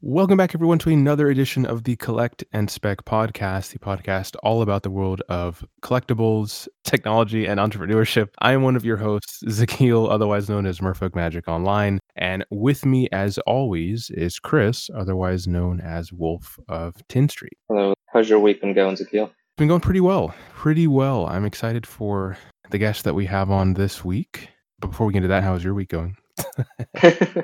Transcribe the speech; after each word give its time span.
Welcome 0.00 0.36
back, 0.36 0.54
everyone, 0.54 0.78
to 0.80 0.90
another 0.90 1.28
edition 1.28 1.66
of 1.66 1.82
the 1.82 1.96
Collect 1.96 2.44
and 2.52 2.70
Spec 2.70 3.04
podcast, 3.04 3.72
the 3.72 3.80
podcast 3.80 4.36
all 4.44 4.62
about 4.62 4.84
the 4.84 4.90
world 4.90 5.22
of 5.28 5.66
collectibles, 5.82 6.68
technology, 6.84 7.46
and 7.46 7.58
entrepreneurship. 7.58 8.28
I 8.38 8.52
am 8.52 8.62
one 8.62 8.76
of 8.76 8.84
your 8.84 8.96
hosts, 8.96 9.42
Zakil, 9.48 10.08
otherwise 10.08 10.48
known 10.48 10.66
as 10.66 10.78
Merfolk 10.78 11.16
Magic 11.16 11.48
Online. 11.48 11.98
And 12.14 12.44
with 12.52 12.86
me, 12.86 13.08
as 13.10 13.38
always, 13.38 14.08
is 14.10 14.38
Chris, 14.38 14.88
otherwise 14.94 15.48
known 15.48 15.80
as 15.80 16.12
Wolf 16.12 16.60
of 16.68 16.94
Tin 17.08 17.28
Street. 17.28 17.58
Hello. 17.68 17.94
How's 18.06 18.30
your 18.30 18.38
week 18.38 18.60
been 18.60 18.74
going, 18.74 18.94
Zakil? 18.94 19.24
It's 19.24 19.56
been 19.56 19.66
going 19.66 19.80
pretty 19.80 20.00
well. 20.00 20.32
Pretty 20.54 20.86
well. 20.86 21.26
I'm 21.26 21.44
excited 21.44 21.84
for 21.84 22.38
the 22.70 22.78
guest 22.78 23.02
that 23.02 23.14
we 23.14 23.26
have 23.26 23.50
on 23.50 23.74
this 23.74 24.04
week. 24.04 24.48
But 24.78 24.92
before 24.92 25.08
we 25.08 25.12
get 25.12 25.18
into 25.18 25.28
that, 25.30 25.42
how 25.42 25.56
is 25.56 25.64
your 25.64 25.74
week 25.74 25.88
going? 25.88 26.16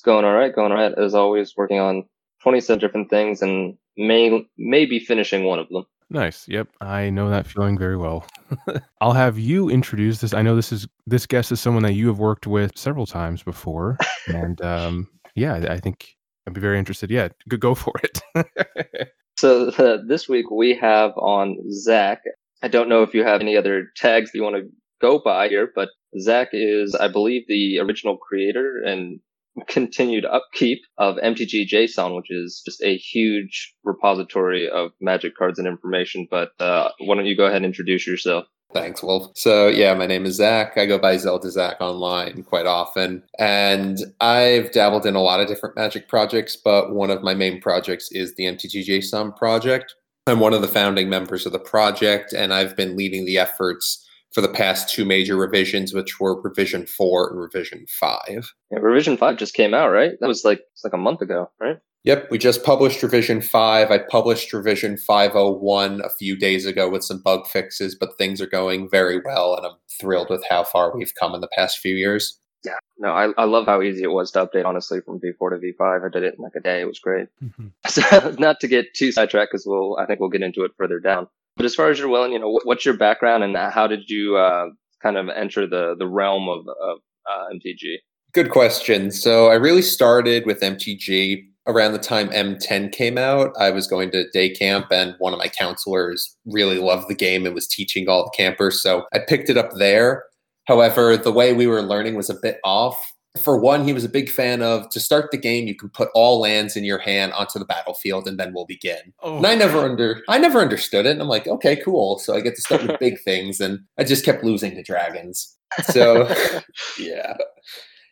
It's 0.00 0.04
going 0.06 0.24
all 0.24 0.32
right, 0.32 0.54
going 0.54 0.72
all 0.72 0.78
right. 0.78 0.94
As 0.96 1.14
always, 1.14 1.54
working 1.58 1.78
on 1.78 2.04
27 2.42 2.80
different 2.80 3.10
things 3.10 3.42
and 3.42 3.76
may 3.98 4.46
maybe 4.56 4.98
finishing 4.98 5.44
one 5.44 5.58
of 5.58 5.68
them. 5.68 5.84
Nice. 6.08 6.48
Yep. 6.48 6.68
I 6.80 7.10
know 7.10 7.28
that 7.28 7.46
feeling 7.46 7.76
very 7.76 7.98
well. 7.98 8.24
I'll 9.02 9.12
have 9.12 9.38
you 9.38 9.68
introduce 9.68 10.22
this. 10.22 10.32
I 10.32 10.40
know 10.40 10.56
this 10.56 10.72
is 10.72 10.88
this 11.06 11.26
guest 11.26 11.52
is 11.52 11.60
someone 11.60 11.82
that 11.82 11.92
you 11.92 12.06
have 12.06 12.18
worked 12.18 12.46
with 12.46 12.78
several 12.78 13.04
times 13.04 13.42
before. 13.42 13.98
and 14.28 14.58
um, 14.62 15.06
yeah, 15.34 15.66
I 15.68 15.76
think 15.76 16.16
I'd 16.46 16.54
be 16.54 16.62
very 16.62 16.78
interested. 16.78 17.10
Yeah, 17.10 17.28
go 17.46 17.74
for 17.74 17.92
it. 18.02 19.10
so 19.38 19.68
uh, 19.68 19.98
this 20.08 20.30
week 20.30 20.50
we 20.50 20.74
have 20.76 21.10
on 21.18 21.58
Zach. 21.72 22.22
I 22.62 22.68
don't 22.68 22.88
know 22.88 23.02
if 23.02 23.12
you 23.12 23.22
have 23.22 23.42
any 23.42 23.54
other 23.54 23.88
tags 23.96 24.32
that 24.32 24.38
you 24.38 24.44
want 24.44 24.56
to 24.56 24.66
go 25.02 25.20
by 25.22 25.48
here, 25.48 25.70
but 25.74 25.90
Zach 26.18 26.48
is, 26.54 26.94
I 26.94 27.08
believe, 27.08 27.42
the 27.48 27.80
original 27.80 28.16
creator 28.16 28.80
and 28.82 29.20
continued 29.68 30.24
upkeep 30.24 30.80
of 30.98 31.16
MTG 31.16 31.68
JSON, 31.68 32.16
which 32.16 32.30
is 32.30 32.62
just 32.64 32.82
a 32.82 32.96
huge 32.96 33.74
repository 33.84 34.68
of 34.68 34.90
magic 35.00 35.36
cards 35.36 35.58
and 35.58 35.66
information. 35.66 36.26
But 36.30 36.50
uh, 36.60 36.90
why 37.00 37.16
don't 37.16 37.26
you 37.26 37.36
go 37.36 37.44
ahead 37.44 37.58
and 37.58 37.66
introduce 37.66 38.06
yourself? 38.06 38.46
Thanks, 38.72 39.02
Wolf. 39.02 39.32
So, 39.34 39.66
yeah, 39.66 39.94
my 39.94 40.06
name 40.06 40.24
is 40.24 40.36
Zach. 40.36 40.78
I 40.78 40.86
go 40.86 40.96
by 40.96 41.16
Zelda 41.16 41.50
Zach 41.50 41.80
online 41.80 42.44
quite 42.44 42.66
often. 42.66 43.24
And 43.38 43.98
I've 44.20 44.70
dabbled 44.70 45.06
in 45.06 45.16
a 45.16 45.20
lot 45.20 45.40
of 45.40 45.48
different 45.48 45.76
magic 45.76 46.08
projects, 46.08 46.56
but 46.56 46.94
one 46.94 47.10
of 47.10 47.22
my 47.22 47.34
main 47.34 47.60
projects 47.60 48.08
is 48.12 48.34
the 48.36 48.44
MTG 48.44 48.86
JSON 48.86 49.36
project. 49.36 49.96
I'm 50.26 50.38
one 50.38 50.54
of 50.54 50.62
the 50.62 50.68
founding 50.68 51.08
members 51.08 51.46
of 51.46 51.52
the 51.52 51.58
project, 51.58 52.32
and 52.32 52.54
I've 52.54 52.76
been 52.76 52.96
leading 52.96 53.24
the 53.24 53.38
efforts 53.38 54.06
for 54.32 54.40
the 54.40 54.48
past 54.48 54.88
two 54.88 55.04
major 55.04 55.36
revisions, 55.36 55.92
which 55.92 56.20
were 56.20 56.40
revision 56.40 56.86
four 56.86 57.30
and 57.30 57.40
revision 57.40 57.86
five. 57.88 58.52
Yeah, 58.70 58.78
revision 58.78 59.16
five 59.16 59.36
just 59.36 59.54
came 59.54 59.74
out, 59.74 59.90
right? 59.90 60.12
That 60.20 60.28
was 60.28 60.44
like 60.44 60.60
it's 60.72 60.84
like 60.84 60.92
a 60.92 60.98
month 60.98 61.20
ago, 61.20 61.50
right? 61.60 61.78
Yep, 62.04 62.30
we 62.30 62.38
just 62.38 62.64
published 62.64 63.02
revision 63.02 63.42
five. 63.42 63.90
I 63.90 63.98
published 63.98 64.52
revision 64.54 64.96
501 64.96 66.00
a 66.02 66.08
few 66.08 66.34
days 66.34 66.64
ago 66.64 66.88
with 66.88 67.04
some 67.04 67.20
bug 67.20 67.46
fixes, 67.46 67.94
but 67.94 68.16
things 68.16 68.40
are 68.40 68.46
going 68.46 68.88
very 68.88 69.20
well, 69.22 69.54
and 69.54 69.66
I'm 69.66 69.76
thrilled 70.00 70.30
with 70.30 70.42
how 70.48 70.64
far 70.64 70.96
we've 70.96 71.14
come 71.14 71.34
in 71.34 71.42
the 71.42 71.48
past 71.54 71.78
few 71.78 71.94
years. 71.94 72.38
Yeah, 72.64 72.78
no, 72.98 73.10
I, 73.10 73.32
I 73.36 73.44
love 73.44 73.66
how 73.66 73.82
easy 73.82 74.02
it 74.02 74.10
was 74.10 74.30
to 74.32 74.46
update, 74.46 74.64
honestly, 74.64 75.00
from 75.02 75.20
V4 75.20 75.50
to 75.50 75.56
V5. 75.56 76.06
I 76.06 76.08
did 76.10 76.22
it 76.22 76.34
in 76.38 76.42
like 76.42 76.54
a 76.56 76.60
day. 76.60 76.80
It 76.80 76.86
was 76.86 76.98
great. 76.98 77.28
Mm-hmm. 77.42 77.68
So, 77.88 78.36
not 78.38 78.60
to 78.60 78.68
get 78.68 78.94
too 78.94 79.12
sidetracked, 79.12 79.52
because 79.52 79.66
we'll, 79.66 79.98
I 79.98 80.06
think 80.06 80.20
we'll 80.20 80.30
get 80.30 80.42
into 80.42 80.64
it 80.64 80.72
further 80.78 81.00
down. 81.00 81.28
But 81.56 81.66
as 81.66 81.74
far 81.74 81.90
as 81.90 81.98
you're 81.98 82.08
willing, 82.08 82.32
you 82.32 82.38
know, 82.38 82.60
what's 82.64 82.84
your 82.84 82.96
background 82.96 83.44
and 83.44 83.56
how 83.56 83.86
did 83.86 84.08
you 84.08 84.36
uh, 84.36 84.66
kind 85.02 85.16
of 85.16 85.28
enter 85.28 85.66
the 85.66 85.94
the 85.98 86.06
realm 86.06 86.48
of, 86.48 86.60
of 86.68 86.98
uh, 87.30 87.46
MTG? 87.54 87.96
Good 88.32 88.50
question. 88.50 89.10
So 89.10 89.48
I 89.48 89.54
really 89.54 89.82
started 89.82 90.46
with 90.46 90.60
MTG 90.60 91.44
around 91.66 91.92
the 91.92 91.98
time 91.98 92.28
M10 92.30 92.92
came 92.92 93.18
out. 93.18 93.52
I 93.58 93.70
was 93.70 93.86
going 93.86 94.10
to 94.12 94.28
day 94.30 94.50
camp, 94.50 94.86
and 94.90 95.14
one 95.18 95.32
of 95.32 95.38
my 95.38 95.48
counselors 95.48 96.36
really 96.46 96.78
loved 96.78 97.08
the 97.08 97.14
game 97.14 97.44
and 97.44 97.54
was 97.54 97.66
teaching 97.66 98.08
all 98.08 98.24
the 98.24 98.36
campers. 98.36 98.82
So 98.82 99.06
I 99.12 99.18
picked 99.18 99.50
it 99.50 99.56
up 99.56 99.72
there. 99.74 100.24
However, 100.66 101.16
the 101.16 101.32
way 101.32 101.52
we 101.52 101.66
were 101.66 101.82
learning 101.82 102.14
was 102.14 102.30
a 102.30 102.38
bit 102.40 102.60
off 102.64 103.09
for 103.38 103.56
one, 103.58 103.84
he 103.84 103.92
was 103.92 104.04
a 104.04 104.08
big 104.08 104.28
fan 104.28 104.60
of 104.62 104.88
to 104.90 104.98
start 104.98 105.30
the 105.30 105.38
game, 105.38 105.68
you 105.68 105.74
can 105.74 105.88
put 105.88 106.10
all 106.14 106.40
lands 106.40 106.76
in 106.76 106.84
your 106.84 106.98
hand 106.98 107.32
onto 107.32 107.58
the 107.58 107.64
battlefield 107.64 108.26
and 108.26 108.40
then 108.40 108.52
we'll 108.52 108.66
begin. 108.66 109.12
Oh. 109.22 109.36
And 109.36 109.46
I 109.46 109.54
never 109.54 109.78
under 109.78 110.22
I 110.28 110.38
never 110.38 110.60
understood 110.60 111.06
it. 111.06 111.12
And 111.12 111.22
I'm 111.22 111.28
like, 111.28 111.46
okay, 111.46 111.76
cool. 111.76 112.18
So 112.18 112.34
I 112.34 112.40
get 112.40 112.56
to 112.56 112.62
start 112.62 112.82
with 112.82 112.98
big 113.00 113.20
things 113.20 113.60
and 113.60 113.80
I 113.98 114.04
just 114.04 114.24
kept 114.24 114.42
losing 114.42 114.74
to 114.74 114.82
dragons. 114.82 115.56
So 115.84 116.28
yeah. 116.98 117.36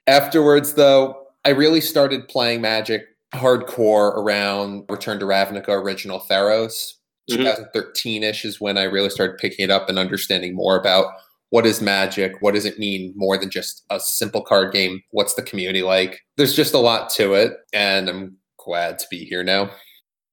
Afterwards 0.06 0.74
though, 0.74 1.26
I 1.44 1.50
really 1.50 1.80
started 1.80 2.28
playing 2.28 2.60
magic 2.60 3.02
hardcore 3.34 4.16
around 4.16 4.84
Return 4.88 5.18
to 5.18 5.26
Ravnica 5.26 5.70
original 5.70 6.20
Theros. 6.30 6.92
Mm-hmm. 7.28 7.42
2013 7.42 8.22
ish 8.22 8.44
is 8.44 8.60
when 8.60 8.78
I 8.78 8.84
really 8.84 9.10
started 9.10 9.36
picking 9.36 9.64
it 9.64 9.70
up 9.70 9.88
and 9.88 9.98
understanding 9.98 10.54
more 10.54 10.78
about 10.78 11.12
what 11.50 11.66
is 11.66 11.80
magic? 11.80 12.36
What 12.40 12.54
does 12.54 12.64
it 12.64 12.78
mean 12.78 13.12
more 13.16 13.38
than 13.38 13.50
just 13.50 13.84
a 13.90 14.00
simple 14.00 14.42
card 14.42 14.72
game? 14.72 15.02
What's 15.10 15.34
the 15.34 15.42
community 15.42 15.82
like? 15.82 16.20
There's 16.36 16.54
just 16.54 16.74
a 16.74 16.78
lot 16.78 17.10
to 17.10 17.34
it 17.34 17.54
and 17.72 18.08
i'm 18.08 18.36
glad 18.58 18.98
to 18.98 19.06
be 19.10 19.24
here 19.24 19.42
now. 19.42 19.70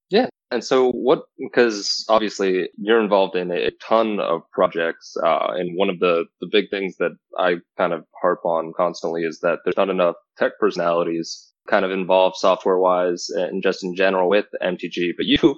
Yeah 0.10 0.28
and 0.52 0.64
so 0.64 0.92
what 0.92 1.24
because 1.40 2.06
obviously 2.10 2.70
you're 2.78 3.02
involved 3.02 3.36
in 3.36 3.52
a 3.52 3.72
ton 3.86 4.20
of 4.20 4.42
projects 4.52 5.16
uh, 5.24 5.48
and 5.50 5.78
one 5.78 5.90
of 5.90 6.00
the 6.00 6.26
the 6.42 6.48
big 6.52 6.66
things 6.70 6.96
that 6.98 7.12
i 7.38 7.56
kind 7.78 7.94
of 7.94 8.04
harp 8.22 8.40
on 8.46 8.72
constantly 8.76 9.24
is 9.24 9.40
that 9.42 9.60
there's 9.64 9.78
not 9.78 9.90
enough 9.90 10.16
tech 10.38 10.54
personalities 10.60 11.52
kind 11.68 11.84
of 11.84 11.92
involved 11.92 12.36
software 12.38 12.78
wise 12.78 13.28
and 13.30 13.64
just 13.64 13.84
in 13.84 13.96
general 13.96 14.30
with 14.30 14.46
mtg 14.64 15.12
but 15.18 15.26
you 15.26 15.56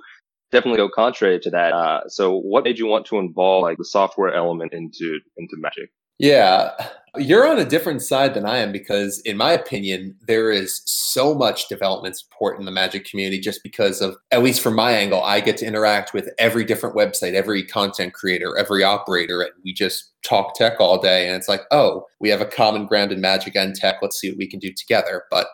definitely 0.51 0.77
go 0.77 0.89
contrary 0.89 1.39
to 1.39 1.49
that. 1.51 1.73
Uh, 1.73 2.07
so, 2.07 2.37
what 2.37 2.63
made 2.63 2.79
you 2.79 2.87
want 2.87 3.05
to 3.07 3.17
involve 3.17 3.63
like 3.63 3.77
the 3.77 3.85
software 3.85 4.33
element 4.33 4.73
into 4.73 5.19
into 5.37 5.55
Magic? 5.57 5.89
Yeah, 6.19 6.71
you're 7.15 7.47
on 7.47 7.59
a 7.59 7.65
different 7.65 8.01
side 8.01 8.33
than 8.33 8.45
I 8.45 8.57
am 8.57 8.71
because, 8.71 9.19
in 9.19 9.37
my 9.37 9.51
opinion, 9.51 10.15
there 10.27 10.51
is 10.51 10.81
so 10.85 11.35
much 11.35 11.67
development 11.67 12.17
support 12.17 12.59
in 12.59 12.65
the 12.65 12.71
Magic 12.71 13.05
community 13.05 13.39
just 13.39 13.61
because 13.63 14.01
of, 14.01 14.17
at 14.31 14.41
least 14.41 14.61
from 14.61 14.75
my 14.75 14.91
angle, 14.91 15.21
I 15.23 15.41
get 15.41 15.57
to 15.57 15.65
interact 15.65 16.13
with 16.13 16.29
every 16.39 16.63
different 16.63 16.95
website, 16.95 17.33
every 17.33 17.63
content 17.63 18.13
creator, 18.13 18.57
every 18.57 18.83
operator, 18.83 19.41
and 19.41 19.51
we 19.63 19.73
just 19.73 20.11
talk 20.23 20.55
tech 20.55 20.79
all 20.79 20.99
day. 20.99 21.27
And 21.27 21.35
it's 21.35 21.47
like, 21.47 21.61
oh, 21.69 22.05
we 22.19 22.29
have 22.29 22.41
a 22.41 22.45
common 22.45 22.87
ground 22.87 23.11
in 23.11 23.21
Magic 23.21 23.55
and 23.55 23.75
tech. 23.75 23.97
Let's 24.01 24.19
see 24.19 24.29
what 24.29 24.39
we 24.39 24.49
can 24.49 24.59
do 24.59 24.73
together. 24.75 25.23
But 25.29 25.47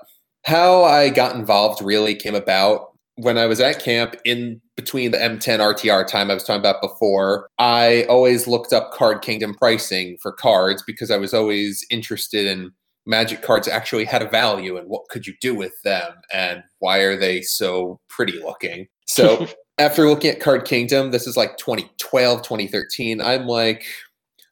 how 0.45 0.83
I 0.83 1.09
got 1.09 1.35
involved 1.35 1.81
really 1.81 2.15
came 2.15 2.35
about 2.35 2.92
when 3.16 3.38
I 3.38 3.46
was 3.46 3.59
at 3.59 3.79
camp 3.79 4.16
in 4.25 4.59
between 4.75 5.12
the 5.12 5.18
M10 5.18 5.59
RTR 5.59 6.07
time 6.07 6.31
I 6.31 6.34
was 6.34 6.44
talking 6.44 6.59
about 6.59 6.81
before, 6.81 7.47
I 7.59 8.03
always 8.09 8.47
looked 8.47 8.74
up 8.74 8.91
Card 8.91 9.22
Kingdom 9.22 9.53
pricing 9.53 10.18
for 10.22 10.31
cards 10.31 10.84
because 10.85 11.12
I 11.12 11.18
was 11.18 11.34
always 11.34 11.85
interested 11.91 12.47
in 12.47 12.72
magic 13.06 13.41
cards 13.41 13.68
actually 13.68 14.06
had 14.06 14.22
a 14.22 14.29
value 14.29 14.78
and 14.78 14.88
what 14.88 15.07
could 15.09 15.28
you 15.28 15.34
do 15.41 15.53
with 15.53 15.73
them 15.84 16.13
and 16.34 16.63
why 16.79 17.00
are 17.00 17.18
they 17.18 17.41
so 17.41 18.00
pretty 18.09 18.40
looking. 18.40 18.88
So 19.06 19.47
after 19.78 20.09
looking 20.09 20.31
at 20.31 20.40
Card 20.40 20.66
Kingdom, 20.66 21.12
this 21.12 21.28
is 21.28 21.38
like 21.38 21.57
2012, 21.57 22.41
2013, 22.41 23.22
I'm 23.22 23.46
like, 23.47 23.85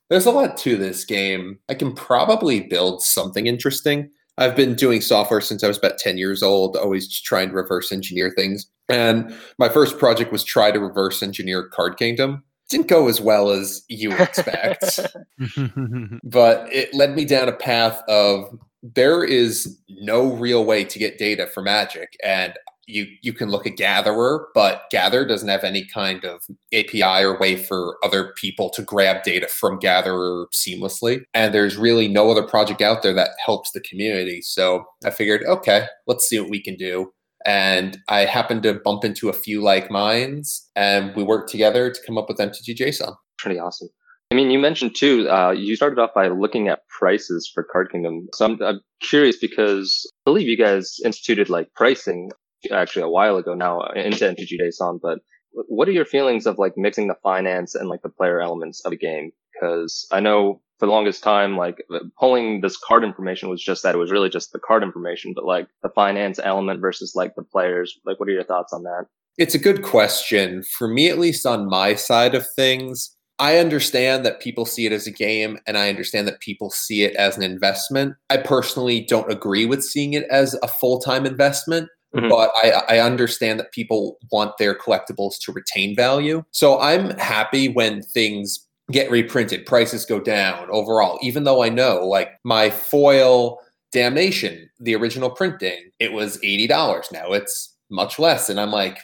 there's 0.10 0.26
a 0.26 0.32
lot 0.32 0.58
to 0.58 0.76
this 0.76 1.06
game. 1.06 1.58
I 1.70 1.74
can 1.74 1.94
probably 1.94 2.60
build 2.60 3.02
something 3.02 3.48
interesting. 3.48 4.12
I've 4.42 4.56
been 4.56 4.74
doing 4.74 5.02
software 5.02 5.40
since 5.40 5.64
I 5.64 5.68
was 5.68 5.78
about 5.78 6.00
10 6.00 6.18
years 6.18 6.42
old, 6.42 6.76
always 6.76 7.22
trying 7.22 7.50
to 7.50 7.54
reverse 7.54 7.92
engineer 7.92 8.34
things. 8.36 8.66
And 8.90 9.36
my 9.60 9.70
first 9.70 10.00
project 10.00 10.32
was 10.32 10.44
try 10.44 10.72
to 10.72 10.80
reverse 10.80 11.22
engineer 11.22 11.68
Card 11.68 11.98
Kingdom. 11.98 12.44
Didn't 12.68 12.88
go 12.88 13.08
as 13.08 13.22
well 13.22 13.52
as 13.52 13.84
you 13.88 14.12
expect, 14.14 15.00
but 16.24 16.74
it 16.74 16.92
led 16.94 17.16
me 17.16 17.24
down 17.26 17.50
a 17.50 17.54
path 17.54 18.02
of 18.08 18.58
there 18.82 19.24
is 19.24 19.78
no 19.90 20.34
real 20.34 20.66
way 20.66 20.86
to 20.86 20.98
get 20.98 21.20
data 21.20 21.46
for 21.46 21.62
magic. 21.62 22.18
And 22.24 22.54
you 22.92 23.08
you 23.22 23.34
can 23.34 23.50
look 23.50 23.66
at 23.66 23.78
Gatherer, 23.78 24.48
but 24.54 24.84
Gatherer 24.92 25.26
doesn't 25.26 25.48
have 25.48 25.64
any 25.64 25.86
kind 25.86 26.24
of 26.26 26.44
API 26.74 27.24
or 27.24 27.40
way 27.40 27.56
for 27.56 27.98
other 28.04 28.34
people 28.38 28.70
to 28.72 28.82
grab 28.82 29.24
data 29.24 29.48
from 29.48 29.80
Gatherer 29.80 30.48
seamlessly. 30.54 31.24
And 31.34 31.54
there's 31.54 31.78
really 31.78 32.08
no 32.08 32.30
other 32.30 32.44
project 32.44 32.82
out 32.82 33.04
there 33.04 33.14
that 33.14 33.32
helps 33.44 33.72
the 33.72 33.82
community. 33.82 34.42
So 34.42 34.86
I 35.06 35.10
figured, 35.10 35.44
okay, 35.48 35.88
let's 36.08 36.28
see 36.28 36.40
what 36.40 36.50
we 36.50 36.62
can 36.62 36.76
do. 36.76 37.12
And 37.46 37.98
I 38.08 38.26
happened 38.26 38.64
to 38.64 38.74
bump 38.74 39.04
into 39.04 39.30
a 39.30 39.34
few 39.34 39.62
like 39.62 39.90
minds, 39.90 40.70
and 40.76 41.16
we 41.16 41.24
worked 41.24 41.50
together 41.50 41.90
to 41.90 42.00
come 42.06 42.18
up 42.18 42.28
with 42.28 42.38
MTG 42.38 42.78
JSON. 42.78 43.16
Pretty 43.38 43.60
awesome. 43.60 43.90
I 44.32 44.34
mean, 44.34 44.50
you 44.50 44.60
mentioned 44.60 44.96
too, 44.96 45.30
uh, 45.30 45.52
you 45.52 45.76
started 45.76 46.00
off 46.00 46.12
by 46.16 46.30
looking 46.30 46.70
at 46.70 46.88
prices 46.88 47.52
for 47.54 47.64
Card 47.70 47.92
Kingdom. 47.92 48.28
So 48.34 48.46
I'm, 48.46 48.62
I'm, 48.64 48.80
curious 49.02 49.38
because 49.38 50.08
I 50.08 50.30
believe 50.30 50.48
you 50.48 50.56
guys 50.56 50.98
instituted 51.04 51.50
like 51.50 51.74
pricing 51.76 52.30
actually 52.72 53.04
a 53.04 53.10
while 53.10 53.38
ago 53.38 53.54
now 53.54 53.82
uh, 53.82 53.94
into 53.96 54.26
MTG 54.26 54.60
JSON, 54.62 55.00
but 55.02 55.20
what 55.54 55.88
are 55.88 55.92
your 55.92 56.06
feelings 56.06 56.46
of 56.46 56.58
like 56.58 56.74
mixing 56.78 57.08
the 57.08 57.16
finance 57.24 57.76
and 57.76 57.90
like 57.90 58.02
the 58.02 58.10
player 58.10 58.42
elements 58.42 58.82
of 58.86 58.94
a 58.94 58.98
game? 58.98 59.32
Because 59.54 60.08
I 60.12 60.20
know 60.20 60.62
for 60.80 60.86
the 60.86 60.92
longest 60.92 61.24
time, 61.24 61.58
like 61.58 61.84
pulling 62.20 62.62
this 62.62 62.78
card 62.78 63.04
information 63.04 63.50
was 63.50 63.62
just 63.62 63.84
that 63.84 63.96
it 63.96 64.00
was 64.00 64.12
really 64.12 64.30
just 64.30 64.52
the 64.52 64.60
card 64.60 64.82
information, 64.82 65.34
but 65.36 65.46
like 65.46 65.68
the 65.84 65.90
finance 65.90 66.40
element 66.44 66.82
versus 66.82 67.14
like 67.16 67.36
the 67.36 67.44
players. 67.44 68.00
Like, 68.06 68.20
what 68.20 68.30
are 68.30 68.34
your 68.34 68.44
thoughts 68.44 68.74
on 68.74 68.84
that? 68.84 69.06
It's 69.38 69.56
a 69.56 69.60
good 69.60 69.84
question. 69.84 70.64
For 70.64 70.88
me, 70.88 71.10
at 71.10 71.20
least 71.20 71.46
on 71.46 71.70
my 71.70 71.96
side 71.96 72.34
of 72.36 72.46
things, 72.56 73.16
I 73.38 73.58
understand 73.58 74.26
that 74.26 74.40
people 74.40 74.66
see 74.66 74.86
it 74.86 74.92
as 74.92 75.08
a 75.08 75.12
game 75.12 75.58
and 75.66 75.78
I 75.78 75.90
understand 75.90 76.28
that 76.28 76.42
people 76.42 76.70
see 76.70 77.04
it 77.04 77.16
as 77.16 77.38
an 77.38 77.44
investment. 77.44 78.16
I 78.30 78.38
personally 78.38 79.02
don't 79.02 79.32
agree 79.32 79.66
with 79.66 79.84
seeing 79.84 80.14
it 80.14 80.26
as 80.30 80.56
a 80.62 80.68
full 80.68 81.00
time 81.00 81.26
investment. 81.26 81.90
Mm-hmm. 82.16 82.30
But 82.30 82.52
I, 82.62 82.98
I 82.98 83.00
understand 83.00 83.60
that 83.60 83.72
people 83.72 84.18
want 84.32 84.58
their 84.58 84.76
collectibles 84.76 85.40
to 85.42 85.52
retain 85.52 85.96
value. 85.96 86.44
So 86.52 86.80
I'm 86.80 87.18
happy 87.18 87.70
when 87.70 88.02
things 88.02 88.68
get 88.92 89.10
reprinted, 89.10 89.66
prices 89.66 90.06
go 90.06 90.20
down 90.20 90.68
overall, 90.70 91.18
even 91.22 91.46
though 91.46 91.64
I 91.64 91.70
know 91.70 92.06
like 92.06 92.32
my 92.44 92.70
foil 92.70 93.60
damnation, 93.92 94.70
the 94.80 94.96
original 94.96 95.30
printing, 95.30 95.92
it 96.00 96.12
was 96.12 96.38
$80. 96.40 97.12
Now 97.12 97.32
it's 97.32 97.76
much 97.90 98.20
less. 98.20 98.50
And 98.50 98.60
I'm 98.60 98.72
like, 98.72 99.00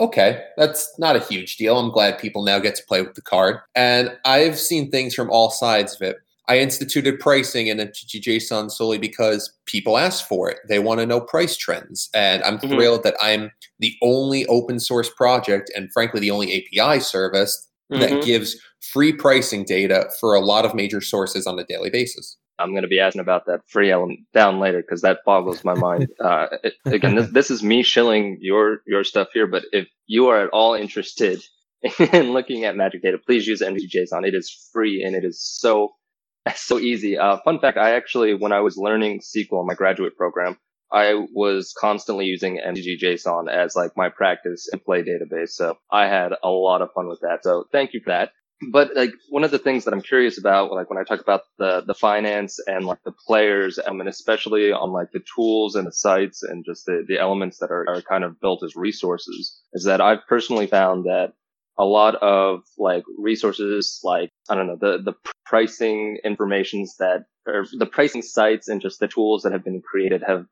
okay, 0.00 0.42
that's 0.56 0.92
not 0.98 1.16
a 1.16 1.20
huge 1.20 1.56
deal. 1.56 1.78
I'm 1.78 1.90
glad 1.90 2.18
people 2.18 2.44
now 2.44 2.58
get 2.58 2.74
to 2.76 2.84
play 2.84 3.02
with 3.02 3.14
the 3.14 3.22
card. 3.22 3.58
And 3.74 4.16
I've 4.24 4.58
seen 4.58 4.90
things 4.90 5.14
from 5.14 5.30
all 5.30 5.50
sides 5.50 5.94
of 5.94 6.02
it. 6.02 6.16
I 6.48 6.58
instituted 6.58 7.20
pricing 7.20 7.68
in 7.68 7.78
MTGJSON 7.78 8.70
solely 8.70 8.98
because 8.98 9.52
people 9.66 9.96
ask 9.96 10.26
for 10.26 10.50
it. 10.50 10.58
They 10.68 10.80
want 10.80 11.00
to 11.00 11.06
know 11.06 11.20
price 11.20 11.56
trends. 11.56 12.10
And 12.14 12.42
I'm 12.42 12.58
mm-hmm. 12.58 12.68
thrilled 12.68 13.04
that 13.04 13.14
I'm 13.22 13.50
the 13.78 13.94
only 14.02 14.46
open 14.46 14.80
source 14.80 15.08
project 15.10 15.70
and 15.76 15.92
frankly 15.92 16.20
the 16.20 16.30
only 16.30 16.66
API 16.74 17.00
service 17.00 17.68
mm-hmm. 17.92 18.00
that 18.00 18.24
gives 18.24 18.56
free 18.80 19.12
pricing 19.12 19.64
data 19.64 20.10
for 20.20 20.34
a 20.34 20.40
lot 20.40 20.64
of 20.64 20.74
major 20.74 21.00
sources 21.00 21.46
on 21.46 21.58
a 21.58 21.64
daily 21.64 21.90
basis. 21.90 22.36
I'm 22.58 22.70
going 22.70 22.82
to 22.82 22.88
be 22.88 23.00
asking 23.00 23.20
about 23.20 23.46
that 23.46 23.60
free 23.66 23.90
element 23.90 24.20
down 24.34 24.60
later 24.60 24.82
because 24.82 25.00
that 25.02 25.20
boggles 25.24 25.64
my 25.64 25.74
mind. 25.74 26.08
Uh, 26.22 26.46
it, 26.62 26.74
again, 26.86 27.16
this, 27.16 27.30
this 27.30 27.50
is 27.50 27.62
me 27.64 27.82
shilling 27.82 28.38
your 28.40 28.80
your 28.86 29.02
stuff 29.02 29.28
here, 29.32 29.46
but 29.46 29.64
if 29.72 29.88
you 30.06 30.28
are 30.28 30.44
at 30.44 30.50
all 30.50 30.74
interested 30.74 31.42
in 32.12 32.32
looking 32.32 32.64
at 32.64 32.76
magic 32.76 33.02
data, 33.02 33.18
please 33.18 33.46
use 33.46 33.60
MTGJSON. 33.60 34.26
It 34.26 34.34
is 34.34 34.68
free 34.72 35.02
and 35.02 35.16
it 35.16 35.24
is 35.24 35.40
so 35.42 35.92
so 36.56 36.78
easy. 36.78 37.18
Uh, 37.18 37.38
fun 37.44 37.58
fact: 37.58 37.78
I 37.78 37.94
actually, 37.94 38.34
when 38.34 38.52
I 38.52 38.60
was 38.60 38.76
learning 38.76 39.20
SQL 39.20 39.60
in 39.60 39.66
my 39.66 39.74
graduate 39.74 40.16
program, 40.16 40.58
I 40.90 41.26
was 41.32 41.74
constantly 41.78 42.26
using 42.26 42.60
MTGJSON 42.64 43.50
as 43.50 43.76
like 43.76 43.96
my 43.96 44.08
practice 44.08 44.68
and 44.72 44.84
play 44.84 45.02
database. 45.02 45.50
So 45.50 45.78
I 45.90 46.06
had 46.08 46.32
a 46.42 46.50
lot 46.50 46.82
of 46.82 46.92
fun 46.92 47.08
with 47.08 47.20
that. 47.20 47.40
So 47.42 47.64
thank 47.72 47.94
you 47.94 48.00
for 48.00 48.10
that 48.10 48.32
but 48.70 48.94
like 48.94 49.12
one 49.28 49.44
of 49.44 49.50
the 49.50 49.58
things 49.58 49.84
that 49.84 49.94
I'm 49.94 50.02
curious 50.02 50.38
about, 50.38 50.70
like 50.72 50.88
when 50.88 50.98
I 50.98 51.04
talk 51.04 51.20
about 51.20 51.42
the 51.58 51.82
the 51.86 51.94
finance 51.94 52.58
and 52.66 52.84
like 52.84 53.02
the 53.04 53.12
players, 53.12 53.78
I 53.84 53.92
mean, 53.92 54.08
especially 54.08 54.72
on 54.72 54.92
like 54.92 55.10
the 55.12 55.22
tools 55.34 55.74
and 55.74 55.86
the 55.86 55.92
sites 55.92 56.42
and 56.42 56.64
just 56.64 56.86
the 56.86 57.04
the 57.06 57.18
elements 57.18 57.58
that 57.58 57.70
are, 57.70 57.88
are 57.88 58.02
kind 58.02 58.24
of 58.24 58.40
built 58.40 58.62
as 58.62 58.76
resources, 58.76 59.60
is 59.72 59.84
that 59.84 60.00
I've 60.00 60.26
personally 60.28 60.66
found 60.66 61.04
that 61.06 61.32
a 61.82 61.84
lot 61.84 62.14
of 62.14 62.62
like 62.78 63.02
resources, 63.18 63.98
like 64.04 64.30
I 64.48 64.54
don't 64.54 64.68
know, 64.68 64.78
the 64.80 65.02
the 65.02 65.14
pricing 65.44 66.18
informations 66.22 66.94
that 66.98 67.24
or 67.44 67.66
the 67.76 67.86
pricing 67.86 68.22
sites 68.22 68.68
and 68.68 68.80
just 68.80 69.00
the 69.00 69.08
tools 69.08 69.42
that 69.42 69.52
have 69.52 69.64
been 69.64 69.82
created 69.82 70.22
have, 70.24 70.46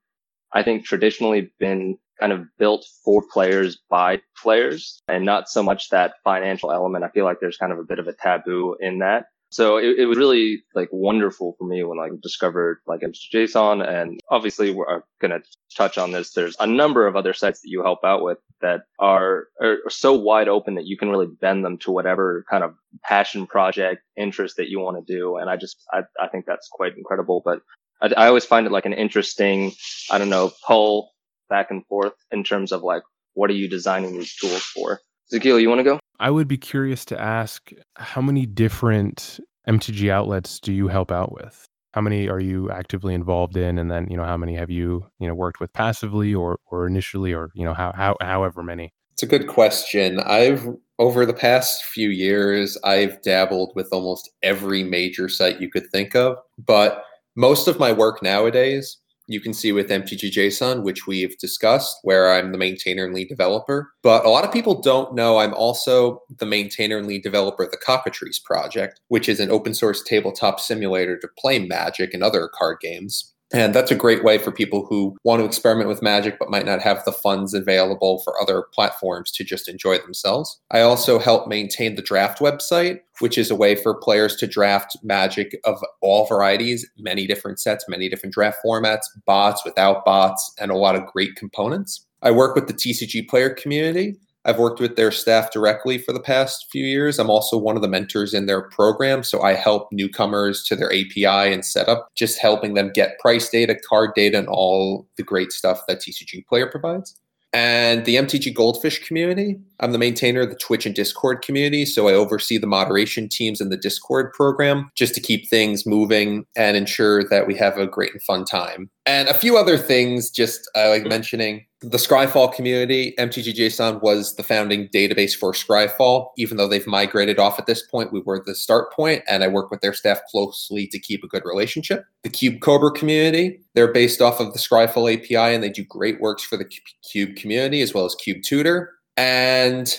I 0.53 0.65
think, 0.65 0.85
traditionally 0.85 1.53
been 1.61 1.99
kind 2.19 2.33
of 2.33 2.47
built 2.59 2.85
for 3.05 3.23
players 3.33 3.79
by 3.89 4.21
players 4.43 5.01
and 5.07 5.25
not 5.25 5.49
so 5.49 5.63
much 5.63 5.91
that 5.91 6.15
financial 6.25 6.73
element. 6.73 7.05
I 7.05 7.11
feel 7.11 7.25
like 7.25 7.39
there's 7.41 7.57
kind 7.57 7.73
of 7.73 7.79
a 7.79 7.85
bit 7.85 8.01
of 8.01 8.09
a 8.09 8.13
taboo 8.13 8.77
in 8.81 8.99
that. 8.99 9.27
So 9.51 9.79
it, 9.79 9.99
it 9.99 10.07
was 10.07 10.17
really 10.17 10.63
like 10.75 10.89
wonderful 10.93 11.57
for 11.59 11.67
me 11.67 11.83
when 11.83 11.99
I 11.99 12.09
discovered 12.23 12.81
like 12.87 13.01
MTGJSON 13.01 13.87
and 13.87 14.21
obviously 14.31 14.73
we're 14.73 15.03
going 15.21 15.33
to 15.33 15.43
touch 15.77 15.99
on 15.99 16.13
this. 16.13 16.33
There's 16.33 16.57
a 16.61 16.67
number 16.67 17.07
of 17.07 17.17
other 17.17 17.33
sites 17.33 17.61
that 17.61 17.69
you 17.69 17.83
help 17.83 18.05
out 18.05 18.23
with 18.23 18.39
that 18.61 18.83
are, 19.01 19.49
are 19.61 19.79
so 19.89 20.15
wide 20.15 20.49
open 20.49 20.77
that 20.77 20.87
you 20.87 20.97
can 20.97 21.09
really 21.09 21.27
bend 21.27 21.65
them 21.65 21.79
to 21.79 21.91
whatever 21.91 22.45
kind 22.49 22.63
of 22.63 22.75
passion 23.03 23.47
project 23.47 24.03
interest 24.17 24.57
that 24.57 24.69
you 24.69 24.79
want 24.79 25.05
to 25.05 25.13
do. 25.13 25.37
And 25.37 25.51
I 25.51 25.57
just, 25.57 25.85
I, 25.93 26.03
I 26.21 26.29
think 26.29 26.47
that's 26.47 26.69
quite 26.71 26.97
incredible, 26.97 27.43
but 27.45 27.61
I, 28.01 28.13
I 28.17 28.27
always 28.29 28.45
find 28.45 28.67
it 28.67 28.73
like 28.73 28.87
an 28.87 28.93
interesting, 28.93 29.73
I 30.11 30.19
don't 30.19 30.31
know, 30.31 30.53
pull 30.65 31.11
back 31.49 31.73
and 31.73 31.85
forth 31.87 32.15
in 32.31 32.45
terms 32.45 32.71
of 32.71 32.83
like, 32.83 33.03
what 33.35 33.51
are 33.51 33.55
you 33.55 33.69
designing 33.69 34.13
these 34.13 34.35
tools 34.37 34.63
for? 34.63 35.01
Zakil, 35.33 35.61
you 35.61 35.69
want 35.69 35.81
to 35.81 35.85
go? 35.85 36.01
I 36.21 36.31
would 36.31 36.47
be 36.47 36.59
curious 36.59 37.07
to 37.07 37.19
ask 37.19 37.73
how 37.97 38.21
many 38.21 38.45
different 38.45 39.41
MTG 39.67 40.11
outlets 40.11 40.61
do 40.61 40.71
you 40.71 40.87
help 40.89 41.11
out 41.11 41.33
with? 41.33 41.67
How 41.93 42.03
many 42.03 42.29
are 42.29 42.39
you 42.39 42.71
actively 42.71 43.15
involved 43.15 43.57
in? 43.57 43.79
And 43.79 43.91
then, 43.91 44.07
you 44.11 44.19
know, 44.19 44.25
how 44.25 44.37
many 44.37 44.55
have 44.55 44.71
you, 44.71 45.07
you 45.19 45.27
know, 45.27 45.35
worked 45.35 45.61
with 45.61 45.73
passively 45.73 46.35
or, 46.35 46.59
or 46.67 46.87
initially, 46.87 47.33
or, 47.33 47.51
you 47.55 47.65
know, 47.65 47.73
how, 47.73 47.93
how, 47.97 48.17
however 48.21 48.63
many? 48.63 48.93
It's 49.15 49.23
a 49.23 49.27
good 49.27 49.49
question. 49.49 50.21
I've, 50.21 50.69
over 50.99 51.25
the 51.25 51.33
past 51.33 51.85
few 51.85 52.11
years, 52.11 52.77
I've 52.85 53.21
dabbled 53.23 53.73
with 53.75 53.89
almost 53.91 54.31
every 54.43 54.85
major 54.85 55.27
site 55.31 55.59
you 55.59 55.71
could 55.71 55.89
think 55.91 56.15
of, 56.15 56.37
but 56.59 57.03
most 57.35 57.67
of 57.67 57.79
my 57.79 57.93
work 57.93 58.23
nowadays 58.23 58.99
you 59.31 59.41
can 59.41 59.55
see 59.55 59.73
with 59.73 59.89
MTGJSON, 59.89 60.83
which 60.83 61.07
we've 61.07 61.39
discussed, 61.39 61.99
where 62.03 62.33
I'm 62.33 62.53
the 62.53 62.59
maintainer 62.59 63.05
and 63.05 63.15
lead 63.15 63.29
developer. 63.29 63.93
But 64.03 64.25
a 64.25 64.31
lot 64.31 64.45
of 64.45 64.53
people 64.53 64.81
don't 64.81 65.15
know 65.15 65.39
I'm 65.39 65.55
also 65.55 66.23
the 66.39 66.47
maintainer 66.47 66.99
and 66.99 67.07
lead 67.07 67.23
developer 67.23 67.65
of 67.65 67.71
the 67.71 67.77
Cockatrice 67.77 68.39
project, 68.39 69.01
which 69.09 69.29
is 69.29 69.41
an 69.41 69.51
open 69.51 69.75
source 69.75 70.03
tabletop 70.03 70.61
simulator 70.61 71.19
to 71.19 71.29
play 71.39 71.59
Magic 71.61 72.13
and 72.13 72.23
other 72.23 72.51
card 72.53 72.79
games. 72.81 73.33
And 73.53 73.75
that's 73.75 73.91
a 73.91 73.97
great 73.97 74.23
way 74.23 74.39
for 74.39 74.53
people 74.53 74.87
who 74.87 75.17
want 75.25 75.41
to 75.41 75.47
experiment 75.47 75.89
with 75.89 76.03
magic 76.03 76.39
but 76.39 76.51
might 76.51 76.67
not 76.67 76.81
have 76.83 77.05
the 77.05 77.13
funds 77.13 77.53
available 77.53 78.21
for 78.21 78.41
other 78.41 78.63
platforms 78.73 79.33
to 79.33 79.45
just 79.45 79.69
enjoy 79.69 79.99
themselves. 79.99 80.61
I 80.71 80.83
also 80.83 81.19
help 81.19 81.49
maintain 81.49 81.97
the 81.97 82.03
draft 82.03 82.39
website, 82.39 83.01
which 83.21 83.39
is 83.39 83.51
a 83.51 83.55
way 83.55 83.75
for 83.75 83.95
players 83.95 84.37
to 84.37 84.47
draft 84.47 84.97
magic 85.03 85.59
of 85.65 85.83
all 86.01 86.27
varieties, 86.27 86.89
many 86.99 87.27
different 87.27 87.61
sets, 87.61 87.85
many 87.89 88.09
different 88.09 88.35
draft 88.35 88.59
formats, 88.65 89.07
bots, 89.27 89.65
without 89.65 90.05
bots, 90.05 90.53
and 90.59 90.71
a 90.71 90.77
lot 90.77 90.97
of 90.97 91.07
great 91.07 91.37
components. 91.37 92.07
I 92.23 92.31
work 92.31 92.55
with 92.55 92.67
the 92.67 92.75
TCG 92.75 93.29
player 93.29 93.51
community 93.51 94.17
I've 94.47 94.59
worked 94.59 94.81
with 94.81 94.97
their 94.97 95.11
staff 95.11 95.53
directly 95.53 95.99
for 95.99 96.13
the 96.13 96.21
past 96.21 96.67
few 96.73 96.85
years. 96.85 97.19
I'm 97.19 97.29
also 97.29 97.59
one 97.59 97.77
of 97.77 97.83
the 97.83 97.89
mentors 97.89 98.33
in 98.33 98.47
their 98.47 98.63
program. 98.63 99.23
So 99.23 99.43
I 99.43 99.53
help 99.53 99.93
newcomers 99.93 100.65
to 100.65 100.77
their 100.77 100.91
API 100.91 101.53
and 101.53 101.65
setup, 101.65 102.09
just 102.15 102.39
helping 102.39 102.75
them 102.75 102.91
get 102.95 103.19
price 103.19 103.51
data, 103.51 103.77
card 103.87 104.11
data, 104.15 104.39
and 104.39 104.49
all 104.49 105.07
the 105.17 105.23
great 105.23 105.53
stuff 105.53 105.83
that 105.89 106.01
TCG 106.01 106.47
Player 106.47 106.67
provides. 106.67 107.21
And 107.53 108.05
the 108.05 108.17
MTG 108.17 108.55
Goldfish 108.55 109.07
community, 109.07 109.59
I'm 109.81 109.93
the 109.93 109.99
maintainer 109.99 110.43
of 110.43 110.51
the 110.51 110.57
Twitch 110.57 110.87
and 110.87 110.95
Discord 110.95 111.43
community. 111.43 111.85
So 111.85 112.09
I 112.09 112.13
oversee 112.13 112.59
the 112.59 112.67
moderation 112.67 113.29
teams 113.29 113.61
in 113.61 113.71
the 113.71 113.77
Discord 113.77 114.33
program 114.33 114.91
just 114.95 115.15
to 115.17 115.21
keep 115.21 115.49
things 115.49 115.85
moving 115.85 116.45
and 116.57 116.77
ensure 116.77 117.25
that 117.29 117.47
we 117.47 117.57
have 117.57 117.77
a 117.77 117.87
great 117.87 118.13
and 118.13 118.23
fun 118.23 118.45
time. 118.45 118.89
And 119.05 119.29
a 119.29 119.35
few 119.35 119.57
other 119.57 119.77
things, 119.77 120.31
just 120.31 120.71
uh, 120.77 120.91
like 120.91 121.05
mentioning 121.05 121.67
the 121.83 121.97
Scryfall 121.97 122.53
community, 122.53 123.15
MTGJSON 123.19 124.03
was 124.03 124.37
the 124.37 124.43
founding 124.43 124.89
database 124.89 125.35
for 125.35 125.53
Scryfall. 125.53 126.29
Even 126.37 126.59
though 126.59 126.69
they've 126.69 126.87
migrated 126.87 127.39
off 127.39 127.59
at 127.59 127.67
this 127.67 127.87
point, 127.87 128.13
we 128.13 128.21
were 128.21 128.43
the 128.45 128.55
start 128.55 128.93
point, 128.93 129.23
and 129.27 129.43
I 129.43 129.49
work 129.49 129.71
with 129.71 129.81
their 129.81 129.95
staff 129.95 130.21
closely 130.31 130.87
to 130.89 130.99
keep 130.99 131.25
a 131.25 131.29
good 131.29 131.45
relationship. 131.45 132.05
The 132.23 132.29
Cube 132.29 132.61
Cobra 132.61 132.91
community, 132.91 133.61
they're 133.75 133.93
based 133.93 134.21
off 134.21 134.41
of 134.41 134.53
the 134.53 134.59
Scryfall 134.59 135.15
API, 135.15 135.55
and 135.55 135.65
they 135.65 135.71
do 135.71 135.85
great 135.85 136.21
works 136.21 136.43
for 136.43 136.59
the 136.59 136.69
Cube 137.03 137.37
community 137.37 137.81
as 137.81 137.95
well 137.95 138.05
as 138.05 138.15
Cube 138.15 138.43
Tutor. 138.43 138.93
And 139.17 139.97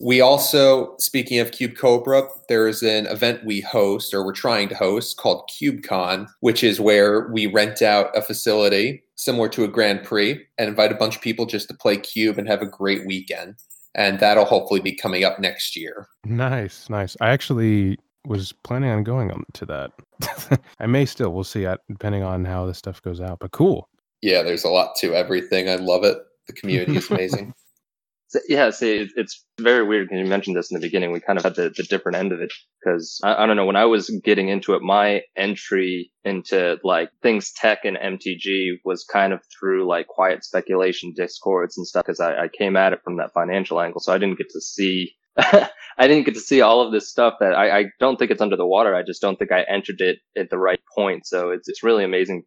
we 0.00 0.20
also, 0.20 0.94
speaking 0.98 1.38
of 1.38 1.52
Cube 1.52 1.76
Cobra, 1.76 2.28
there 2.48 2.68
is 2.68 2.82
an 2.82 3.06
event 3.06 3.44
we 3.46 3.60
host 3.60 4.12
or 4.12 4.24
we're 4.24 4.32
trying 4.32 4.68
to 4.68 4.74
host 4.74 5.16
called 5.16 5.48
CubeCon, 5.50 6.28
which 6.40 6.62
is 6.62 6.80
where 6.80 7.28
we 7.28 7.46
rent 7.46 7.80
out 7.80 8.14
a 8.16 8.20
facility 8.20 9.02
similar 9.16 9.48
to 9.50 9.64
a 9.64 9.68
Grand 9.68 10.02
Prix 10.02 10.40
and 10.58 10.68
invite 10.68 10.92
a 10.92 10.96
bunch 10.96 11.16
of 11.16 11.22
people 11.22 11.46
just 11.46 11.68
to 11.68 11.74
play 11.74 11.96
Cube 11.96 12.38
and 12.38 12.48
have 12.48 12.62
a 12.62 12.66
great 12.66 13.06
weekend. 13.06 13.56
And 13.94 14.18
that'll 14.18 14.44
hopefully 14.44 14.80
be 14.80 14.94
coming 14.94 15.24
up 15.24 15.38
next 15.38 15.76
year. 15.76 16.08
Nice, 16.24 16.90
nice. 16.90 17.16
I 17.20 17.30
actually 17.30 17.98
was 18.26 18.52
planning 18.52 18.90
on 18.90 19.04
going 19.04 19.30
on 19.30 19.44
to 19.54 19.66
that. 19.66 20.60
I 20.80 20.86
may 20.86 21.04
still, 21.06 21.32
we'll 21.32 21.44
see, 21.44 21.66
depending 21.88 22.22
on 22.22 22.44
how 22.44 22.66
this 22.66 22.78
stuff 22.78 23.00
goes 23.02 23.20
out. 23.20 23.38
But 23.38 23.52
cool. 23.52 23.88
Yeah, 24.22 24.42
there's 24.42 24.64
a 24.64 24.70
lot 24.70 24.96
to 24.96 25.14
everything. 25.14 25.68
I 25.68 25.76
love 25.76 26.02
it. 26.04 26.18
The 26.46 26.54
community 26.54 26.96
is 26.96 27.10
amazing. 27.10 27.54
So, 28.34 28.40
yeah, 28.48 28.70
see, 28.70 29.08
it's 29.14 29.44
very 29.60 29.86
weird 29.86 30.08
because 30.08 30.24
you 30.24 30.28
mentioned 30.28 30.56
this 30.56 30.68
in 30.68 30.74
the 30.74 30.84
beginning. 30.84 31.12
We 31.12 31.20
kind 31.20 31.38
of 31.38 31.44
had 31.44 31.54
the, 31.54 31.70
the 31.70 31.84
different 31.84 32.16
end 32.16 32.32
of 32.32 32.40
it 32.40 32.52
because 32.80 33.20
I, 33.22 33.44
I, 33.44 33.46
don't 33.46 33.54
know. 33.54 33.64
When 33.64 33.76
I 33.76 33.84
was 33.84 34.10
getting 34.24 34.48
into 34.48 34.74
it, 34.74 34.82
my 34.82 35.22
entry 35.36 36.10
into 36.24 36.80
like 36.82 37.10
things 37.22 37.52
tech 37.52 37.84
and 37.84 37.96
MTG 37.96 38.78
was 38.84 39.04
kind 39.04 39.32
of 39.32 39.40
through 39.56 39.86
like 39.86 40.08
quiet 40.08 40.42
speculation 40.42 41.12
discords 41.14 41.78
and 41.78 41.86
stuff 41.86 42.04
because 42.04 42.18
I, 42.18 42.34
I 42.34 42.48
came 42.48 42.76
at 42.76 42.92
it 42.92 43.04
from 43.04 43.18
that 43.18 43.32
financial 43.32 43.80
angle. 43.80 44.00
So 44.00 44.12
I 44.12 44.18
didn't 44.18 44.38
get 44.38 44.50
to 44.50 44.60
see 44.60 45.14
I 45.36 45.68
didn't 46.08 46.24
get 46.24 46.34
to 46.34 46.40
see 46.40 46.60
all 46.60 46.80
of 46.84 46.90
this 46.90 47.08
stuff 47.08 47.34
that 47.38 47.54
I, 47.54 47.78
I 47.78 47.84
don't 48.00 48.18
think 48.18 48.32
it's 48.32 48.42
under 48.42 48.56
the 48.56 48.66
water. 48.66 48.96
I 48.96 49.04
just 49.04 49.22
don't 49.22 49.38
think 49.38 49.52
I 49.52 49.62
entered 49.62 50.00
it 50.00 50.18
at 50.36 50.50
the 50.50 50.58
right 50.58 50.80
point. 50.92 51.24
So 51.24 51.50
it's 51.50 51.68
it's 51.68 51.84
really 51.84 52.02
amazing 52.02 52.42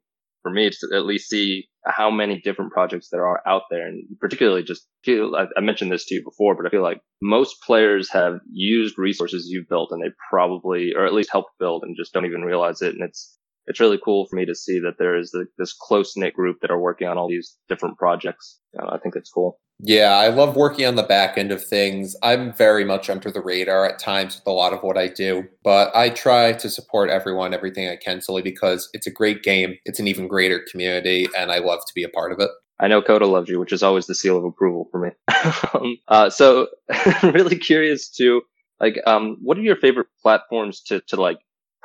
for 0.47 0.53
me 0.53 0.69
to 0.69 0.95
at 0.95 1.05
least 1.05 1.29
see 1.29 1.67
how 1.85 2.09
many 2.09 2.39
different 2.39 2.71
projects 2.71 3.09
there 3.11 3.25
are 3.25 3.41
out 3.45 3.63
there. 3.69 3.85
And 3.85 4.05
particularly 4.19 4.63
just 4.63 4.87
feel, 5.03 5.35
I, 5.35 5.45
I 5.57 5.61
mentioned 5.61 5.91
this 5.91 6.05
to 6.05 6.15
you 6.15 6.23
before, 6.23 6.55
but 6.55 6.65
I 6.65 6.69
feel 6.69 6.83
like 6.83 7.01
most 7.21 7.61
players 7.63 8.09
have 8.11 8.39
used 8.49 8.97
resources 8.97 9.47
you've 9.49 9.67
built 9.67 9.91
and 9.91 10.01
they 10.01 10.13
probably, 10.29 10.93
or 10.95 11.05
at 11.05 11.13
least 11.13 11.31
helped 11.31 11.51
build 11.59 11.83
and 11.83 11.97
just 11.97 12.13
don't 12.13 12.25
even 12.25 12.43
realize 12.43 12.81
it. 12.81 12.93
And 12.93 13.03
it's, 13.03 13.37
it's 13.67 13.79
really 13.79 13.99
cool 14.03 14.25
for 14.27 14.35
me 14.35 14.45
to 14.45 14.55
see 14.55 14.79
that 14.79 14.97
there 14.97 15.15
is 15.15 15.31
the, 15.31 15.45
this 15.57 15.73
close 15.73 16.15
knit 16.15 16.33
group 16.33 16.59
that 16.61 16.71
are 16.71 16.79
working 16.79 17.07
on 17.07 17.17
all 17.17 17.29
these 17.29 17.55
different 17.67 17.97
projects. 17.97 18.59
I 18.79 18.97
think 18.97 19.15
it's 19.15 19.29
cool. 19.29 19.59
Yeah, 19.79 20.15
I 20.15 20.29
love 20.29 20.55
working 20.55 20.85
on 20.87 20.95
the 20.95 21.03
back 21.03 21.37
end 21.37 21.51
of 21.51 21.63
things. 21.63 22.15
I'm 22.23 22.51
very 22.53 22.83
much 22.83 23.09
under 23.09 23.29
the 23.29 23.41
radar 23.41 23.85
at 23.85 23.99
times 23.99 24.35
with 24.35 24.47
a 24.47 24.51
lot 24.51 24.73
of 24.73 24.81
what 24.81 24.97
I 24.97 25.07
do, 25.07 25.43
but 25.63 25.95
I 25.95 26.09
try 26.09 26.53
to 26.53 26.69
support 26.69 27.11
everyone, 27.11 27.53
everything 27.53 27.87
I 27.87 27.95
can, 27.95 28.21
solely 28.21 28.41
because 28.41 28.89
it's 28.93 29.05
a 29.05 29.11
great 29.11 29.43
game. 29.43 29.75
It's 29.85 29.99
an 29.99 30.07
even 30.07 30.27
greater 30.27 30.65
community, 30.71 31.27
and 31.37 31.51
I 31.51 31.59
love 31.59 31.81
to 31.85 31.93
be 31.93 32.03
a 32.03 32.09
part 32.09 32.31
of 32.31 32.39
it. 32.39 32.49
I 32.79 32.87
know 32.87 33.01
Coda 33.01 33.27
loves 33.27 33.49
you, 33.49 33.59
which 33.59 33.73
is 33.73 33.83
always 33.83 34.07
the 34.07 34.15
seal 34.15 34.37
of 34.37 34.43
approval 34.43 34.87
for 34.91 34.99
me. 34.99 35.09
um, 35.73 35.97
uh, 36.07 36.29
so, 36.31 36.67
really 37.23 37.57
curious 37.57 38.09
to 38.17 38.41
like, 38.79 38.99
um, 39.05 39.37
what 39.41 39.57
are 39.57 39.61
your 39.63 39.75
favorite 39.75 40.07
platforms 40.23 40.81
to 40.83 41.01
to 41.01 41.21
like 41.21 41.37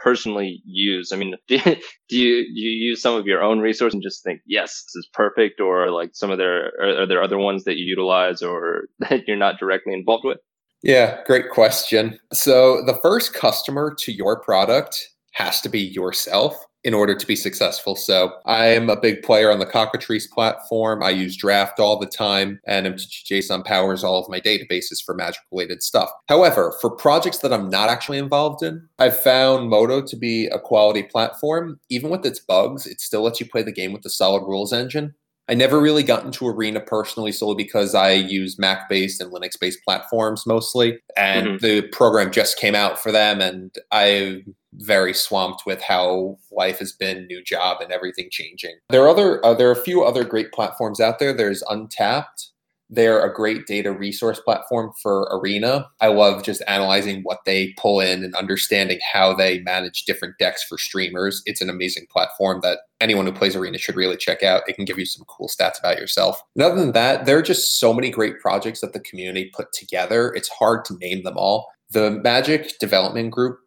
personally 0.02 0.62
use? 0.64 1.12
I 1.12 1.16
mean, 1.16 1.34
do 1.48 1.56
you, 1.56 1.76
do 2.08 2.18
you, 2.18 2.44
do 2.44 2.60
you 2.60 2.88
use 2.88 3.02
some 3.02 3.14
of 3.14 3.26
your 3.26 3.42
own 3.42 3.60
resource 3.60 3.94
and 3.94 4.02
just 4.02 4.22
think, 4.22 4.40
yes, 4.46 4.84
this 4.84 4.96
is 4.96 5.08
perfect, 5.12 5.60
or 5.60 5.90
like 5.90 6.10
some 6.14 6.30
of 6.30 6.38
their 6.38 6.72
are, 6.80 7.02
are 7.02 7.06
there 7.06 7.22
other 7.22 7.38
ones 7.38 7.64
that 7.64 7.76
you 7.76 7.84
utilize 7.84 8.42
or 8.42 8.84
that 8.98 9.26
you're 9.26 9.36
not 9.36 9.58
directly 9.58 9.92
involved 9.92 10.24
with? 10.24 10.38
Yeah, 10.82 11.20
great 11.26 11.50
question. 11.50 12.18
So 12.32 12.84
the 12.84 12.98
first 13.02 13.34
customer 13.34 13.94
to 14.00 14.12
your 14.12 14.40
product 14.40 15.08
has 15.32 15.60
to 15.60 15.68
be 15.68 15.80
yourself 15.80 16.56
in 16.84 16.94
order 16.94 17.14
to 17.14 17.26
be 17.26 17.36
successful. 17.36 17.94
So 17.94 18.32
I 18.44 18.66
am 18.66 18.90
a 18.90 19.00
big 19.00 19.22
player 19.22 19.50
on 19.50 19.58
the 19.58 19.66
Cockatrice 19.66 20.26
platform. 20.26 21.02
I 21.02 21.10
use 21.10 21.36
Draft 21.36 21.78
all 21.78 21.98
the 21.98 22.06
time, 22.06 22.60
and 22.66 22.86
MTGJSON 22.86 23.64
powers 23.64 24.02
all 24.02 24.20
of 24.20 24.28
my 24.28 24.40
databases 24.40 25.02
for 25.04 25.14
magic 25.14 25.42
related 25.50 25.82
stuff. 25.82 26.10
However, 26.28 26.74
for 26.80 26.90
projects 26.90 27.38
that 27.38 27.52
I'm 27.52 27.70
not 27.70 27.88
actually 27.88 28.18
involved 28.18 28.62
in, 28.62 28.86
I've 28.98 29.20
found 29.20 29.70
Modo 29.70 30.02
to 30.02 30.16
be 30.16 30.46
a 30.46 30.58
quality 30.58 31.04
platform. 31.04 31.78
Even 31.88 32.10
with 32.10 32.26
its 32.26 32.40
bugs, 32.40 32.86
it 32.86 33.00
still 33.00 33.22
lets 33.22 33.40
you 33.40 33.46
play 33.46 33.62
the 33.62 33.72
game 33.72 33.92
with 33.92 34.02
the 34.02 34.10
solid 34.10 34.42
rules 34.42 34.72
engine. 34.72 35.14
I 35.48 35.54
never 35.54 35.80
really 35.80 36.04
got 36.04 36.24
into 36.24 36.46
Arena 36.46 36.80
personally 36.80 37.32
solely 37.32 37.62
because 37.62 37.94
I 37.94 38.12
use 38.12 38.58
Mac 38.58 38.88
based 38.88 39.20
and 39.20 39.32
Linux 39.32 39.58
based 39.60 39.80
platforms 39.84 40.46
mostly. 40.46 40.98
And 41.16 41.46
mm-hmm. 41.46 41.56
the 41.58 41.82
program 41.88 42.30
just 42.30 42.58
came 42.58 42.74
out 42.74 42.98
for 42.98 43.12
them, 43.12 43.40
and 43.40 43.74
I'm 43.90 44.54
very 44.74 45.12
swamped 45.14 45.64
with 45.66 45.82
how 45.82 46.38
life 46.50 46.78
has 46.78 46.92
been, 46.92 47.26
new 47.26 47.42
job, 47.42 47.80
and 47.80 47.92
everything 47.92 48.28
changing. 48.30 48.76
There 48.90 49.02
are 49.02 49.08
other, 49.08 49.44
uh, 49.44 49.54
there 49.54 49.68
are 49.68 49.72
a 49.72 49.82
few 49.84 50.02
other 50.02 50.24
great 50.24 50.52
platforms 50.52 51.00
out 51.00 51.18
there. 51.18 51.32
There's 51.32 51.62
Untapped. 51.68 52.48
they're 52.94 53.24
a 53.24 53.32
great 53.32 53.66
data 53.66 53.90
resource 53.90 54.38
platform 54.40 54.92
for 55.02 55.22
Arena. 55.32 55.88
I 56.02 56.08
love 56.08 56.42
just 56.42 56.62
analyzing 56.68 57.22
what 57.22 57.38
they 57.46 57.72
pull 57.78 58.00
in 58.00 58.22
and 58.22 58.34
understanding 58.34 58.98
how 59.14 59.32
they 59.32 59.60
manage 59.60 60.04
different 60.04 60.36
decks 60.38 60.62
for 60.62 60.76
streamers. 60.76 61.42
It's 61.46 61.62
an 61.62 61.70
amazing 61.70 62.06
platform 62.10 62.60
that 62.62 62.80
anyone 63.00 63.24
who 63.24 63.32
plays 63.32 63.56
Arena 63.56 63.78
should 63.78 63.96
really 63.96 64.18
check 64.18 64.42
out. 64.42 64.68
It 64.68 64.76
can 64.76 64.84
give 64.84 64.98
you 64.98 65.06
some 65.06 65.24
cool 65.26 65.48
stats 65.48 65.78
about 65.80 65.98
yourself. 65.98 66.42
And 66.54 66.62
other 66.62 66.76
than 66.76 66.92
that, 66.92 67.24
there 67.24 67.38
are 67.38 67.42
just 67.42 67.78
so 67.80 67.94
many 67.94 68.10
great 68.10 68.40
projects 68.40 68.82
that 68.82 68.92
the 68.92 69.00
community 69.00 69.50
put 69.54 69.72
together. 69.72 70.32
It's 70.34 70.50
hard 70.50 70.84
to 70.86 70.98
name 70.98 71.22
them 71.22 71.38
all. 71.38 71.72
The 71.90 72.10
Magic 72.10 72.78
Development 72.78 73.30
Group 73.30 73.58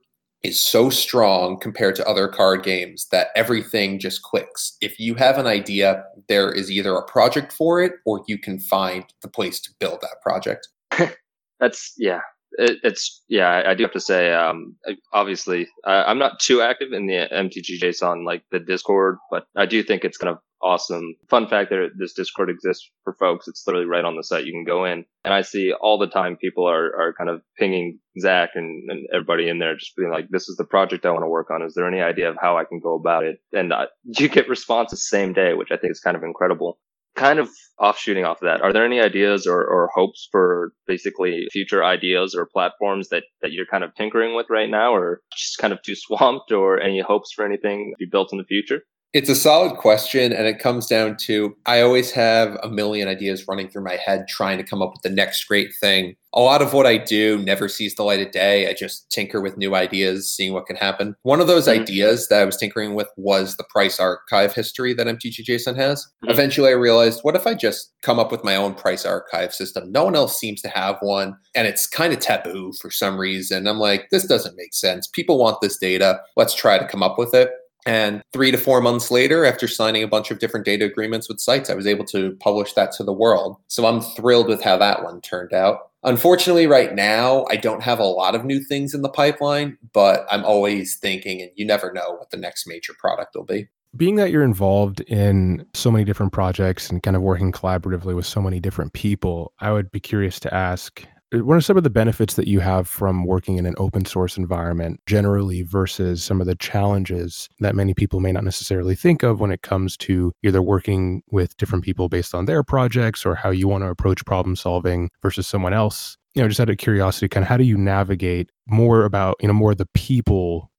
is 0.43 0.61
so 0.61 0.89
strong 0.89 1.59
compared 1.59 1.95
to 1.95 2.07
other 2.07 2.27
card 2.27 2.63
games 2.63 3.07
that 3.11 3.29
everything 3.35 3.99
just 3.99 4.21
clicks. 4.21 4.77
If 4.81 4.99
you 4.99 5.15
have 5.15 5.37
an 5.37 5.47
idea, 5.47 6.03
there 6.27 6.51
is 6.51 6.69
either 6.71 6.95
a 6.95 7.05
project 7.05 7.51
for 7.51 7.81
it 7.81 7.93
or 8.05 8.23
you 8.27 8.37
can 8.37 8.59
find 8.59 9.05
the 9.21 9.27
place 9.27 9.59
to 9.61 9.71
build 9.79 10.01
that 10.01 10.21
project. 10.21 10.67
That's 11.59 11.93
yeah. 11.97 12.21
It, 12.57 12.77
it's 12.83 13.23
yeah. 13.27 13.63
I, 13.65 13.73
do 13.73 13.83
have 13.83 13.91
to 13.93 13.99
say, 13.99 14.33
um, 14.33 14.75
obviously, 15.11 15.67
uh, 15.85 16.03
I'm 16.05 16.19
not 16.19 16.39
too 16.39 16.61
active 16.61 16.93
in 16.93 17.07
the 17.07 17.27
MTG 17.31 17.79
JSON 17.81 18.25
like 18.25 18.43
the 18.51 18.59
Discord, 18.59 19.17
but 19.29 19.45
I 19.55 19.65
do 19.65 19.83
think 19.83 20.05
it's 20.05 20.17
kind 20.17 20.31
of 20.31 20.39
awesome. 20.61 21.15
Fun 21.29 21.47
fact 21.47 21.69
that 21.69 21.89
this 21.97 22.13
Discord 22.13 22.49
exists 22.49 22.89
for 23.03 23.13
folks. 23.13 23.47
It's 23.47 23.63
literally 23.65 23.87
right 23.87 24.05
on 24.05 24.15
the 24.15 24.23
site. 24.23 24.45
You 24.45 24.53
can 24.53 24.63
go 24.63 24.85
in 24.85 25.05
and 25.23 25.33
I 25.33 25.41
see 25.41 25.73
all 25.73 25.97
the 25.97 26.07
time 26.07 26.37
people 26.37 26.67
are, 26.67 26.85
are 26.85 27.13
kind 27.17 27.29
of 27.29 27.41
pinging 27.57 27.99
Zach 28.19 28.51
and, 28.55 28.89
and 28.89 29.07
everybody 29.13 29.49
in 29.49 29.59
there 29.59 29.75
just 29.75 29.95
being 29.95 30.11
like, 30.11 30.27
this 30.29 30.49
is 30.49 30.57
the 30.57 30.65
project 30.65 31.05
I 31.05 31.11
want 31.11 31.23
to 31.23 31.29
work 31.29 31.49
on. 31.51 31.61
Is 31.61 31.73
there 31.75 31.87
any 31.87 32.01
idea 32.01 32.29
of 32.29 32.37
how 32.39 32.57
I 32.57 32.63
can 32.63 32.79
go 32.79 32.95
about 32.95 33.23
it? 33.23 33.39
And 33.53 33.73
uh, 33.73 33.87
you 34.03 34.29
get 34.29 34.49
responses 34.49 35.07
same 35.07 35.33
day, 35.33 35.53
which 35.53 35.71
I 35.71 35.77
think 35.77 35.91
is 35.91 35.99
kind 35.99 36.17
of 36.17 36.23
incredible. 36.23 36.79
Kind 37.15 37.39
of 37.39 37.49
offshooting 37.79 38.25
off 38.25 38.41
of 38.41 38.47
that, 38.47 38.61
are 38.61 38.73
there 38.73 38.85
any 38.85 38.99
ideas 38.99 39.47
or, 39.47 39.63
or 39.63 39.89
hopes 39.95 40.27
for 40.33 40.73
basically 40.85 41.47
future 41.49 41.81
ideas 41.81 42.35
or 42.35 42.45
platforms 42.45 43.07
that, 43.07 43.23
that 43.41 43.53
you're 43.53 43.65
kind 43.65 43.85
of 43.85 43.95
tinkering 43.95 44.35
with 44.35 44.47
right 44.49 44.69
now 44.69 44.93
or 44.93 45.21
just 45.33 45.57
kind 45.57 45.71
of 45.71 45.81
too 45.81 45.95
swamped 45.95 46.51
or 46.51 46.81
any 46.81 46.99
hopes 46.99 47.31
for 47.33 47.45
anything 47.45 47.93
to 47.97 48.05
be 48.05 48.09
built 48.09 48.33
in 48.33 48.37
the 48.37 48.43
future? 48.43 48.81
It's 49.15 49.29
a 49.29 49.35
solid 49.35 49.77
question, 49.77 50.33
and 50.33 50.45
it 50.45 50.59
comes 50.59 50.87
down 50.87 51.15
to 51.21 51.55
I 51.65 51.79
always 51.79 52.11
have 52.11 52.57
a 52.61 52.69
million 52.69 53.07
ideas 53.07 53.47
running 53.47 53.69
through 53.69 53.85
my 53.85 53.95
head 53.95 54.27
trying 54.27 54.57
to 54.57 54.63
come 54.65 54.81
up 54.81 54.91
with 54.91 55.03
the 55.03 55.09
next 55.09 55.45
great 55.45 55.73
thing. 55.79 56.17
A 56.33 56.41
lot 56.41 56.61
of 56.61 56.73
what 56.73 56.85
I 56.85 56.97
do 56.97 57.37
never 57.37 57.69
sees 57.69 57.95
the 57.95 58.03
light 58.03 58.19
of 58.19 58.33
day. 58.33 58.69
I 58.69 58.73
just 58.73 59.09
tinker 59.09 59.39
with 59.39 59.55
new 59.55 59.73
ideas, 59.73 60.29
seeing 60.29 60.51
what 60.51 60.65
can 60.65 60.75
happen. 60.75 61.15
One 61.21 61.39
of 61.39 61.47
those 61.47 61.65
mm-hmm. 61.65 61.83
ideas 61.83 62.27
that 62.27 62.41
I 62.41 62.43
was 62.43 62.57
tinkering 62.57 62.93
with 62.93 63.07
was 63.15 63.55
the 63.55 63.63
price 63.69 64.01
archive 64.01 64.53
history 64.53 64.93
that 64.95 65.07
MTGJSON 65.07 65.77
has. 65.77 66.03
Mm-hmm. 66.03 66.31
Eventually, 66.31 66.67
I 66.67 66.73
realized, 66.73 67.21
what 67.21 67.37
if 67.37 67.47
I 67.47 67.53
just 67.53 67.93
come 68.01 68.19
up 68.19 68.33
with 68.33 68.43
my 68.43 68.57
own 68.57 68.73
price 68.73 69.05
archive 69.05 69.53
system? 69.53 69.93
No 69.93 70.03
one 70.03 70.17
else 70.17 70.37
seems 70.37 70.61
to 70.63 70.67
have 70.67 70.97
one, 70.99 71.37
and 71.55 71.69
it's 71.69 71.87
kind 71.87 72.11
of 72.11 72.19
taboo 72.19 72.73
for 72.81 72.91
some 72.91 73.17
reason. 73.17 73.65
I'm 73.65 73.79
like, 73.79 74.09
this 74.11 74.27
doesn't 74.27 74.57
make 74.57 74.73
sense. 74.73 75.07
People 75.07 75.37
want 75.37 75.61
this 75.61 75.77
data. 75.77 76.19
Let's 76.35 76.53
try 76.53 76.77
to 76.77 76.85
come 76.85 77.01
up 77.01 77.17
with 77.17 77.33
it. 77.33 77.51
And 77.85 78.21
three 78.33 78.51
to 78.51 78.57
four 78.57 78.81
months 78.81 79.11
later, 79.11 79.45
after 79.45 79.67
signing 79.67 80.01
a 80.01 80.07
bunch 80.07 80.31
of 80.31 80.39
different 80.39 80.65
data 80.65 80.85
agreements 80.85 81.29
with 81.29 81.39
sites, 81.39 81.69
I 81.69 81.75
was 81.75 81.85
able 81.85 82.05
to 82.05 82.35
publish 82.39 82.73
that 82.73 82.91
to 82.93 83.03
the 83.03 83.13
world. 83.13 83.57
So 83.67 83.85
I'm 83.85 84.01
thrilled 84.01 84.47
with 84.47 84.63
how 84.63 84.77
that 84.77 85.03
one 85.03 85.21
turned 85.21 85.53
out. 85.53 85.91
Unfortunately, 86.03 86.67
right 86.67 86.93
now, 86.93 87.45
I 87.49 87.55
don't 87.55 87.81
have 87.81 87.99
a 87.99 88.03
lot 88.03 88.35
of 88.35 88.45
new 88.45 88.59
things 88.59 88.93
in 88.93 89.01
the 89.01 89.09
pipeline, 89.09 89.77
but 89.93 90.25
I'm 90.29 90.45
always 90.45 90.97
thinking, 90.97 91.41
and 91.41 91.51
you 91.55 91.65
never 91.65 91.91
know 91.91 92.11
what 92.11 92.29
the 92.31 92.37
next 92.37 92.67
major 92.67 92.93
product 92.99 93.35
will 93.35 93.43
be. 93.43 93.67
Being 93.95 94.15
that 94.15 94.29
you're 94.29 94.43
involved 94.43 95.01
in 95.01 95.65
so 95.73 95.89
many 95.89 96.03
different 96.03 96.33
projects 96.33 96.89
and 96.89 97.01
kind 97.01 97.15
of 97.15 97.23
working 97.23 97.51
collaboratively 97.51 98.15
with 98.15 98.25
so 98.25 98.41
many 98.41 98.59
different 98.59 98.93
people, 98.93 99.53
I 99.59 99.71
would 99.71 99.89
be 99.89 99.99
curious 99.99 100.39
to 100.41 100.53
ask 100.53 101.03
Uh, 101.33 101.39
what 101.39 101.57
are 101.57 101.61
some 101.61 101.77
of 101.77 101.83
the 101.83 101.89
benefits 101.89 102.35
that 102.35 102.47
you 102.47 102.59
have 102.59 102.87
from 102.87 103.25
working 103.25 103.57
in 103.57 103.65
an 103.65 103.73
open 103.77 104.05
source 104.05 104.37
environment 104.37 104.99
generally 105.05 105.63
versus 105.63 106.23
some 106.23 106.39
of 106.39 106.47
the 106.47 106.55
challenges 106.55 107.49
that 107.59 107.75
many 107.75 107.93
people 107.93 108.19
may 108.19 108.31
not 108.31 108.43
necessarily 108.43 108.95
think 108.95 109.23
of 109.23 109.39
when 109.39 109.51
it 109.51 109.61
comes 109.61 109.97
to 109.97 110.31
either 110.43 110.61
working 110.61 111.23
with 111.31 111.57
different 111.57 111.83
people 111.83 112.09
based 112.09 112.35
on 112.35 112.45
their 112.45 112.63
projects 112.63 113.25
or 113.25 113.35
how 113.35 113.49
you 113.49 113.67
want 113.67 113.83
to 113.83 113.89
approach 113.89 114.23
problem 114.25 114.55
solving 114.55 115.09
versus 115.21 115.47
someone 115.47 115.73
else? 115.73 116.17
You 116.35 116.41
know, 116.41 116.47
just 116.47 116.59
out 116.59 116.69
of 116.69 116.77
curiosity, 116.77 117.27
kind 117.29 117.43
of 117.43 117.47
how 117.47 117.57
do 117.57 117.63
you 117.63 117.77
navigate 117.77 118.51
more 118.67 119.05
about, 119.05 119.35
you 119.39 119.47
know, 119.47 119.53
more 119.53 119.73
the 119.73 119.87
people 119.93 120.69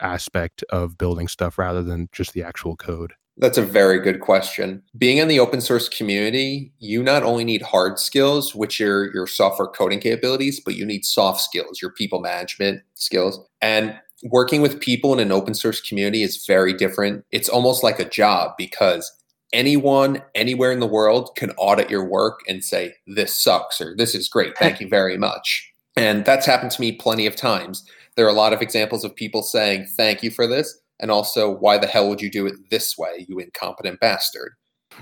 aspect 0.00 0.62
of 0.70 0.98
building 0.98 1.28
stuff 1.28 1.58
rather 1.58 1.82
than 1.82 2.08
just 2.12 2.34
the 2.34 2.42
actual 2.42 2.76
code? 2.76 3.14
That's 3.40 3.58
a 3.58 3.62
very 3.62 4.00
good 4.00 4.20
question. 4.20 4.82
Being 4.96 5.18
in 5.18 5.28
the 5.28 5.38
open 5.38 5.60
source 5.60 5.88
community, 5.88 6.72
you 6.80 7.02
not 7.04 7.22
only 7.22 7.44
need 7.44 7.62
hard 7.62 7.98
skills, 8.00 8.54
which 8.54 8.80
are 8.80 9.10
your 9.14 9.28
software 9.28 9.68
coding 9.68 10.00
capabilities, 10.00 10.60
but 10.60 10.74
you 10.74 10.84
need 10.84 11.04
soft 11.04 11.40
skills, 11.40 11.80
your 11.80 11.92
people 11.92 12.20
management 12.20 12.82
skills. 12.94 13.38
And 13.62 13.96
working 14.24 14.60
with 14.60 14.80
people 14.80 15.12
in 15.12 15.20
an 15.20 15.30
open 15.30 15.54
source 15.54 15.80
community 15.80 16.24
is 16.24 16.44
very 16.46 16.72
different. 16.72 17.24
It's 17.30 17.48
almost 17.48 17.84
like 17.84 18.00
a 18.00 18.08
job 18.08 18.54
because 18.58 19.10
anyone 19.52 20.20
anywhere 20.34 20.72
in 20.72 20.80
the 20.80 20.86
world 20.86 21.30
can 21.36 21.52
audit 21.52 21.88
your 21.88 22.04
work 22.04 22.40
and 22.48 22.64
say, 22.64 22.96
this 23.06 23.32
sucks 23.32 23.80
or 23.80 23.94
this 23.96 24.16
is 24.16 24.28
great. 24.28 24.58
Thank 24.58 24.80
you 24.80 24.88
very 24.88 25.16
much. 25.16 25.72
And 25.96 26.24
that's 26.24 26.46
happened 26.46 26.72
to 26.72 26.80
me 26.80 26.92
plenty 26.92 27.26
of 27.26 27.36
times. 27.36 27.84
There 28.16 28.26
are 28.26 28.30
a 28.30 28.34
lot 28.34 28.52
of 28.52 28.62
examples 28.62 29.04
of 29.04 29.14
people 29.14 29.42
saying, 29.42 29.86
thank 29.96 30.24
you 30.24 30.30
for 30.32 30.48
this 30.48 30.80
and 31.00 31.10
also 31.10 31.50
why 31.50 31.78
the 31.78 31.86
hell 31.86 32.08
would 32.08 32.20
you 32.22 32.30
do 32.30 32.46
it 32.46 32.54
this 32.70 32.96
way, 32.98 33.26
you 33.28 33.38
incompetent 33.38 34.00
bastard? 34.00 34.52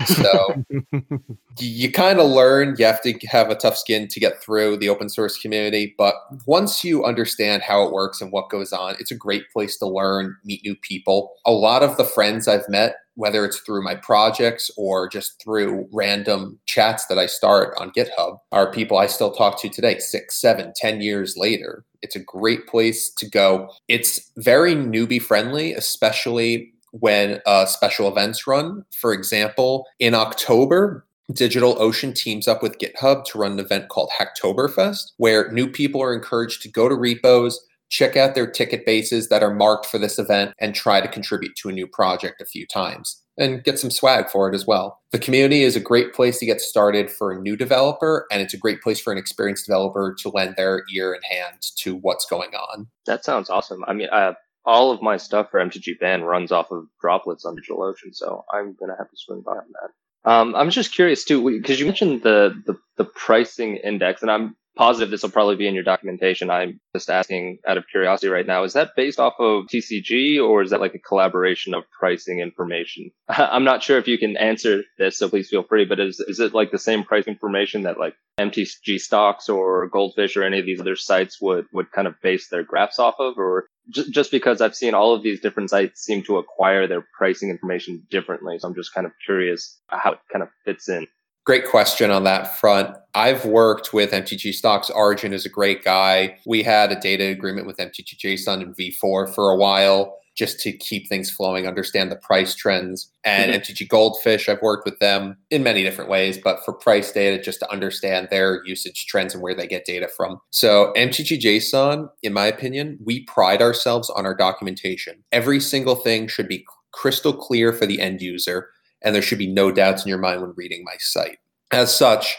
So 0.05 0.63
you 1.59 1.91
kind 1.91 2.19
of 2.19 2.29
learn, 2.29 2.75
you 2.77 2.85
have 2.85 3.01
to 3.01 3.13
have 3.27 3.49
a 3.49 3.55
tough 3.55 3.77
skin 3.77 4.07
to 4.09 4.19
get 4.19 4.41
through 4.41 4.77
the 4.77 4.89
open 4.89 5.09
source 5.09 5.37
community. 5.37 5.95
But 5.97 6.15
once 6.45 6.83
you 6.83 7.03
understand 7.03 7.63
how 7.63 7.83
it 7.83 7.91
works 7.91 8.21
and 8.21 8.31
what 8.31 8.49
goes 8.49 8.73
on, 8.73 8.95
it's 8.99 9.11
a 9.11 9.15
great 9.15 9.49
place 9.51 9.77
to 9.77 9.87
learn, 9.87 10.35
meet 10.43 10.63
new 10.63 10.75
people. 10.75 11.33
A 11.45 11.51
lot 11.51 11.83
of 11.83 11.97
the 11.97 12.03
friends 12.03 12.47
I've 12.47 12.67
met, 12.69 12.95
whether 13.15 13.43
it's 13.45 13.59
through 13.59 13.83
my 13.83 13.95
projects 13.95 14.69
or 14.77 15.09
just 15.09 15.41
through 15.41 15.87
random 15.91 16.59
chats 16.67 17.07
that 17.07 17.17
I 17.17 17.25
start 17.25 17.73
on 17.79 17.91
GitHub, 17.91 18.37
are 18.51 18.71
people 18.71 18.97
I 18.97 19.07
still 19.07 19.31
talk 19.31 19.59
to 19.61 19.69
today, 19.69 19.99
six, 19.99 20.39
seven, 20.39 20.73
ten 20.75 21.01
years 21.01 21.35
later. 21.35 21.83
It's 22.03 22.15
a 22.15 22.19
great 22.19 22.67
place 22.67 23.09
to 23.17 23.27
go. 23.27 23.69
It's 23.87 24.31
very 24.37 24.75
newbie 24.75 25.21
friendly, 25.21 25.73
especially 25.73 26.71
when 26.91 27.41
uh, 27.45 27.65
special 27.65 28.07
events 28.07 28.47
run. 28.47 28.83
For 28.91 29.13
example, 29.13 29.85
in 29.99 30.13
October, 30.13 31.05
DigitalOcean 31.31 32.15
teams 32.15 32.47
up 32.47 32.63
with 32.63 32.79
GitHub 32.79 33.25
to 33.25 33.37
run 33.37 33.53
an 33.53 33.59
event 33.59 33.89
called 33.89 34.09
Hacktoberfest, 34.17 35.11
where 35.17 35.51
new 35.51 35.69
people 35.69 36.01
are 36.01 36.13
encouraged 36.13 36.61
to 36.61 36.71
go 36.71 36.87
to 36.87 36.95
repos, 36.95 37.59
check 37.89 38.15
out 38.15 38.35
their 38.35 38.49
ticket 38.49 38.85
bases 38.85 39.29
that 39.29 39.43
are 39.43 39.53
marked 39.53 39.85
for 39.85 39.97
this 39.97 40.17
event, 40.19 40.53
and 40.59 40.73
try 40.73 41.01
to 41.01 41.07
contribute 41.07 41.55
to 41.57 41.69
a 41.69 41.73
new 41.73 41.87
project 41.87 42.41
a 42.41 42.45
few 42.45 42.65
times 42.65 43.21
and 43.37 43.63
get 43.63 43.77
some 43.77 43.91
swag 43.91 44.29
for 44.29 44.49
it 44.49 44.55
as 44.55 44.65
well. 44.65 44.99
The 45.11 45.19
community 45.19 45.63
is 45.63 45.75
a 45.75 45.79
great 45.79 46.13
place 46.13 46.39
to 46.39 46.45
get 46.45 46.59
started 46.59 47.11
for 47.11 47.31
a 47.31 47.39
new 47.39 47.55
developer, 47.55 48.25
and 48.31 48.41
it's 48.41 48.53
a 48.53 48.57
great 48.57 48.81
place 48.81 48.99
for 48.99 49.11
an 49.11 49.19
experienced 49.19 49.65
developer 49.65 50.15
to 50.19 50.29
lend 50.29 50.55
their 50.55 50.83
ear 50.93 51.13
and 51.13 51.23
hand 51.23 51.61
to 51.77 51.95
what's 51.97 52.25
going 52.25 52.55
on. 52.55 52.87
That 53.05 53.23
sounds 53.23 53.49
awesome. 53.49 53.83
I 53.87 53.93
mean, 53.93 54.09
uh, 54.11 54.33
all 54.67 54.91
of 54.91 55.01
my 55.01 55.17
stuff 55.17 55.49
for 55.49 55.59
MTG 55.59 55.99
Ban 55.99 56.23
runs 56.23 56.51
off 56.51 56.71
of 56.71 56.85
droplets 57.01 57.45
on 57.45 57.55
DigitalOcean, 57.55 58.13
so 58.13 58.45
I'm 58.53 58.75
gonna 58.79 58.95
have 58.97 59.09
to 59.09 59.17
swing 59.17 59.41
by 59.41 59.53
on 59.53 59.73
that. 59.81 60.29
Um, 60.29 60.55
I'm 60.55 60.69
just 60.69 60.93
curious 60.93 61.23
too, 61.23 61.49
because 61.57 61.79
you 61.79 61.85
mentioned 61.85 62.21
the, 62.21 62.61
the 62.65 62.77
the 62.97 63.05
pricing 63.05 63.77
index, 63.77 64.21
and 64.21 64.29
I'm 64.29 64.57
positive 64.77 65.09
this 65.09 65.23
will 65.23 65.29
probably 65.29 65.55
be 65.55 65.67
in 65.67 65.75
your 65.75 65.83
documentation. 65.83 66.49
I'm 66.49 66.79
just 66.95 67.09
asking 67.09 67.59
out 67.67 67.77
of 67.77 67.87
curiosity 67.87 68.29
right 68.29 68.45
now. 68.45 68.63
Is 68.63 68.73
that 68.73 68.95
based 68.95 69.19
off 69.19 69.33
of 69.39 69.65
TCG 69.65 70.41
or 70.41 70.61
is 70.61 70.69
that 70.69 70.79
like 70.79 70.95
a 70.95 70.99
collaboration 70.99 71.73
of 71.73 71.83
pricing 71.99 72.39
information? 72.39 73.11
I'm 73.29 73.63
not 73.63 73.83
sure 73.83 73.97
if 73.97 74.07
you 74.07 74.17
can 74.17 74.37
answer 74.37 74.83
this, 74.97 75.17
so 75.17 75.29
please 75.29 75.49
feel 75.49 75.63
free, 75.63 75.85
but 75.85 75.99
is, 75.99 76.19
is 76.19 76.39
it 76.39 76.53
like 76.53 76.71
the 76.71 76.79
same 76.79 77.03
price 77.03 77.27
information 77.27 77.83
that 77.83 77.99
like 77.99 78.15
MTG 78.39 78.99
stocks 78.99 79.49
or 79.49 79.87
Goldfish 79.87 80.37
or 80.37 80.43
any 80.43 80.59
of 80.59 80.65
these 80.65 80.79
other 80.79 80.95
sites 80.95 81.41
would, 81.41 81.65
would 81.73 81.91
kind 81.91 82.07
of 82.07 82.21
base 82.21 82.47
their 82.49 82.63
graphs 82.63 82.99
off 82.99 83.15
of? 83.19 83.37
Or 83.37 83.67
j- 83.89 84.09
just 84.09 84.31
because 84.31 84.61
I've 84.61 84.75
seen 84.75 84.93
all 84.93 85.13
of 85.13 85.23
these 85.23 85.41
different 85.41 85.69
sites 85.69 86.01
seem 86.01 86.23
to 86.23 86.37
acquire 86.37 86.87
their 86.87 87.05
pricing 87.17 87.49
information 87.49 88.05
differently. 88.09 88.59
So 88.59 88.67
I'm 88.67 88.75
just 88.75 88.93
kind 88.93 89.07
of 89.07 89.13
curious 89.25 89.79
how 89.87 90.13
it 90.13 90.19
kind 90.31 90.43
of 90.43 90.49
fits 90.65 90.87
in. 90.87 91.07
Great 91.47 91.65
question 91.65 92.11
on 92.11 92.25
that 92.25 92.59
front. 92.59 92.93
I've 93.15 93.45
worked 93.45 93.93
with 93.93 94.11
MTG 94.11 94.53
Stocks. 94.53 94.89
Arjun 94.89 95.31
is 95.31 95.45
a 95.45 95.49
great 95.49 95.81
guy. 95.81 96.37
We 96.45 96.61
had 96.61 96.91
a 96.91 96.99
data 96.99 97.23
agreement 97.27 97.65
with 97.65 97.77
MTG 97.77 98.17
JSON 98.19 98.61
and 98.61 98.75
V4 98.75 99.33
for 99.33 99.49
a 99.49 99.55
while 99.55 100.17
just 100.35 100.59
to 100.59 100.73
keep 100.73 101.07
things 101.07 101.31
flowing, 101.31 101.65
understand 101.65 102.11
the 102.11 102.17
price 102.17 102.53
trends. 102.53 103.09
And 103.23 103.53
mm-hmm. 103.53 103.61
MTG 103.61 103.87
Goldfish, 103.87 104.49
I've 104.49 104.61
worked 104.61 104.83
with 104.83 104.99
them 104.99 105.37
in 105.49 105.63
many 105.63 105.83
different 105.83 106.09
ways, 106.09 106.37
but 106.37 106.59
for 106.65 106.73
price 106.73 107.13
data, 107.13 107.41
just 107.41 107.61
to 107.61 107.71
understand 107.71 108.27
their 108.29 108.61
usage 108.65 109.05
trends 109.05 109.33
and 109.33 109.41
where 109.41 109.55
they 109.55 109.67
get 109.67 109.85
data 109.85 110.09
from. 110.17 110.41
So, 110.49 110.91
MTG 110.97 111.39
JSON, 111.39 112.09
in 112.23 112.33
my 112.33 112.47
opinion, 112.47 112.99
we 113.05 113.23
pride 113.23 113.61
ourselves 113.61 114.09
on 114.09 114.25
our 114.25 114.35
documentation. 114.35 115.23
Every 115.31 115.61
single 115.61 115.95
thing 115.95 116.27
should 116.27 116.49
be 116.49 116.65
crystal 116.91 117.33
clear 117.33 117.71
for 117.71 117.85
the 117.85 118.01
end 118.01 118.21
user 118.21 118.69
and 119.01 119.13
there 119.13 119.21
should 119.21 119.37
be 119.37 119.47
no 119.47 119.71
doubts 119.71 120.03
in 120.03 120.09
your 120.09 120.17
mind 120.17 120.41
when 120.41 120.53
reading 120.55 120.83
my 120.83 120.95
site. 120.99 121.39
As 121.71 121.95
such, 121.95 122.35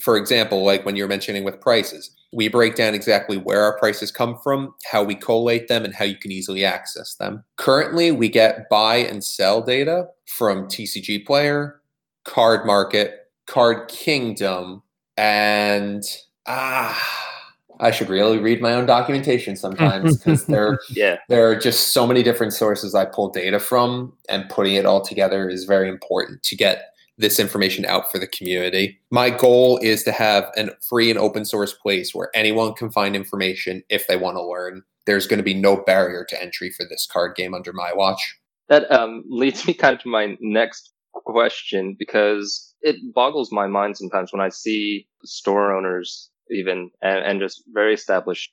for 0.00 0.16
example, 0.16 0.64
like 0.64 0.84
when 0.84 0.96
you're 0.96 1.08
mentioning 1.08 1.44
with 1.44 1.60
prices, 1.60 2.10
we 2.32 2.48
break 2.48 2.74
down 2.74 2.94
exactly 2.94 3.36
where 3.36 3.62
our 3.62 3.78
prices 3.78 4.10
come 4.10 4.38
from, 4.42 4.74
how 4.90 5.02
we 5.02 5.14
collate 5.14 5.68
them, 5.68 5.84
and 5.84 5.94
how 5.94 6.04
you 6.04 6.16
can 6.16 6.32
easily 6.32 6.64
access 6.64 7.14
them. 7.16 7.44
Currently, 7.56 8.10
we 8.12 8.28
get 8.28 8.68
buy 8.70 8.96
and 8.96 9.22
sell 9.22 9.60
data 9.60 10.08
from 10.26 10.66
TCG 10.66 11.26
Player, 11.26 11.80
Card 12.24 12.66
Market, 12.66 13.30
Card 13.46 13.88
Kingdom, 13.88 14.82
and 15.18 16.02
ah 16.46 17.31
I 17.82 17.90
should 17.90 18.08
really 18.08 18.38
read 18.38 18.62
my 18.62 18.74
own 18.74 18.86
documentation 18.86 19.56
sometimes 19.56 20.16
because 20.16 20.46
there, 20.46 20.78
yeah. 20.88 21.18
there 21.28 21.50
are 21.50 21.56
just 21.56 21.88
so 21.88 22.06
many 22.06 22.22
different 22.22 22.52
sources 22.52 22.94
I 22.94 23.04
pull 23.04 23.28
data 23.28 23.58
from, 23.58 24.12
and 24.28 24.48
putting 24.48 24.76
it 24.76 24.86
all 24.86 25.00
together 25.00 25.48
is 25.48 25.64
very 25.64 25.88
important 25.88 26.44
to 26.44 26.56
get 26.56 26.92
this 27.18 27.40
information 27.40 27.84
out 27.84 28.10
for 28.10 28.20
the 28.20 28.28
community. 28.28 29.00
My 29.10 29.30
goal 29.30 29.78
is 29.78 30.04
to 30.04 30.12
have 30.12 30.50
a 30.56 30.68
free 30.88 31.10
and 31.10 31.18
open 31.18 31.44
source 31.44 31.72
place 31.72 32.14
where 32.14 32.30
anyone 32.34 32.72
can 32.74 32.90
find 32.90 33.16
information 33.16 33.82
if 33.88 34.06
they 34.06 34.16
want 34.16 34.36
to 34.36 34.46
learn. 34.46 34.82
There's 35.04 35.26
going 35.26 35.38
to 35.38 35.44
be 35.44 35.54
no 35.54 35.76
barrier 35.76 36.24
to 36.28 36.40
entry 36.40 36.70
for 36.70 36.86
this 36.88 37.06
card 37.10 37.34
game 37.34 37.52
under 37.52 37.72
my 37.72 37.92
watch. 37.92 38.38
That 38.68 38.90
um, 38.92 39.24
leads 39.28 39.66
me 39.66 39.74
kind 39.74 39.96
of 39.96 40.02
to 40.02 40.08
my 40.08 40.36
next 40.40 40.92
question 41.12 41.96
because 41.98 42.74
it 42.80 42.96
boggles 43.12 43.50
my 43.50 43.66
mind 43.66 43.96
sometimes 43.96 44.32
when 44.32 44.40
I 44.40 44.48
see 44.48 45.06
store 45.24 45.74
owners 45.74 46.30
even 46.52 46.90
and, 47.00 47.24
and 47.24 47.40
just 47.40 47.62
very 47.72 47.94
established 47.94 48.52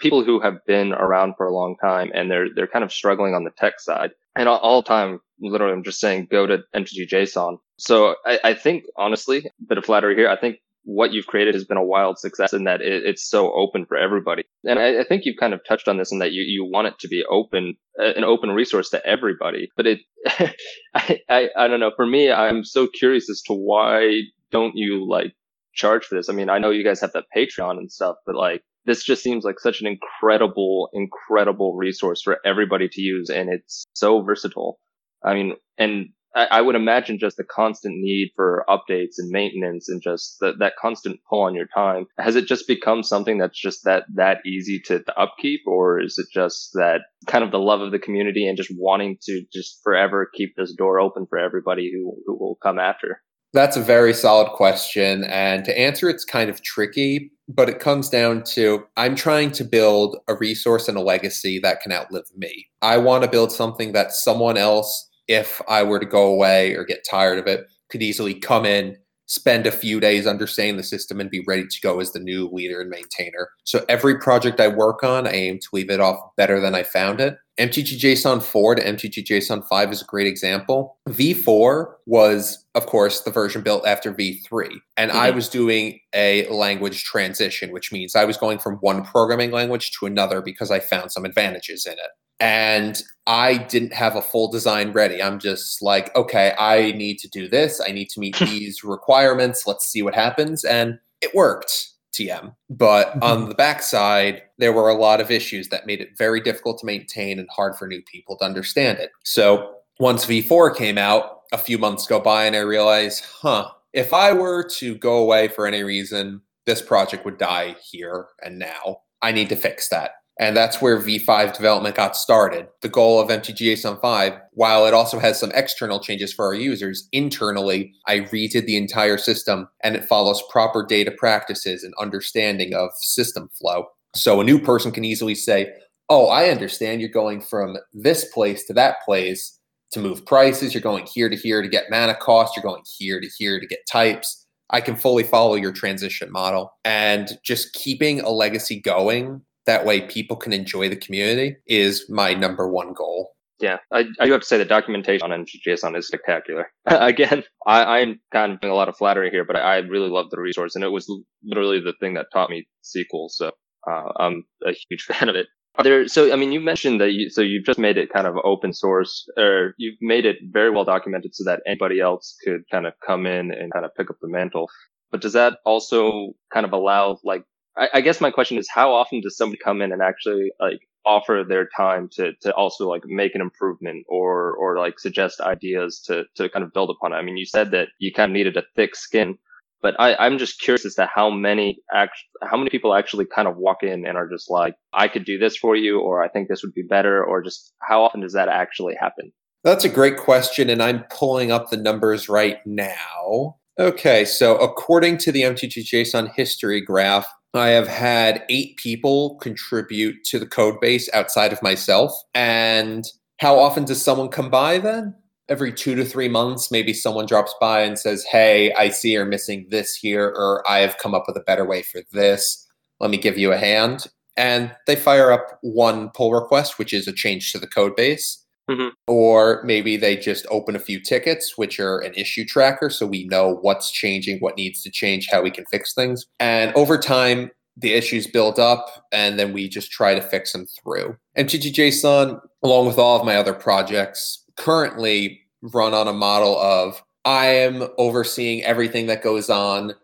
people 0.00 0.24
who 0.24 0.40
have 0.40 0.64
been 0.66 0.92
around 0.92 1.34
for 1.36 1.46
a 1.46 1.54
long 1.54 1.76
time 1.82 2.10
and 2.14 2.30
they're 2.30 2.48
they're 2.54 2.66
kind 2.66 2.84
of 2.84 2.92
struggling 2.92 3.34
on 3.34 3.44
the 3.44 3.50
tech 3.50 3.80
side. 3.80 4.10
And 4.36 4.48
all, 4.48 4.58
all 4.58 4.82
time, 4.82 5.20
literally, 5.40 5.72
I'm 5.72 5.82
just 5.82 6.00
saying 6.00 6.28
go 6.30 6.46
to 6.46 6.58
MTG 6.74 7.08
JSON. 7.10 7.58
So 7.76 8.14
I, 8.24 8.38
I 8.44 8.54
think 8.54 8.84
honestly, 8.96 9.38
a 9.38 9.50
bit 9.68 9.78
of 9.78 9.84
flattery 9.84 10.14
here. 10.14 10.28
I 10.28 10.36
think 10.36 10.58
what 10.84 11.12
you've 11.12 11.26
created 11.26 11.54
has 11.54 11.64
been 11.64 11.76
a 11.76 11.84
wild 11.84 12.18
success 12.18 12.54
in 12.54 12.64
that 12.64 12.80
it, 12.80 13.04
it's 13.04 13.28
so 13.28 13.52
open 13.52 13.84
for 13.84 13.96
everybody. 13.98 14.44
And 14.64 14.78
I, 14.78 15.00
I, 15.00 15.04
think 15.04 15.24
you've 15.24 15.36
kind 15.38 15.52
of 15.52 15.60
touched 15.68 15.86
on 15.86 15.98
this 15.98 16.12
in 16.12 16.18
that 16.20 16.32
you, 16.32 16.42
you 16.44 16.64
want 16.64 16.86
it 16.86 16.98
to 17.00 17.08
be 17.08 17.24
open, 17.28 17.76
an 17.96 18.24
open 18.24 18.52
resource 18.52 18.88
to 18.90 19.06
everybody. 19.06 19.70
But 19.76 19.86
it, 19.86 19.98
I, 20.94 21.20
I, 21.28 21.48
I 21.56 21.68
don't 21.68 21.80
know. 21.80 21.92
For 21.94 22.06
me, 22.06 22.32
I'm 22.32 22.64
so 22.64 22.86
curious 22.86 23.28
as 23.28 23.42
to 23.42 23.52
why 23.52 24.22
don't 24.50 24.76
you 24.76 25.06
like 25.06 25.34
charge 25.78 26.04
for 26.04 26.16
this. 26.16 26.28
I 26.28 26.32
mean, 26.34 26.50
I 26.50 26.58
know 26.58 26.70
you 26.70 26.84
guys 26.84 27.00
have 27.00 27.12
that 27.12 27.24
Patreon 27.34 27.78
and 27.78 27.90
stuff, 27.90 28.16
but 28.26 28.34
like 28.34 28.62
this 28.84 29.04
just 29.04 29.22
seems 29.22 29.44
like 29.44 29.60
such 29.60 29.80
an 29.80 29.86
incredible, 29.86 30.90
incredible 30.92 31.74
resource 31.76 32.20
for 32.22 32.38
everybody 32.44 32.88
to 32.88 33.00
use. 33.00 33.30
And 33.30 33.48
it's 33.48 33.84
so 33.94 34.22
versatile. 34.22 34.78
I 35.24 35.34
mean, 35.34 35.54
and 35.78 36.10
I, 36.34 36.46
I 36.50 36.60
would 36.60 36.74
imagine 36.74 37.18
just 37.18 37.36
the 37.36 37.44
constant 37.44 37.96
need 37.98 38.32
for 38.34 38.64
updates 38.68 39.14
and 39.18 39.30
maintenance 39.30 39.88
and 39.88 40.02
just 40.02 40.36
that, 40.40 40.58
that 40.58 40.74
constant 40.80 41.20
pull 41.28 41.42
on 41.42 41.54
your 41.54 41.66
time. 41.74 42.06
Has 42.18 42.36
it 42.36 42.46
just 42.46 42.66
become 42.66 43.02
something 43.02 43.38
that's 43.38 43.60
just 43.60 43.84
that, 43.84 44.04
that 44.14 44.38
easy 44.46 44.80
to, 44.86 45.02
to 45.02 45.20
upkeep? 45.20 45.60
Or 45.66 46.00
is 46.00 46.18
it 46.18 46.26
just 46.32 46.70
that 46.74 47.00
kind 47.26 47.44
of 47.44 47.50
the 47.50 47.58
love 47.58 47.80
of 47.80 47.92
the 47.92 47.98
community 47.98 48.46
and 48.46 48.56
just 48.56 48.72
wanting 48.76 49.18
to 49.22 49.42
just 49.52 49.80
forever 49.82 50.30
keep 50.32 50.54
this 50.56 50.74
door 50.74 51.00
open 51.00 51.26
for 51.28 51.38
everybody 51.38 51.90
who, 51.92 52.16
who 52.26 52.38
will 52.38 52.58
come 52.62 52.78
after? 52.78 53.22
That's 53.54 53.76
a 53.76 53.82
very 53.82 54.12
solid 54.12 54.50
question. 54.52 55.24
And 55.24 55.64
to 55.64 55.78
answer, 55.78 56.08
it's 56.08 56.24
kind 56.24 56.50
of 56.50 56.62
tricky, 56.62 57.32
but 57.48 57.68
it 57.68 57.80
comes 57.80 58.10
down 58.10 58.42
to 58.44 58.84
I'm 58.96 59.14
trying 59.14 59.52
to 59.52 59.64
build 59.64 60.18
a 60.28 60.34
resource 60.34 60.86
and 60.88 60.98
a 60.98 61.02
legacy 61.02 61.58
that 61.60 61.80
can 61.80 61.92
outlive 61.92 62.26
me. 62.36 62.66
I 62.82 62.98
want 62.98 63.24
to 63.24 63.30
build 63.30 63.50
something 63.50 63.92
that 63.92 64.12
someone 64.12 64.58
else, 64.58 65.08
if 65.28 65.62
I 65.66 65.82
were 65.82 65.98
to 65.98 66.06
go 66.06 66.26
away 66.26 66.74
or 66.74 66.84
get 66.84 67.06
tired 67.08 67.38
of 67.38 67.46
it, 67.46 67.66
could 67.88 68.02
easily 68.02 68.34
come 68.34 68.66
in, 68.66 68.96
spend 69.28 69.66
a 69.66 69.70
few 69.70 70.00
days 70.00 70.26
understanding 70.26 70.76
the 70.76 70.82
system, 70.82 71.20
and 71.20 71.30
be 71.30 71.44
ready 71.46 71.66
to 71.66 71.80
go 71.82 72.00
as 72.00 72.12
the 72.12 72.18
new 72.18 72.48
leader 72.50 72.80
and 72.80 72.90
maintainer. 72.90 73.50
So 73.64 73.84
every 73.88 74.18
project 74.18 74.58
I 74.60 74.68
work 74.68 75.04
on, 75.04 75.26
I 75.26 75.32
aim 75.32 75.58
to 75.58 75.68
leave 75.72 75.90
it 75.90 76.00
off 76.00 76.18
better 76.36 76.60
than 76.60 76.74
I 76.74 76.82
found 76.82 77.20
it. 77.20 77.36
MTG 77.58 77.98
JSON 77.98 78.42
4 78.42 78.76
to 78.76 78.84
MTG 78.84 79.26
JSON 79.26 79.66
5 79.66 79.92
is 79.92 80.02
a 80.02 80.04
great 80.04 80.28
example. 80.28 80.96
V4 81.08 81.92
was, 82.06 82.64
of 82.74 82.86
course, 82.86 83.20
the 83.22 83.32
version 83.32 83.62
built 83.62 83.86
after 83.86 84.14
V3. 84.14 84.68
And 84.96 85.10
mm-hmm. 85.10 85.20
I 85.20 85.30
was 85.30 85.48
doing 85.48 85.98
a 86.14 86.48
language 86.48 87.04
transition, 87.04 87.72
which 87.72 87.92
means 87.92 88.14
I 88.14 88.24
was 88.24 88.36
going 88.36 88.60
from 88.60 88.76
one 88.76 89.04
programming 89.04 89.50
language 89.50 89.90
to 89.98 90.06
another 90.06 90.40
because 90.40 90.70
I 90.70 90.78
found 90.78 91.10
some 91.10 91.24
advantages 91.24 91.84
in 91.84 91.94
it. 91.94 92.10
And 92.40 93.00
I 93.26 93.58
didn't 93.58 93.92
have 93.92 94.16
a 94.16 94.22
full 94.22 94.50
design 94.50 94.92
ready. 94.92 95.22
I'm 95.22 95.38
just 95.38 95.82
like, 95.82 96.14
okay, 96.16 96.54
I 96.58 96.92
need 96.92 97.18
to 97.18 97.28
do 97.28 97.48
this. 97.48 97.80
I 97.86 97.92
need 97.92 98.10
to 98.10 98.20
meet 98.20 98.36
these 98.38 98.84
requirements. 98.84 99.66
Let's 99.66 99.88
see 99.88 100.02
what 100.02 100.14
happens. 100.14 100.64
And 100.64 100.98
it 101.20 101.34
worked. 101.34 101.88
TM. 102.14 102.54
But 102.68 103.10
mm-hmm. 103.10 103.22
on 103.22 103.48
the 103.48 103.54
backside, 103.54 104.42
there 104.58 104.72
were 104.72 104.88
a 104.88 104.94
lot 104.94 105.20
of 105.20 105.30
issues 105.30 105.68
that 105.68 105.86
made 105.86 106.00
it 106.00 106.16
very 106.16 106.40
difficult 106.40 106.78
to 106.78 106.86
maintain 106.86 107.38
and 107.38 107.48
hard 107.54 107.76
for 107.76 107.86
new 107.86 108.02
people 108.02 108.36
to 108.38 108.44
understand 108.44 108.98
it. 108.98 109.10
So 109.24 109.76
once 110.00 110.24
V4 110.24 110.76
came 110.76 110.98
out, 110.98 111.42
a 111.52 111.58
few 111.58 111.78
months 111.78 112.06
go 112.06 112.20
by, 112.20 112.44
and 112.44 112.56
I 112.56 112.60
realized, 112.60 113.24
huh, 113.24 113.70
if 113.92 114.12
I 114.12 114.32
were 114.32 114.68
to 114.78 114.96
go 114.96 115.18
away 115.18 115.48
for 115.48 115.66
any 115.66 115.82
reason, 115.82 116.42
this 116.66 116.82
project 116.82 117.24
would 117.24 117.38
die 117.38 117.76
here 117.82 118.26
and 118.42 118.58
now. 118.58 119.00
I 119.22 119.32
need 119.32 119.48
to 119.48 119.56
fix 119.56 119.88
that. 119.88 120.12
And 120.40 120.56
that's 120.56 120.80
where 120.80 121.00
V5 121.00 121.56
development 121.56 121.96
got 121.96 122.16
started. 122.16 122.68
The 122.80 122.88
goal 122.88 123.20
of 123.20 123.28
MTGJSON 123.28 124.00
5, 124.00 124.32
while 124.52 124.86
it 124.86 124.94
also 124.94 125.18
has 125.18 125.38
some 125.38 125.50
external 125.52 125.98
changes 125.98 126.32
for 126.32 126.46
our 126.46 126.54
users, 126.54 127.08
internally, 127.12 127.92
I 128.06 128.20
redid 128.20 128.66
the 128.66 128.76
entire 128.76 129.18
system 129.18 129.68
and 129.82 129.96
it 129.96 130.04
follows 130.04 130.42
proper 130.48 130.86
data 130.86 131.10
practices 131.10 131.82
and 131.82 131.92
understanding 132.00 132.72
of 132.72 132.90
system 133.00 133.50
flow. 133.52 133.86
So 134.14 134.40
a 134.40 134.44
new 134.44 134.60
person 134.60 134.92
can 134.92 135.04
easily 135.04 135.34
say, 135.34 135.72
Oh, 136.10 136.28
I 136.28 136.48
understand 136.48 137.02
you're 137.02 137.10
going 137.10 137.42
from 137.42 137.76
this 137.92 138.24
place 138.32 138.64
to 138.66 138.72
that 138.74 139.02
place 139.04 139.58
to 139.90 140.00
move 140.00 140.24
prices. 140.24 140.72
You're 140.72 140.80
going 140.80 141.06
here 141.06 141.28
to 141.28 141.36
here 141.36 141.60
to 141.60 141.68
get 141.68 141.90
mana 141.90 142.14
cost. 142.14 142.56
You're 142.56 142.62
going 142.62 142.84
here 142.98 143.20
to 143.20 143.28
here 143.36 143.60
to 143.60 143.66
get 143.66 143.80
types. 143.90 144.46
I 144.70 144.80
can 144.80 144.96
fully 144.96 145.22
follow 145.22 145.54
your 145.54 145.72
transition 145.72 146.30
model. 146.30 146.72
And 146.84 147.38
just 147.44 147.72
keeping 147.74 148.20
a 148.20 148.30
legacy 148.30 148.80
going 148.80 149.42
that 149.68 149.84
way 149.84 150.00
people 150.00 150.34
can 150.34 150.54
enjoy 150.54 150.88
the 150.88 150.96
community 150.96 151.56
is 151.66 152.06
my 152.08 152.32
number 152.32 152.66
one 152.66 152.94
goal. 152.94 153.32
Yeah, 153.60 153.78
I, 153.92 154.06
I 154.18 154.26
do 154.26 154.32
have 154.32 154.40
to 154.40 154.46
say 154.46 154.56
the 154.56 154.64
documentation 154.64 155.30
on 155.30 155.44
MTGJSON 155.44 155.96
is 155.96 156.06
spectacular. 156.06 156.68
Again, 156.86 157.44
I, 157.66 158.00
I'm 158.00 158.18
kind 158.32 158.52
of 158.52 158.60
doing 158.60 158.72
a 158.72 158.76
lot 158.76 158.88
of 158.88 158.96
flattery 158.96 159.30
here, 159.30 159.44
but 159.44 159.56
I, 159.56 159.60
I 159.60 159.76
really 159.78 160.08
love 160.08 160.30
the 160.30 160.40
resource, 160.40 160.74
and 160.74 160.84
it 160.84 160.88
was 160.88 161.06
literally 161.44 161.80
the 161.80 161.92
thing 162.00 162.14
that 162.14 162.26
taught 162.32 162.48
me 162.50 162.66
SQL. 162.82 163.28
So 163.28 163.50
uh, 163.90 164.12
I'm 164.16 164.44
a 164.64 164.72
huge 164.88 165.02
fan 165.08 165.28
of 165.28 165.36
it. 165.36 165.46
There, 165.82 166.08
so 166.08 166.32
I 166.32 166.36
mean, 166.36 166.50
you 166.50 166.60
mentioned 166.60 167.00
that 167.02 167.12
you, 167.12 167.28
so 167.28 167.42
you've 167.42 167.66
just 167.66 167.78
made 167.78 167.98
it 167.98 168.12
kind 168.12 168.26
of 168.26 168.36
open 168.42 168.72
source, 168.72 169.28
or 169.36 169.74
you've 169.76 169.98
made 170.00 170.24
it 170.24 170.36
very 170.50 170.70
well 170.70 170.84
documented 170.84 171.34
so 171.34 171.44
that 171.44 171.60
anybody 171.66 172.00
else 172.00 172.36
could 172.42 172.62
kind 172.70 172.86
of 172.86 172.94
come 173.06 173.26
in 173.26 173.52
and 173.52 173.72
kind 173.72 173.84
of 173.84 173.90
pick 173.96 174.08
up 174.08 174.16
the 174.22 174.28
mantle. 174.28 174.68
But 175.10 175.20
does 175.20 175.34
that 175.34 175.58
also 175.66 176.32
kind 176.52 176.64
of 176.64 176.72
allow 176.72 177.18
like 177.22 177.44
I, 177.78 177.88
I 177.94 178.00
guess 178.00 178.20
my 178.20 178.30
question 178.30 178.58
is 178.58 178.68
how 178.68 178.92
often 178.92 179.20
does 179.20 179.36
somebody 179.36 179.60
come 179.62 179.80
in 179.80 179.92
and 179.92 180.02
actually 180.02 180.50
like 180.60 180.80
offer 181.06 181.44
their 181.48 181.68
time 181.76 182.08
to 182.12 182.32
to 182.42 182.52
also 182.54 182.88
like 182.88 183.02
make 183.06 183.34
an 183.34 183.40
improvement 183.40 184.04
or 184.08 184.52
or 184.54 184.78
like 184.78 184.98
suggest 184.98 185.40
ideas 185.40 186.00
to 186.06 186.24
to 186.34 186.48
kind 186.48 186.64
of 186.64 186.72
build 186.72 186.90
upon 186.90 187.12
it. 187.12 187.16
I 187.16 187.22
mean, 187.22 187.36
you 187.36 187.46
said 187.46 187.70
that 187.70 187.88
you 187.98 188.12
kind 188.12 188.30
of 188.30 188.34
needed 188.34 188.56
a 188.56 188.64
thick 188.76 188.94
skin, 188.94 189.38
but 189.80 189.94
I, 189.98 190.14
I'm 190.16 190.38
just 190.38 190.60
curious 190.60 190.84
as 190.84 190.94
to 190.96 191.06
how 191.06 191.30
many 191.30 191.78
act 191.92 192.18
how 192.42 192.56
many 192.56 192.70
people 192.70 192.94
actually 192.94 193.24
kind 193.24 193.48
of 193.48 193.56
walk 193.56 193.82
in 193.82 194.06
and 194.06 194.16
are 194.18 194.28
just 194.28 194.50
like, 194.50 194.74
I 194.92 195.08
could 195.08 195.24
do 195.24 195.38
this 195.38 195.56
for 195.56 195.76
you, 195.76 196.00
or 196.00 196.22
I 196.22 196.28
think 196.28 196.48
this 196.48 196.62
would 196.62 196.74
be 196.74 196.82
better, 196.82 197.24
or 197.24 197.42
just 197.42 197.72
how 197.80 198.02
often 198.02 198.20
does 198.20 198.32
that 198.34 198.48
actually 198.48 198.94
happen? 199.00 199.32
That's 199.64 199.84
a 199.84 199.88
great 199.88 200.16
question, 200.16 200.70
and 200.70 200.82
I'm 200.82 201.04
pulling 201.10 201.50
up 201.50 201.70
the 201.70 201.76
numbers 201.76 202.28
right 202.28 202.58
now. 202.66 203.56
Okay, 203.78 204.24
so 204.24 204.56
according 204.56 205.18
to 205.18 205.32
the 205.32 205.42
MTGJSON 205.42 206.34
history 206.34 206.80
graph, 206.80 207.28
I 207.54 207.68
have 207.68 207.88
had 207.88 208.44
eight 208.48 208.76
people 208.76 209.36
contribute 209.36 210.24
to 210.24 210.38
the 210.38 210.46
code 210.46 210.80
base 210.80 211.08
outside 211.14 211.52
of 211.52 211.62
myself. 211.62 212.12
And 212.34 213.06
how 213.38 213.58
often 213.58 213.84
does 213.84 214.02
someone 214.02 214.28
come 214.28 214.50
by 214.50 214.78
then? 214.78 215.14
Every 215.48 215.72
two 215.72 215.94
to 215.94 216.04
three 216.04 216.28
months, 216.28 216.70
maybe 216.70 216.92
someone 216.92 217.24
drops 217.24 217.54
by 217.58 217.80
and 217.80 217.98
says, 217.98 218.24
Hey, 218.24 218.72
I 218.74 218.90
see 218.90 219.12
you're 219.12 219.24
missing 219.24 219.66
this 219.70 219.94
here, 219.94 220.26
or 220.26 220.62
I 220.68 220.78
have 220.80 220.98
come 220.98 221.14
up 221.14 221.24
with 221.26 221.38
a 221.38 221.44
better 221.44 221.64
way 221.64 221.82
for 221.82 222.02
this. 222.12 222.66
Let 223.00 223.10
me 223.10 223.16
give 223.16 223.38
you 223.38 223.52
a 223.52 223.56
hand. 223.58 224.08
And 224.36 224.74
they 224.86 224.94
fire 224.94 225.32
up 225.32 225.58
one 225.62 226.10
pull 226.10 226.32
request, 226.32 226.78
which 226.78 226.92
is 226.92 227.08
a 227.08 227.12
change 227.12 227.50
to 227.52 227.58
the 227.58 227.66
code 227.66 227.96
base. 227.96 228.44
Mm-hmm. 228.68 228.88
Or 229.06 229.62
maybe 229.64 229.96
they 229.96 230.16
just 230.16 230.46
open 230.50 230.76
a 230.76 230.80
few 230.80 231.00
tickets, 231.00 231.56
which 231.56 231.80
are 231.80 231.98
an 231.98 232.12
issue 232.14 232.44
tracker. 232.44 232.90
So 232.90 233.06
we 233.06 233.24
know 233.24 233.58
what's 233.62 233.90
changing, 233.90 234.38
what 234.40 234.56
needs 234.56 234.82
to 234.82 234.90
change, 234.90 235.28
how 235.30 235.42
we 235.42 235.50
can 235.50 235.64
fix 235.66 235.94
things. 235.94 236.26
And 236.38 236.74
over 236.74 236.98
time, 236.98 237.50
the 237.76 237.94
issues 237.94 238.26
build 238.26 238.58
up 238.58 239.06
and 239.12 239.38
then 239.38 239.52
we 239.52 239.68
just 239.68 239.90
try 239.90 240.14
to 240.14 240.20
fix 240.20 240.52
them 240.52 240.66
through. 240.66 241.16
MTGJSON, 241.36 242.40
along 242.62 242.86
with 242.86 242.98
all 242.98 243.18
of 243.18 243.24
my 243.24 243.36
other 243.36 243.54
projects, 243.54 244.44
currently 244.56 245.40
run 245.62 245.94
on 245.94 246.08
a 246.08 246.12
model 246.12 246.58
of 246.58 247.02
I 247.24 247.46
am 247.46 247.88
overseeing 247.98 248.64
everything 248.64 249.06
that 249.06 249.22
goes 249.22 249.48
on. 249.48 249.94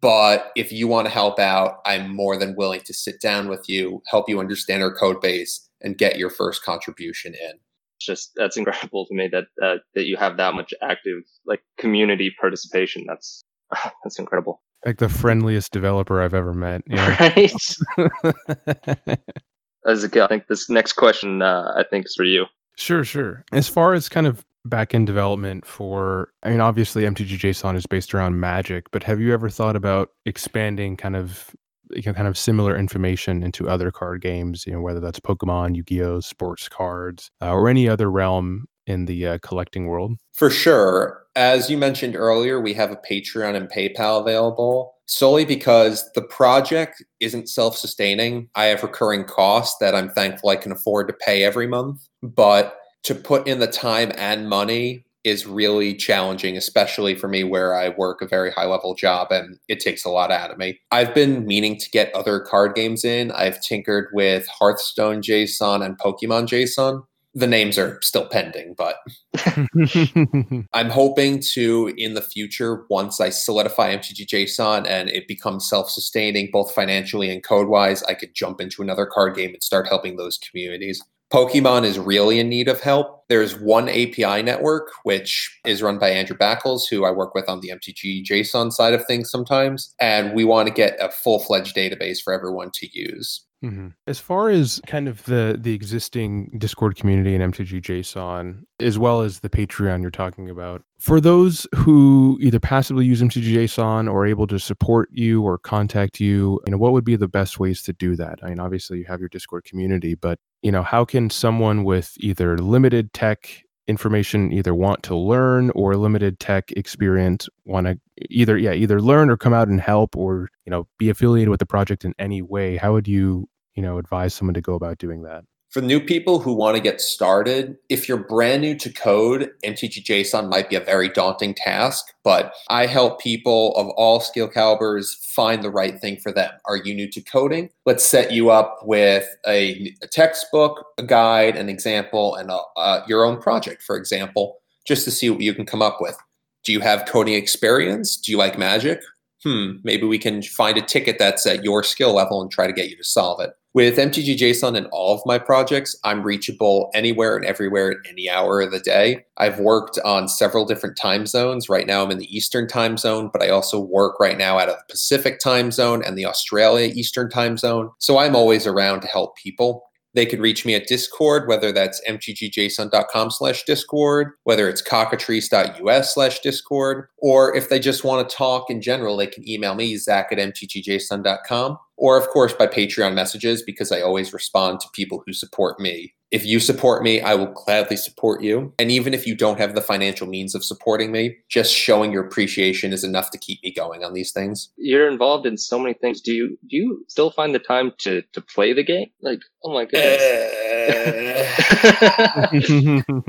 But 0.00 0.52
if 0.54 0.70
you 0.72 0.86
want 0.86 1.06
to 1.06 1.12
help 1.12 1.38
out, 1.38 1.78
I'm 1.86 2.14
more 2.14 2.36
than 2.36 2.56
willing 2.56 2.80
to 2.82 2.94
sit 2.94 3.20
down 3.20 3.48
with 3.48 3.68
you, 3.68 4.02
help 4.06 4.28
you 4.28 4.38
understand 4.38 4.82
our 4.82 4.94
code 4.94 5.20
base, 5.20 5.66
and 5.80 5.96
get 5.96 6.18
your 6.18 6.30
first 6.30 6.62
contribution 6.62 7.34
in 7.34 7.58
just 8.00 8.32
that's 8.36 8.56
incredible 8.56 9.06
to 9.06 9.14
me 9.14 9.28
that 9.32 9.44
uh, 9.62 9.76
that 9.94 10.06
you 10.06 10.16
have 10.16 10.36
that 10.36 10.54
much 10.54 10.72
active 10.82 11.22
like 11.46 11.60
community 11.78 12.34
participation. 12.40 13.04
That's 13.06 13.42
that's 14.04 14.18
incredible. 14.18 14.62
Like 14.84 14.98
the 14.98 15.08
friendliest 15.08 15.72
developer 15.72 16.22
I've 16.22 16.34
ever 16.34 16.54
met. 16.54 16.82
Yeah. 16.86 17.16
Right. 17.18 17.52
As 19.86 20.04
a, 20.04 20.24
I 20.24 20.28
think 20.28 20.46
this 20.48 20.68
next 20.68 20.92
question, 20.94 21.42
uh, 21.42 21.72
I 21.76 21.84
think, 21.88 22.06
is 22.06 22.14
for 22.14 22.24
you. 22.24 22.44
Sure, 22.76 23.04
sure. 23.04 23.44
As 23.52 23.68
far 23.68 23.94
as 23.94 24.08
kind 24.08 24.26
of 24.26 24.44
back 24.64 24.94
end 24.94 25.06
development 25.06 25.66
for, 25.66 26.30
I 26.42 26.50
mean, 26.50 26.60
obviously 26.60 27.02
MTG 27.02 27.38
JSON 27.38 27.74
is 27.74 27.86
based 27.86 28.14
around 28.14 28.38
Magic, 28.38 28.90
but 28.90 29.02
have 29.02 29.20
you 29.20 29.32
ever 29.32 29.48
thought 29.48 29.76
about 29.76 30.10
expanding 30.26 30.96
kind 30.96 31.16
of 31.16 31.56
you 31.90 32.02
know, 32.06 32.12
kind 32.12 32.28
of 32.28 32.38
similar 32.38 32.76
information 32.76 33.42
into 33.42 33.68
other 33.68 33.90
card 33.90 34.20
games, 34.20 34.66
you 34.66 34.72
know, 34.72 34.80
whether 34.80 35.00
that's 35.00 35.20
Pokemon, 35.20 35.76
Yu-Gi-Oh, 35.76 36.20
sports 36.20 36.68
cards, 36.68 37.30
uh, 37.42 37.52
or 37.52 37.68
any 37.68 37.88
other 37.88 38.10
realm 38.10 38.66
in 38.86 39.04
the 39.04 39.26
uh, 39.26 39.38
collecting 39.42 39.86
world? 39.86 40.16
For 40.34 40.50
sure. 40.50 41.24
As 41.36 41.70
you 41.70 41.78
mentioned 41.78 42.16
earlier, 42.16 42.60
we 42.60 42.74
have 42.74 42.90
a 42.90 42.96
Patreon 42.96 43.54
and 43.54 43.70
PayPal 43.70 44.20
available 44.20 44.94
solely 45.06 45.44
because 45.44 46.10
the 46.14 46.22
project 46.22 47.04
isn't 47.20 47.48
self 47.48 47.76
sustaining. 47.76 48.48
I 48.54 48.66
have 48.66 48.82
recurring 48.82 49.24
costs 49.24 49.76
that 49.80 49.94
I'm 49.94 50.10
thankful 50.10 50.50
I 50.50 50.56
can 50.56 50.72
afford 50.72 51.08
to 51.08 51.14
pay 51.14 51.44
every 51.44 51.66
month. 51.66 52.00
But 52.22 52.78
to 53.04 53.14
put 53.14 53.46
in 53.46 53.60
the 53.60 53.66
time 53.66 54.12
and 54.16 54.48
money 54.48 55.04
is 55.24 55.46
really 55.46 55.94
challenging, 55.94 56.56
especially 56.56 57.14
for 57.14 57.28
me 57.28 57.44
where 57.44 57.74
I 57.74 57.90
work 57.90 58.22
a 58.22 58.26
very 58.26 58.50
high 58.50 58.66
level 58.66 58.94
job 58.94 59.30
and 59.30 59.58
it 59.68 59.80
takes 59.80 60.04
a 60.04 60.10
lot 60.10 60.30
out 60.30 60.50
of 60.50 60.58
me. 60.58 60.80
I've 60.90 61.14
been 61.14 61.46
meaning 61.46 61.76
to 61.78 61.90
get 61.90 62.14
other 62.14 62.40
card 62.40 62.74
games 62.74 63.04
in. 63.04 63.32
I've 63.32 63.60
tinkered 63.60 64.08
with 64.12 64.46
Hearthstone 64.48 65.20
JSON 65.20 65.84
and 65.84 65.98
Pokemon 65.98 66.46
JSON. 66.46 67.04
The 67.34 67.46
names 67.46 67.78
are 67.78 68.00
still 68.02 68.26
pending, 68.26 68.74
but 68.76 68.96
I'm 70.72 70.90
hoping 70.90 71.40
to 71.52 71.92
in 71.96 72.14
the 72.14 72.22
future, 72.22 72.86
once 72.88 73.20
I 73.20 73.28
solidify 73.28 73.94
MTG 73.96 74.26
JSON 74.26 74.86
and 74.88 75.08
it 75.10 75.28
becomes 75.28 75.68
self 75.68 75.90
sustaining 75.90 76.48
both 76.50 76.74
financially 76.74 77.30
and 77.30 77.44
code 77.44 77.68
wise, 77.68 78.02
I 78.04 78.14
could 78.14 78.34
jump 78.34 78.60
into 78.60 78.82
another 78.82 79.06
card 79.06 79.36
game 79.36 79.50
and 79.50 79.62
start 79.62 79.88
helping 79.88 80.16
those 80.16 80.38
communities. 80.38 81.02
Pokemon 81.32 81.84
is 81.84 81.98
really 81.98 82.38
in 82.38 82.48
need 82.48 82.68
of 82.68 82.80
help. 82.80 83.24
There's 83.28 83.58
one 83.58 83.88
API 83.88 84.42
network, 84.42 84.90
which 85.02 85.60
is 85.66 85.82
run 85.82 85.98
by 85.98 86.08
Andrew 86.08 86.36
Backes, 86.36 86.86
who 86.86 87.04
I 87.04 87.10
work 87.10 87.34
with 87.34 87.48
on 87.48 87.60
the 87.60 87.68
MTG 87.68 88.24
JSON 88.24 88.72
side 88.72 88.94
of 88.94 89.04
things 89.06 89.30
sometimes. 89.30 89.94
And 90.00 90.34
we 90.34 90.44
want 90.44 90.68
to 90.68 90.74
get 90.74 90.96
a 90.98 91.10
full 91.10 91.38
fledged 91.38 91.76
database 91.76 92.18
for 92.22 92.32
everyone 92.32 92.70
to 92.74 92.88
use. 92.92 93.44
Mm-hmm. 93.62 93.88
As 94.06 94.20
far 94.20 94.50
as 94.50 94.80
kind 94.86 95.08
of 95.08 95.24
the 95.24 95.58
the 95.60 95.74
existing 95.74 96.56
Discord 96.58 96.94
community 96.94 97.34
and 97.34 97.52
MTG 97.52 97.82
JSON, 97.82 98.62
as 98.78 99.00
well 99.00 99.22
as 99.22 99.40
the 99.40 99.50
Patreon 99.50 100.00
you're 100.00 100.12
talking 100.12 100.48
about, 100.48 100.84
for 101.00 101.20
those 101.20 101.66
who 101.74 102.38
either 102.40 102.60
passively 102.60 103.04
use 103.04 103.20
MTG 103.20 103.52
JSON 103.52 104.10
or 104.10 104.26
able 104.26 104.46
to 104.46 104.60
support 104.60 105.08
you 105.12 105.42
or 105.42 105.58
contact 105.58 106.20
you, 106.20 106.60
you 106.66 106.70
know, 106.70 106.78
what 106.78 106.92
would 106.92 107.04
be 107.04 107.16
the 107.16 107.26
best 107.26 107.58
ways 107.58 107.82
to 107.82 107.92
do 107.92 108.14
that? 108.14 108.38
I 108.44 108.50
mean, 108.50 108.60
obviously 108.60 108.98
you 108.98 109.06
have 109.06 109.18
your 109.18 109.28
Discord 109.28 109.64
community, 109.64 110.14
but 110.14 110.38
you 110.62 110.72
know, 110.72 110.82
how 110.82 111.04
can 111.04 111.30
someone 111.30 111.84
with 111.84 112.14
either 112.18 112.58
limited 112.58 113.12
tech 113.12 113.64
information 113.86 114.52
either 114.52 114.74
want 114.74 115.02
to 115.02 115.16
learn 115.16 115.70
or 115.70 115.96
limited 115.96 116.38
tech 116.38 116.70
experience 116.72 117.48
want 117.64 117.86
to 117.86 117.98
either 118.28 118.58
yeah 118.58 118.72
either 118.72 119.00
learn 119.00 119.30
or 119.30 119.36
come 119.38 119.54
out 119.54 119.66
and 119.66 119.80
help 119.80 120.14
or 120.14 120.50
you 120.66 120.70
know 120.70 120.86
be 120.98 121.08
affiliated 121.08 121.48
with 121.48 121.60
the 121.60 121.66
project 121.66 122.04
in 122.04 122.14
any 122.18 122.42
way? 122.42 122.76
How 122.76 122.92
would 122.92 123.08
you 123.08 123.48
you 123.74 123.82
know 123.82 123.98
advise 123.98 124.34
someone 124.34 124.54
to 124.54 124.60
go 124.60 124.74
about 124.74 124.98
doing 124.98 125.22
that 125.22 125.44
for 125.70 125.82
new 125.82 126.00
people 126.00 126.38
who 126.38 126.54
want 126.54 126.76
to 126.76 126.82
get 126.82 127.00
started, 127.00 127.76
if 127.90 128.08
you're 128.08 128.16
brand 128.16 128.62
new 128.62 128.74
to 128.76 128.90
code, 128.90 129.50
MTG 129.64 130.02
JSON 130.02 130.48
might 130.48 130.70
be 130.70 130.76
a 130.76 130.80
very 130.80 131.10
daunting 131.10 131.54
task, 131.54 132.06
but 132.24 132.54
I 132.70 132.86
help 132.86 133.20
people 133.20 133.76
of 133.76 133.88
all 133.90 134.20
skill 134.20 134.48
calibers 134.48 135.14
find 135.34 135.62
the 135.62 135.70
right 135.70 136.00
thing 136.00 136.16
for 136.16 136.32
them. 136.32 136.50
Are 136.64 136.76
you 136.76 136.94
new 136.94 137.10
to 137.10 137.20
coding? 137.20 137.68
Let's 137.84 138.04
set 138.04 138.32
you 138.32 138.50
up 138.50 138.78
with 138.82 139.28
a, 139.46 139.94
a 140.02 140.06
textbook, 140.06 140.86
a 140.96 141.02
guide, 141.02 141.56
an 141.56 141.68
example, 141.68 142.34
and 142.36 142.50
a, 142.50 142.60
uh, 142.76 143.02
your 143.06 143.24
own 143.24 143.38
project, 143.38 143.82
for 143.82 143.96
example, 143.96 144.60
just 144.86 145.04
to 145.04 145.10
see 145.10 145.28
what 145.28 145.42
you 145.42 145.52
can 145.52 145.66
come 145.66 145.82
up 145.82 145.98
with. 146.00 146.16
Do 146.64 146.72
you 146.72 146.80
have 146.80 147.06
coding 147.06 147.34
experience? 147.34 148.16
Do 148.16 148.32
you 148.32 148.38
like 148.38 148.58
magic? 148.58 149.00
Hmm, 149.44 149.72
maybe 149.84 150.06
we 150.06 150.18
can 150.18 150.42
find 150.42 150.76
a 150.76 150.82
ticket 150.82 151.18
that's 151.18 151.46
at 151.46 151.64
your 151.64 151.82
skill 151.82 152.14
level 152.14 152.42
and 152.42 152.50
try 152.50 152.66
to 152.66 152.72
get 152.72 152.90
you 152.90 152.96
to 152.96 153.04
solve 153.04 153.40
it. 153.40 153.50
With 153.74 153.98
MTG 153.98 154.36
JSON 154.36 154.76
and 154.76 154.86
all 154.92 155.14
of 155.14 155.20
my 155.26 155.38
projects, 155.38 155.94
I'm 156.02 156.22
reachable 156.22 156.90
anywhere 156.94 157.36
and 157.36 157.44
everywhere 157.44 157.92
at 157.92 158.10
any 158.10 158.28
hour 158.28 158.60
of 158.60 158.72
the 158.72 158.80
day. 158.80 159.24
I've 159.36 159.60
worked 159.60 159.98
on 160.04 160.26
several 160.26 160.64
different 160.64 160.96
time 160.96 161.26
zones. 161.26 161.68
Right 161.68 161.86
now, 161.86 162.02
I'm 162.02 162.10
in 162.10 162.18
the 162.18 162.34
Eastern 162.34 162.66
time 162.66 162.96
zone, 162.96 163.30
but 163.32 163.42
I 163.42 163.50
also 163.50 163.78
work 163.78 164.18
right 164.18 164.38
now 164.38 164.58
out 164.58 164.70
of 164.70 164.76
the 164.76 164.84
Pacific 164.88 165.38
time 165.38 165.70
zone 165.70 166.02
and 166.02 166.16
the 166.16 166.24
Australia 166.24 166.90
Eastern 166.92 167.28
time 167.28 167.56
zone. 167.56 167.90
So 167.98 168.18
I'm 168.18 168.34
always 168.34 168.66
around 168.66 169.02
to 169.02 169.06
help 169.06 169.36
people. 169.36 169.87
They 170.14 170.26
can 170.26 170.40
reach 170.40 170.64
me 170.64 170.74
at 170.74 170.86
Discord, 170.86 171.48
whether 171.48 171.70
that's 171.70 172.00
mtgjson.com 172.08 173.30
slash 173.30 173.64
Discord, 173.64 174.32
whether 174.44 174.68
it's 174.68 174.82
cockatrice.us 174.82 176.14
slash 176.14 176.40
Discord, 176.40 177.08
or 177.18 177.54
if 177.54 177.68
they 177.68 177.78
just 177.78 178.04
want 178.04 178.28
to 178.28 178.36
talk 178.36 178.70
in 178.70 178.80
general, 178.80 179.16
they 179.16 179.26
can 179.26 179.48
email 179.48 179.74
me, 179.74 179.96
zach 179.96 180.28
at 180.32 180.38
mtgjson.com, 180.38 181.78
or 181.98 182.16
of 182.16 182.28
course 182.28 182.54
by 182.54 182.66
Patreon 182.66 183.14
messages, 183.14 183.62
because 183.62 183.92
I 183.92 184.00
always 184.00 184.32
respond 184.32 184.80
to 184.80 184.88
people 184.94 185.22
who 185.26 185.32
support 185.32 185.78
me 185.78 186.14
if 186.30 186.44
you 186.44 186.60
support 186.60 187.02
me, 187.02 187.22
I 187.22 187.34
will 187.34 187.46
gladly 187.46 187.96
support 187.96 188.42
you. 188.42 188.74
And 188.78 188.90
even 188.90 189.14
if 189.14 189.26
you 189.26 189.34
don't 189.34 189.58
have 189.58 189.74
the 189.74 189.80
financial 189.80 190.26
means 190.26 190.54
of 190.54 190.62
supporting 190.62 191.10
me, 191.10 191.36
just 191.48 191.74
showing 191.74 192.12
your 192.12 192.26
appreciation 192.26 192.92
is 192.92 193.02
enough 193.02 193.30
to 193.30 193.38
keep 193.38 193.62
me 193.62 193.72
going 193.72 194.04
on 194.04 194.12
these 194.12 194.32
things. 194.32 194.70
You're 194.76 195.10
involved 195.10 195.46
in 195.46 195.56
so 195.56 195.78
many 195.78 195.94
things. 195.94 196.20
Do 196.20 196.32
you 196.32 196.58
do 196.68 196.76
you 196.76 197.04
still 197.08 197.30
find 197.30 197.54
the 197.54 197.58
time 197.58 197.92
to 197.98 198.22
to 198.32 198.40
play 198.42 198.74
the 198.74 198.84
game? 198.84 199.08
Like, 199.22 199.40
oh 199.64 199.72
my 199.72 199.86
goodness. 199.86 200.20
Uh. 200.20 200.42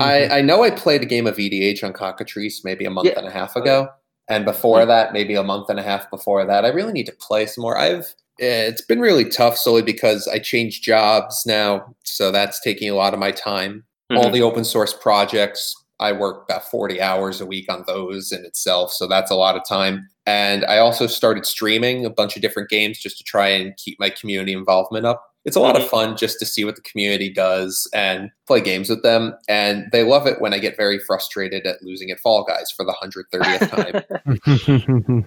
I, 0.00 0.38
I 0.38 0.40
know 0.42 0.62
I 0.62 0.70
played 0.70 1.02
a 1.02 1.06
game 1.06 1.26
of 1.26 1.36
EDH 1.36 1.82
on 1.84 1.92
Cockatrice 1.92 2.64
maybe 2.64 2.84
a 2.84 2.90
month 2.90 3.08
yeah. 3.08 3.18
and 3.18 3.26
a 3.26 3.30
half 3.30 3.56
ago. 3.56 3.88
And 4.28 4.44
before 4.44 4.86
that, 4.86 5.12
maybe 5.12 5.34
a 5.34 5.42
month 5.42 5.70
and 5.70 5.80
a 5.80 5.82
half 5.82 6.08
before 6.08 6.44
that, 6.46 6.64
I 6.64 6.68
really 6.68 6.92
need 6.92 7.06
to 7.06 7.12
play 7.12 7.46
some 7.46 7.62
more. 7.62 7.76
I've 7.76 8.14
it's 8.40 8.82
been 8.82 9.00
really 9.00 9.26
tough 9.26 9.56
solely 9.56 9.82
because 9.82 10.26
I 10.26 10.38
changed 10.38 10.82
jobs 10.82 11.44
now. 11.46 11.94
So 12.04 12.30
that's 12.30 12.60
taking 12.60 12.88
a 12.90 12.94
lot 12.94 13.12
of 13.12 13.20
my 13.20 13.30
time. 13.30 13.84
Mm-hmm. 14.10 14.18
All 14.18 14.30
the 14.30 14.42
open 14.42 14.64
source 14.64 14.94
projects, 14.94 15.74
I 16.00 16.12
work 16.12 16.44
about 16.48 16.64
40 16.64 17.00
hours 17.00 17.40
a 17.40 17.46
week 17.46 17.70
on 17.70 17.84
those 17.86 18.32
in 18.32 18.44
itself. 18.44 18.92
So 18.92 19.06
that's 19.06 19.30
a 19.30 19.36
lot 19.36 19.56
of 19.56 19.62
time. 19.68 20.08
And 20.26 20.64
I 20.64 20.78
also 20.78 21.06
started 21.06 21.44
streaming 21.44 22.04
a 22.04 22.10
bunch 22.10 22.34
of 22.34 22.42
different 22.42 22.70
games 22.70 22.98
just 22.98 23.18
to 23.18 23.24
try 23.24 23.48
and 23.48 23.76
keep 23.76 24.00
my 24.00 24.10
community 24.10 24.52
involvement 24.52 25.04
up. 25.04 25.26
It's 25.44 25.56
a 25.56 25.60
lot 25.60 25.76
of 25.76 25.82
mm-hmm. 25.82 25.90
fun 25.90 26.16
just 26.16 26.38
to 26.40 26.46
see 26.46 26.64
what 26.64 26.76
the 26.76 26.82
community 26.82 27.32
does 27.32 27.88
and 27.94 28.30
play 28.46 28.60
games 28.60 28.90
with 28.90 29.02
them. 29.02 29.34
And 29.48 29.86
they 29.92 30.02
love 30.02 30.26
it 30.26 30.40
when 30.40 30.52
I 30.52 30.58
get 30.58 30.76
very 30.76 30.98
frustrated 30.98 31.66
at 31.66 31.82
losing 31.82 32.10
at 32.10 32.20
Fall 32.20 32.44
Guys 32.44 32.70
for 32.70 32.84
the 32.84 32.94
130th 33.02 34.14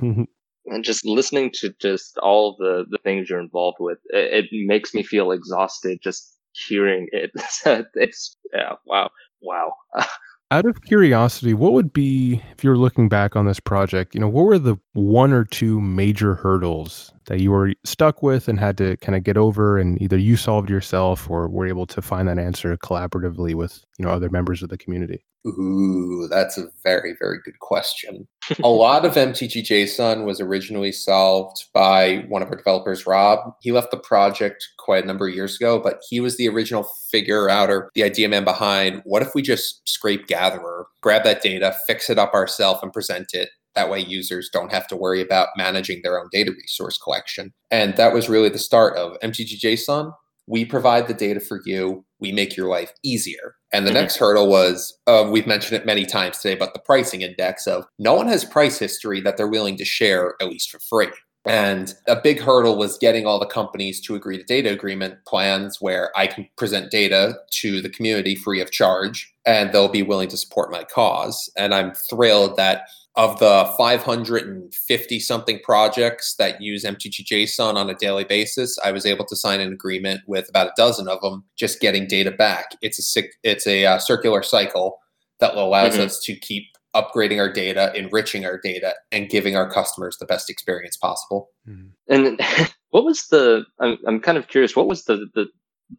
time. 0.10 0.28
and 0.65 0.84
just 0.84 1.06
listening 1.06 1.52
to 1.56 1.73
just 1.80 2.17
all 2.19 2.56
the 2.58 2.86
the 2.89 2.97
things 2.99 3.30
you're 3.30 3.39
involved 3.39 3.78
with 3.80 3.99
it, 4.10 4.45
it 4.52 4.65
makes 4.65 4.93
me 4.93 5.04
feel 5.04 5.32
exhausted 5.32 5.99
just 6.02 6.38
hearing 6.54 7.08
it. 7.12 7.32
It's 7.95 8.38
yeah 8.54 8.73
wow 8.86 9.10
wow. 9.41 9.73
Out 10.52 10.65
of 10.65 10.84
curiosity 10.84 11.56
what 11.56 11.73
would 11.73 11.91
be 11.91 12.39
if 12.56 12.63
you're 12.63 12.78
looking 12.78 13.10
back 13.10 13.36
on 13.36 13.47
this 13.47 13.60
project 13.60 14.13
you 14.13 14.21
know 14.21 14.28
what 14.28 14.45
were 14.45 14.60
the 14.60 14.78
one 14.93 15.34
or 15.34 15.45
two 15.45 15.82
major 15.82 16.36
hurdles 16.36 17.12
that 17.26 17.39
you 17.39 17.49
were 17.49 17.73
stuck 17.84 18.21
with 18.21 18.47
and 18.47 18.60
had 18.60 18.78
to 18.78 18.95
kind 18.97 19.15
of 19.15 19.23
get 19.23 19.36
over 19.36 19.80
and 19.80 19.99
either 19.99 20.17
you 20.17 20.38
solved 20.38 20.69
yourself 20.69 21.28
or 21.28 21.49
were 21.49 21.65
able 21.65 21.88
to 21.88 22.04
find 22.04 22.28
that 22.28 22.38
answer 22.38 22.78
collaboratively 22.78 23.56
with 23.56 23.84
you 23.97 24.06
know 24.06 24.12
other 24.12 24.30
members 24.30 24.62
of 24.62 24.69
the 24.69 24.78
community 24.78 25.26
Ooh, 25.45 26.27
that's 26.29 26.58
a 26.58 26.69
very, 26.84 27.15
very 27.19 27.39
good 27.43 27.60
question. 27.60 28.27
a 28.63 28.67
lot 28.69 29.06
of 29.06 29.13
MTG 29.13 29.63
JSON 29.63 30.23
was 30.23 30.39
originally 30.39 30.91
solved 30.91 31.65
by 31.73 32.25
one 32.29 32.41
of 32.41 32.49
our 32.49 32.56
developers, 32.56 33.06
Rob. 33.06 33.53
He 33.62 33.71
left 33.71 33.91
the 33.91 33.97
project 33.97 34.67
quite 34.77 35.03
a 35.03 35.08
number 35.08 35.27
of 35.27 35.36
years 35.36 35.58
ago, 35.58 35.79
but 35.79 36.01
he 36.10 36.21
was 36.21 36.38
the 36.38 36.47
original 36.47 36.84
figure 37.12 37.49
out 37.49 37.69
or 37.69 37.89
the 37.93 38.03
idea 38.03 38.29
man 38.29 38.45
behind 38.45 39.01
what 39.03 39.21
if 39.21 39.36
we 39.36 39.41
just 39.41 39.88
scrape 39.88 40.27
Gatherer, 40.27 40.88
grab 41.01 41.23
that 41.25 41.41
data, 41.41 41.75
fix 41.88 42.10
it 42.10 42.17
up 42.17 42.34
ourselves, 42.34 42.79
and 42.82 42.93
present 42.93 43.34
it 43.34 43.49
that 43.75 43.89
way, 43.89 43.99
users 43.99 44.49
don't 44.53 44.71
have 44.71 44.88
to 44.88 44.95
worry 44.95 45.21
about 45.21 45.49
managing 45.58 46.01
their 46.03 46.19
own 46.19 46.29
data 46.32 46.51
resource 46.51 46.97
collection. 46.97 47.53
And 47.71 47.95
that 47.97 48.13
was 48.13 48.29
really 48.29 48.49
the 48.49 48.60
start 48.60 48.95
of 48.97 49.17
MTG 49.23 49.60
JSON 49.60 50.13
we 50.47 50.65
provide 50.65 51.08
the 51.08 51.13
data 51.13 51.39
for 51.39 51.62
you 51.65 52.03
we 52.19 52.32
make 52.32 52.56
your 52.56 52.69
life 52.69 52.91
easier 53.03 53.56
and 53.71 53.86
the 53.86 53.91
mm-hmm. 53.91 54.01
next 54.01 54.17
hurdle 54.17 54.47
was 54.47 54.97
uh, 55.08 55.27
we've 55.29 55.47
mentioned 55.47 55.79
it 55.79 55.86
many 55.86 56.06
times 56.06 56.39
today 56.39 56.56
but 56.56 56.73
the 56.73 56.79
pricing 56.79 57.21
index 57.21 57.67
of 57.67 57.86
no 57.99 58.13
one 58.13 58.27
has 58.27 58.45
price 58.45 58.79
history 58.79 59.21
that 59.21 59.38
they're 59.38 59.47
willing 59.47 59.77
to 59.77 59.86
share 59.86 60.36
at 60.41 60.49
least 60.49 60.69
for 60.69 60.79
free 60.79 61.10
and 61.45 61.93
a 62.08 62.15
big 62.15 62.39
hurdle 62.39 62.77
was 62.77 62.97
getting 62.97 63.25
all 63.25 63.39
the 63.39 63.45
companies 63.45 63.99
to 64.01 64.15
agree 64.15 64.38
to 64.38 64.43
data 64.43 64.71
agreement 64.71 65.15
plans 65.27 65.82
where 65.82 66.10
I 66.15 66.27
can 66.27 66.47
present 66.58 66.89
data 66.89 67.36
to 67.51 67.82
the 67.82 67.89
community 67.89 68.36
free 68.36 68.62
of 68.62 68.71
charge 68.71 69.34
and 69.45 69.71
they'll 69.71 69.89
be 69.89 70.03
willing 70.03 70.29
to 70.29 70.38
support 70.38 70.71
my 70.71 70.86
cause. 70.86 71.51
And 71.58 71.75
I'm 71.75 71.93
thrilled 72.10 72.56
that 72.56 72.84
of 73.15 73.38
the 73.39 73.71
550 73.78 75.19
something 75.19 75.60
projects 75.63 76.36
that 76.36 76.62
use 76.62 76.84
MTG 76.84 77.26
JSON 77.26 77.76
on 77.76 77.89
a 77.89 77.93
daily 77.93 78.23
basis, 78.23 78.78
I 78.84 78.91
was 78.91 79.06
able 79.06 79.26
to 79.26 79.36
sign 79.36 79.62
an 79.62 79.71
agreement 79.71 80.21
with 80.26 80.49
about 80.49 80.67
a 80.67 80.73
dozen 80.76 81.08
of 81.08 81.21
them, 81.21 81.43
just 81.56 81.80
getting 81.80 82.08
data 82.08 82.32
back. 82.32 82.76
It's 82.82 83.15
a 83.17 83.23
it's 83.43 83.67
a 83.67 83.86
uh, 83.86 83.99
circular 83.99 84.41
cycle 84.41 84.99
that 85.39 85.56
allows 85.56 85.93
mm-hmm. 85.93 86.04
us 86.04 86.19
to 86.21 86.36
keep 86.36 86.65
upgrading 86.95 87.39
our 87.39 87.52
data, 87.52 87.91
enriching 87.95 88.45
our 88.45 88.60
data, 88.60 88.95
and 89.12 89.30
giving 89.30 89.56
our 89.56 89.69
customers 89.69 90.17
the 90.17 90.26
best 90.26 90.49
experience 90.49 90.97
possible. 90.97 91.49
Mm-hmm. 91.67 92.13
And 92.13 92.39
what 92.89 93.06
was 93.06 93.28
the? 93.28 93.65
I'm 93.80 93.97
I'm 94.08 94.19
kind 94.21 94.39
of 94.39 94.47
curious. 94.47 94.76
What 94.76 94.88
was 94.88 95.06
the 95.06 95.28
the 95.36 95.45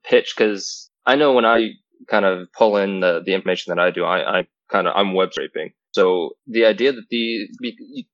pitch? 0.03 0.35
Because 0.37 0.90
I 1.07 1.14
know 1.14 1.33
when 1.33 1.44
I 1.44 1.70
kind 2.09 2.24
of 2.24 2.48
pull 2.53 2.77
in 2.77 3.00
the 3.00 3.22
the 3.24 3.35
information 3.35 3.70
that 3.70 3.81
I 3.81 3.92
do, 3.92 4.05
I, 4.05 4.40
I 4.40 4.46
kind 4.68 4.88
of 4.88 4.94
I'm 4.96 5.14
web 5.14 5.33
scraping. 5.33 5.72
So 5.94 6.30
the 6.48 6.64
idea 6.64 6.92
that 6.92 7.04
the 7.09 7.46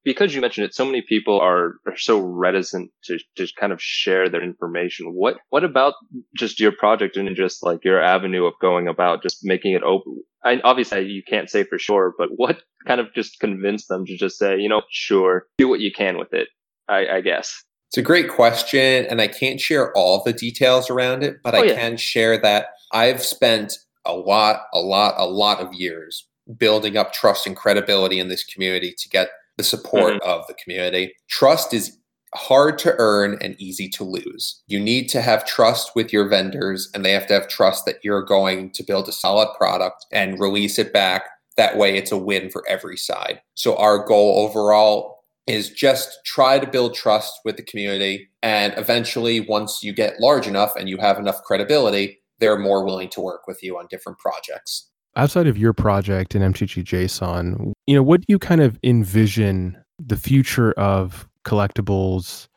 because 0.04 0.34
you 0.34 0.42
mentioned 0.42 0.66
it, 0.66 0.74
so 0.74 0.84
many 0.84 1.00
people 1.00 1.40
are, 1.40 1.76
are 1.86 1.96
so 1.96 2.20
reticent 2.20 2.90
to 3.04 3.18
just 3.38 3.56
kind 3.56 3.72
of 3.72 3.80
share 3.80 4.28
their 4.28 4.42
information. 4.42 5.14
What 5.14 5.38
what 5.48 5.64
about 5.64 5.94
just 6.36 6.60
your 6.60 6.72
project 6.72 7.16
and 7.16 7.34
just 7.34 7.64
like 7.64 7.82
your 7.82 7.98
avenue 7.98 8.44
of 8.44 8.52
going 8.60 8.86
about 8.86 9.22
just 9.22 9.38
making 9.44 9.72
it 9.72 9.82
open? 9.82 10.22
I, 10.44 10.60
obviously, 10.62 11.06
you 11.06 11.22
can't 11.26 11.48
say 11.48 11.64
for 11.64 11.78
sure, 11.78 12.12
but 12.18 12.28
what 12.36 12.58
kind 12.86 13.00
of 13.00 13.14
just 13.14 13.40
convinced 13.40 13.88
them 13.88 14.04
to 14.04 14.16
just 14.16 14.38
say, 14.38 14.58
you 14.58 14.68
know, 14.68 14.82
sure, 14.90 15.46
do 15.56 15.66
what 15.66 15.80
you 15.80 15.90
can 15.90 16.18
with 16.18 16.34
it? 16.34 16.48
I, 16.86 17.06
I 17.06 17.20
guess. 17.22 17.64
It's 17.88 17.98
a 17.98 18.02
great 18.02 18.28
question, 18.28 19.06
and 19.06 19.22
I 19.22 19.26
can't 19.26 19.60
share 19.60 19.90
all 19.96 20.22
the 20.22 20.34
details 20.34 20.90
around 20.90 21.22
it, 21.22 21.36
but 21.42 21.54
oh, 21.54 21.62
I 21.62 21.64
yeah. 21.64 21.74
can 21.76 21.96
share 21.96 22.38
that 22.38 22.68
I've 22.92 23.22
spent 23.22 23.74
a 24.04 24.14
lot, 24.14 24.62
a 24.72 24.80
lot, 24.80 25.14
a 25.16 25.26
lot 25.26 25.60
of 25.60 25.72
years 25.72 26.26
building 26.58 26.96
up 26.96 27.12
trust 27.12 27.46
and 27.46 27.56
credibility 27.56 28.18
in 28.18 28.28
this 28.28 28.44
community 28.44 28.94
to 28.98 29.08
get 29.08 29.28
the 29.56 29.64
support 29.64 30.14
mm-hmm. 30.14 30.28
of 30.28 30.46
the 30.46 30.54
community. 30.54 31.14
Trust 31.28 31.74
is 31.74 31.96
hard 32.34 32.78
to 32.78 32.94
earn 32.98 33.36
and 33.40 33.60
easy 33.60 33.88
to 33.88 34.04
lose. 34.04 34.62
You 34.68 34.80
need 34.80 35.08
to 35.08 35.20
have 35.20 35.44
trust 35.44 35.92
with 35.94 36.12
your 36.12 36.28
vendors, 36.28 36.88
and 36.94 37.04
they 37.04 37.12
have 37.12 37.26
to 37.26 37.34
have 37.34 37.48
trust 37.48 37.86
that 37.86 38.04
you're 38.04 38.22
going 38.22 38.70
to 38.70 38.82
build 38.82 39.08
a 39.08 39.12
solid 39.12 39.48
product 39.56 40.06
and 40.12 40.38
release 40.38 40.78
it 40.78 40.92
back. 40.92 41.24
That 41.56 41.76
way, 41.76 41.96
it's 41.96 42.12
a 42.12 42.16
win 42.16 42.50
for 42.50 42.64
every 42.68 42.96
side. 42.96 43.40
So, 43.54 43.76
our 43.76 44.04
goal 44.04 44.46
overall 44.46 45.18
is 45.46 45.70
just 45.70 46.20
try 46.24 46.58
to 46.58 46.66
build 46.66 46.94
trust 46.94 47.40
with 47.44 47.56
the 47.56 47.62
community. 47.62 48.30
And 48.42 48.72
eventually, 48.76 49.40
once 49.40 49.82
you 49.82 49.92
get 49.92 50.20
large 50.20 50.46
enough 50.46 50.76
and 50.76 50.88
you 50.88 50.96
have 50.98 51.18
enough 51.18 51.42
credibility, 51.42 52.20
they're 52.38 52.58
more 52.58 52.84
willing 52.84 53.08
to 53.10 53.20
work 53.20 53.46
with 53.46 53.62
you 53.62 53.76
on 53.76 53.88
different 53.90 54.18
projects 54.18 54.89
outside 55.20 55.46
of 55.46 55.58
your 55.58 55.74
project 55.74 56.34
in 56.34 56.40
MTG 56.40 56.82
JSON, 56.82 57.72
you 57.86 57.94
know, 57.94 58.02
what 58.02 58.22
do 58.22 58.26
you 58.28 58.38
kind 58.38 58.62
of 58.62 58.78
envision 58.82 59.76
the 59.98 60.16
future 60.16 60.72
of 60.72 61.28
collectibles 61.44 62.48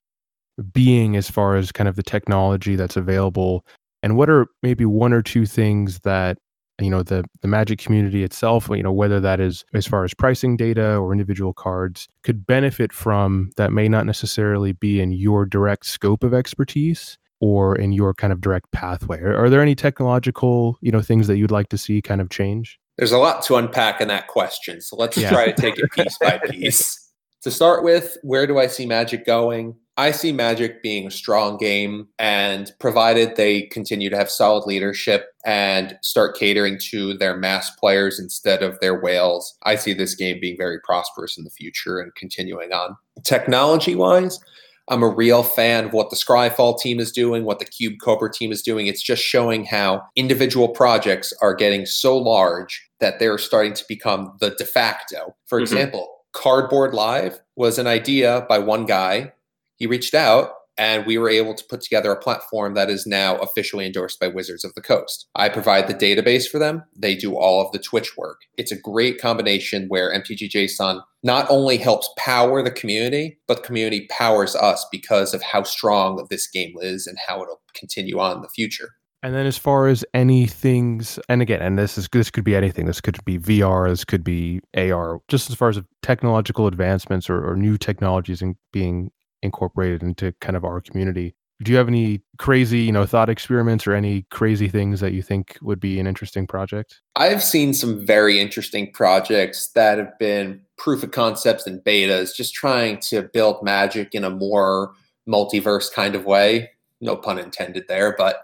being 0.72 1.18
as 1.18 1.30
far 1.30 1.58
as 1.58 1.74
kind 1.74 1.90
of 1.90 1.98
the 1.98 2.04
technology 2.04 2.78
that's 2.78 2.96
available? 2.96 3.66
And 4.02 4.16
what 4.16 4.30
are 4.30 4.48
maybe 4.62 4.86
one 4.86 5.12
or 5.12 5.22
two 5.22 5.46
things 5.46 6.00
that 6.00 6.38
you 6.80 6.90
know 6.90 7.04
the 7.04 7.24
the 7.42 7.48
magic 7.48 7.78
community 7.78 8.24
itself 8.24 8.68
you 8.72 8.82
know 8.82 8.92
whether 8.92 9.20
that 9.20 9.40
is 9.40 9.64
as 9.76 9.86
far 9.86 10.04
as 10.04 10.14
pricing 10.16 10.58
data 10.58 10.96
or 10.96 11.12
individual 11.12 11.54
cards 11.54 12.10
could 12.24 12.48
benefit 12.48 12.92
from 12.92 13.52
that 13.58 13.72
may 13.72 13.88
not 13.88 14.08
necessarily 14.08 14.74
be 14.74 15.00
in 15.00 15.12
your 15.12 15.46
direct 15.46 15.86
scope 15.86 16.24
of 16.24 16.34
expertise 16.34 17.20
or 17.44 17.76
in 17.76 17.92
your 17.92 18.14
kind 18.14 18.32
of 18.32 18.40
direct 18.40 18.72
pathway? 18.72 19.20
Are, 19.20 19.50
there 19.50 19.62
any 19.62 19.76
technological, 19.76 20.78
you 20.80 20.94
know, 20.94 21.02
things 21.02 21.28
that 21.28 21.36
you'd 21.36 21.52
like 21.52 21.68
to 21.70 21.78
see 21.78 22.02
kind 22.02 22.22
of 22.22 22.30
change? 22.30 22.80
There's 22.98 23.12
a 23.12 23.18
lot 23.18 23.44
to 23.44 23.58
unpack 23.58 24.00
in 24.00 24.08
that 24.08 24.28
question. 24.28 24.80
So 24.80 24.96
let's 24.96 25.18
yeah. 25.18 25.30
try 25.30 25.52
to 25.52 25.54
take 25.54 25.78
it 25.78 25.92
piece 25.92 26.18
by 26.20 26.40
piece. 26.50 27.12
To 27.42 27.52
start 27.52 27.84
with, 27.84 28.18
where 28.24 28.48
do 28.48 28.60
I 28.60 28.68
see 28.68 28.86
magic 28.86 29.26
going? 29.26 29.76
I 29.96 30.10
see 30.10 30.32
Magic 30.32 30.82
being 30.82 31.06
a 31.06 31.12
strong 31.12 31.58
game, 31.58 32.08
and 32.18 32.72
provided 32.80 33.36
they 33.36 33.64
continue 33.64 34.10
to 34.10 34.18
have 34.18 34.28
solid 34.28 34.66
leadership 34.66 35.28
and 35.46 36.00
start 36.02 36.36
catering 36.36 36.80
to 36.90 37.16
their 37.16 37.38
mass 37.38 37.70
players 37.80 38.20
instead 38.20 38.64
of 38.64 38.80
their 38.80 39.00
whales, 39.00 39.56
I 39.64 39.76
see 39.76 39.94
this 39.94 40.16
game 40.16 40.40
being 40.42 40.58
very 40.58 40.80
prosperous 40.84 41.38
in 41.38 41.44
the 41.44 41.52
future 41.52 42.00
and 42.00 42.16
continuing 42.16 42.72
on. 42.72 42.98
Technology 43.24 43.94
wise, 43.94 44.40
I'm 44.90 45.04
a 45.04 45.08
real 45.08 45.44
fan 45.44 45.86
of 45.86 45.94
what 45.94 46.10
the 46.10 46.16
Scryfall 46.16 46.80
team 46.80 47.00
is 47.00 47.12
doing, 47.12 47.46
what 47.46 47.60
the 47.60 47.66
Cube 47.66 47.96
Cobra 48.02 48.32
team 48.32 48.52
is 48.52 48.62
doing. 48.62 48.88
It's 48.88 49.02
just 49.02 49.24
showing 49.24 49.66
how 49.66 50.04
individual 50.16 50.70
projects 50.70 51.34
are 51.42 51.56
getting 51.56 51.86
so 51.86 52.18
large 52.18 52.86
that 53.00 53.20
they're 53.20 53.38
starting 53.38 53.74
to 53.74 53.86
become 53.88 54.36
the 54.40 54.52
de 54.52 54.66
facto. 54.66 55.36
For 55.46 55.58
mm-hmm. 55.58 55.64
example, 55.64 56.10
Cardboard 56.34 56.94
Live 56.94 57.40
was 57.56 57.78
an 57.78 57.88
idea 57.88 58.46
by 58.50 58.60
one 58.60 58.86
guy. 58.86 59.32
He 59.78 59.88
reached 59.88 60.14
out 60.14 60.52
and 60.78 61.06
we 61.06 61.18
were 61.18 61.30
able 61.30 61.54
to 61.54 61.64
put 61.70 61.82
together 61.82 62.12
a 62.12 62.20
platform 62.20 62.74
that 62.74 62.90
is 62.90 63.06
now 63.06 63.38
officially 63.38 63.86
endorsed 63.86 64.20
by 64.20 64.28
Wizards 64.28 64.64
of 64.64 64.74
the 64.74 64.82
Coast. 64.82 65.28
I 65.36 65.50
provide 65.50 65.88
the 65.88 65.94
database 65.94 66.48
for 66.48 66.60
them, 66.60 66.84
they 66.96 67.16
do 67.16 67.36
all 67.36 67.66
of 67.66 67.72
the 67.72 67.80
Twitch 67.80 68.18
work. 68.18 68.42
It's 68.58 68.72
a 68.72 68.80
great 68.80 69.20
combination 69.20 69.88
where 69.88 70.14
MTGJSON 70.14 71.02
not 71.24 71.48
only 71.50 71.78
helps 71.78 72.10
power 72.18 72.62
the 72.62 72.72
community, 72.72 73.40
but 73.48 73.58
the 73.58 73.64
community 73.64 74.08
powers 74.10 74.56
us 74.56 74.86
because 74.92 75.34
of 75.34 75.42
how 75.42 75.64
strong 75.64 76.26
this 76.30 76.48
game 76.48 76.74
is 76.82 77.08
and 77.08 77.18
how 77.28 77.42
it'll 77.42 77.62
continue 77.74 78.20
on 78.20 78.38
in 78.38 78.42
the 78.42 78.50
future. 78.50 78.90
And 79.24 79.34
then 79.34 79.46
as 79.46 79.58
far 79.58 79.88
as 79.88 80.04
any 80.14 80.48
things, 80.48 81.18
and 81.30 81.42
again, 81.42 81.62
and 81.62 81.80
this 81.80 81.98
is 81.98 82.10
this 82.12 82.30
could 82.30 82.44
be 82.44 82.58
anything. 82.58 82.88
This 82.88 83.00
could 83.00 83.24
be 83.24 83.40
VR. 83.40 83.88
This 83.88 84.04
could 84.04 84.22
be 84.22 84.60
AR. 84.76 85.22
Just 85.30 85.50
as 85.50 85.56
far 85.56 85.70
as 85.70 85.80
technological 86.02 86.68
advancements 86.68 87.30
or, 87.30 87.50
or 87.50 87.56
new 87.56 87.78
technologies 87.78 88.42
and 88.42 88.58
being 88.74 89.12
incorporated 89.44 90.02
into 90.02 90.32
kind 90.42 90.56
of 90.56 90.66
our 90.66 90.82
community. 90.82 91.36
Do 91.62 91.72
you 91.72 91.78
have 91.78 91.88
any 91.88 92.22
crazy, 92.40 92.80
you 92.80 92.92
know, 92.92 93.06
thought 93.06 93.30
experiments 93.30 93.86
or 93.86 93.94
any 93.94 94.24
crazy 94.32 94.68
things 94.68 95.00
that 95.00 95.14
you 95.14 95.22
think 95.22 95.58
would 95.62 95.80
be 95.80 96.00
an 96.00 96.08
interesting 96.08 96.48
project? 96.48 97.00
I've 97.16 97.44
seen 97.44 97.74
some 97.74 98.06
very 98.06 98.40
interesting 98.40 98.92
projects 98.92 99.70
that 99.76 99.98
have 99.98 100.18
been 100.18 100.62
proof 100.78 101.04
of 101.04 101.12
concepts 101.12 101.68
and 101.68 101.82
betas, 101.82 102.36
just 102.36 102.54
trying 102.54 103.00
to 103.02 103.30
build 103.34 103.64
magic 103.64 104.10
in 104.14 104.24
a 104.24 104.30
more 104.30 104.94
multiverse 105.30 105.94
kind 105.94 106.16
of 106.16 106.26
way 106.26 106.70
no 107.04 107.16
pun 107.16 107.38
intended 107.38 107.86
there, 107.88 108.16
but 108.18 108.44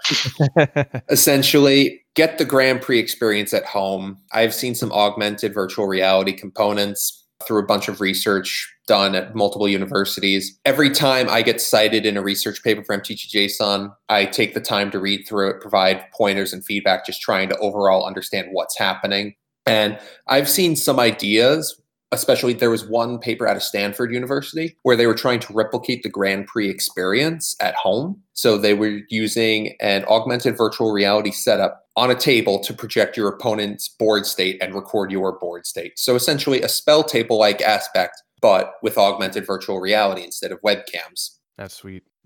essentially 1.10 2.02
get 2.16 2.38
the 2.38 2.46
Grand 2.46 2.82
Prix 2.82 3.00
experience 3.00 3.54
at 3.54 3.66
home. 3.66 4.18
I've 4.34 4.54
seen 4.54 4.76
some 4.76 4.92
augmented 4.92 5.54
virtual 5.54 5.88
reality 5.88 6.34
components 6.34 7.26
through 7.48 7.60
a 7.60 7.66
bunch 7.66 7.88
of 7.88 8.02
research 8.02 8.74
done 8.88 9.16
at 9.16 9.36
multiple 9.36 9.68
universities. 9.68 10.60
Every 10.66 10.90
time 10.90 11.30
I 11.30 11.42
get 11.42 11.62
cited 11.62 12.06
in 12.06 12.18
a 12.18 12.22
research 12.22 12.64
paper 12.64 12.84
for 12.84 12.98
MTGJSON, 12.98 13.94
I 14.10 14.26
take 14.26 14.54
the 14.54 14.62
time 14.62 14.92
to 14.92 15.00
read 15.00 15.26
through 15.28 15.52
it, 15.52 15.62
provide 15.62 16.04
pointers 16.14 16.54
and 16.54 16.66
feedback, 16.66 17.06
just 17.06 17.22
trying 17.22 17.50
to 17.50 17.58
overall 17.58 18.06
understand 18.06 18.50
what's 18.52 18.78
happening. 18.78 19.36
And 19.66 20.00
I've 20.28 20.50
seen 20.50 20.76
some 20.76 21.00
ideas 21.00 21.80
especially 22.12 22.54
there 22.54 22.70
was 22.70 22.88
one 22.88 23.20
paper 23.20 23.48
out 23.48 23.56
of 23.56 23.64
Stanford 23.64 24.12
University 24.12 24.76
where 24.84 24.96
they 24.96 25.08
were 25.08 25.16
trying 25.16 25.40
to 25.40 25.54
replicate 25.54 26.04
the 26.04 26.10
Grand 26.10 26.48
Prix 26.48 26.70
experience 26.70 27.56
at 27.60 27.76
home. 27.76 28.22
So 28.34 28.58
they 28.58 28.74
were 28.74 29.02
using 29.10 29.76
an 29.80 30.06
augmented 30.06 30.58
virtual 30.58 30.92
reality 30.92 31.32
setup 31.32 31.86
on 32.00 32.10
a 32.10 32.16
table 32.16 32.60
to 32.60 32.74
project 32.74 33.18
your 33.18 33.28
opponent's 33.28 33.90
board 33.90 34.26
state 34.26 34.58
and 34.62 34.74
record 34.74 35.12
your 35.12 35.38
board 35.38 35.66
state. 35.66 36.00
So 36.00 36.16
essentially 36.16 36.62
a 36.62 36.68
SpellTable 36.68 37.38
like 37.38 37.62
aspect, 37.62 38.24
but 38.42 38.76
with 38.82 38.98
augmented 38.98 39.46
virtual 39.46 39.82
reality 39.82 40.24
instead 40.24 40.54
of 40.54 40.62
webcams. 40.62 41.32
That's 41.58 41.76
sweet. 41.76 42.04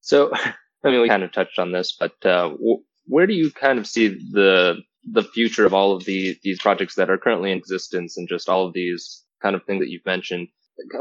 so, 0.00 0.32
I 0.84 0.90
mean, 0.90 1.02
we 1.02 1.08
kind 1.08 1.22
of 1.22 1.32
touched 1.32 1.58
on 1.58 1.72
this, 1.72 1.94
but 2.00 2.12
uh, 2.24 2.48
w- 2.48 2.82
where 3.04 3.26
do 3.26 3.34
you 3.34 3.50
kind 3.50 3.78
of 3.78 3.86
see 3.86 4.08
the 4.08 4.76
the 5.10 5.22
future 5.22 5.66
of 5.66 5.74
all 5.74 5.94
of 5.94 6.04
the 6.04 6.38
these 6.42 6.60
projects 6.60 6.94
that 6.94 7.10
are 7.10 7.18
currently 7.18 7.52
in 7.52 7.58
existence 7.58 8.16
and 8.16 8.28
just 8.28 8.48
all 8.48 8.66
of 8.66 8.72
these 8.72 9.22
kind 9.42 9.54
of 9.54 9.64
things 9.64 9.80
that 9.80 9.90
you've 9.90 10.04
mentioned 10.04 10.48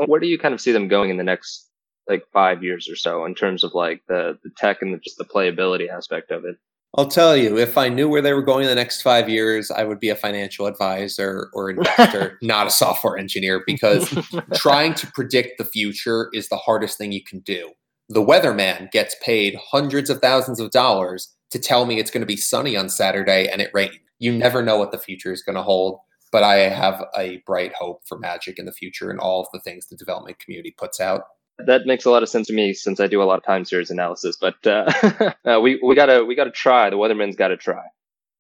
where 0.06 0.20
do 0.20 0.28
you 0.28 0.38
kind 0.38 0.54
of 0.54 0.62
see 0.62 0.72
them 0.72 0.88
going 0.88 1.10
in 1.10 1.18
the 1.18 1.24
next 1.24 1.70
like 2.08 2.24
five 2.32 2.64
years 2.64 2.88
or 2.90 2.96
so 2.96 3.26
in 3.26 3.36
terms 3.36 3.64
of 3.64 3.74
like 3.74 4.02
the 4.08 4.38
the 4.44 4.50
tech 4.56 4.82
and 4.82 4.94
the, 4.94 4.98
just 5.00 5.18
the 5.18 5.26
playability 5.26 5.90
aspect 5.90 6.32
of 6.32 6.46
it 6.46 6.56
I'll 6.98 7.08
tell 7.08 7.38
you, 7.38 7.60
if 7.60 7.78
I 7.78 7.90
knew 7.90 8.10
where 8.10 8.24
they 8.24 8.34
were 8.34 8.42
going 8.42 8.64
in 8.64 8.70
the 8.70 8.76
next 8.76 9.04
five 9.04 9.30
years, 9.30 9.70
I 9.70 9.84
would 9.84 10.00
be 10.00 10.10
a 10.10 10.16
financial 10.16 10.66
advisor 10.66 11.52
or 11.54 11.70
investor, 11.70 12.40
not 12.42 12.66
a 12.66 12.72
software 12.72 13.20
engineer, 13.20 13.62
because 13.68 14.10
trying 14.56 14.96
to 14.96 15.08
predict 15.14 15.60
the 15.60 15.66
future 15.66 16.30
is 16.34 16.50
the 16.50 16.58
hardest 16.58 16.98
thing 16.98 17.12
you 17.12 17.24
can 17.24 17.42
do. 17.42 17.72
The 18.10 18.24
weatherman 18.24 18.90
gets 18.90 19.16
paid 19.22 19.56
hundreds 19.64 20.10
of 20.10 20.22
thousands 20.22 20.60
of 20.60 20.72
dollars 20.72 21.36
to 21.52 21.60
tell 21.60 21.86
me 21.86 22.00
it's 22.00 22.10
going 22.10 22.22
to 22.22 22.28
be 22.28 22.36
sunny 22.36 22.76
on 22.76 22.90
Saturday 22.90 23.48
and 23.48 23.62
it 23.62 23.70
rained. 23.76 24.00
You 24.18 24.34
never 24.34 24.64
know 24.64 24.80
what 24.80 24.92
the 24.92 24.98
future 24.98 25.32
is 25.32 25.44
going 25.44 25.56
to 25.56 25.62
hold, 25.62 26.00
but 26.32 26.42
I 26.42 26.56
have 26.70 27.06
a 27.16 27.44
bright 27.46 27.74
hope 27.76 28.02
for 28.08 28.18
Magic 28.18 28.58
in 28.58 28.66
the 28.66 28.72
future 28.72 29.12
and 29.12 29.20
all 29.20 29.42
of 29.42 29.48
the 29.54 29.60
things 29.60 29.88
the 29.88 29.96
development 29.96 30.40
community 30.40 30.74
puts 30.76 31.00
out. 31.00 31.26
That 31.66 31.86
makes 31.86 32.06
a 32.06 32.12
lot 32.12 32.24
of 32.24 32.30
sense 32.30 32.48
to 32.48 32.54
me 32.54 32.74
since 32.74 33.00
I 33.00 33.08
do 33.08 33.22
a 33.22 33.26
lot 33.26 33.40
of 33.40 33.46
time 33.46 33.66
series 33.66 33.90
analysis. 33.90 34.38
But 34.40 34.66
uh, 34.66 34.92
uh, 35.46 35.60
we 35.60 35.80
we 35.84 35.96
gotta 35.96 36.24
we 36.24 36.36
gotta 36.36 36.52
try. 36.52 36.90
The 36.90 36.98
Weatherman's 36.98 37.36
got 37.36 37.50
to 37.50 37.58
try. 37.58 37.84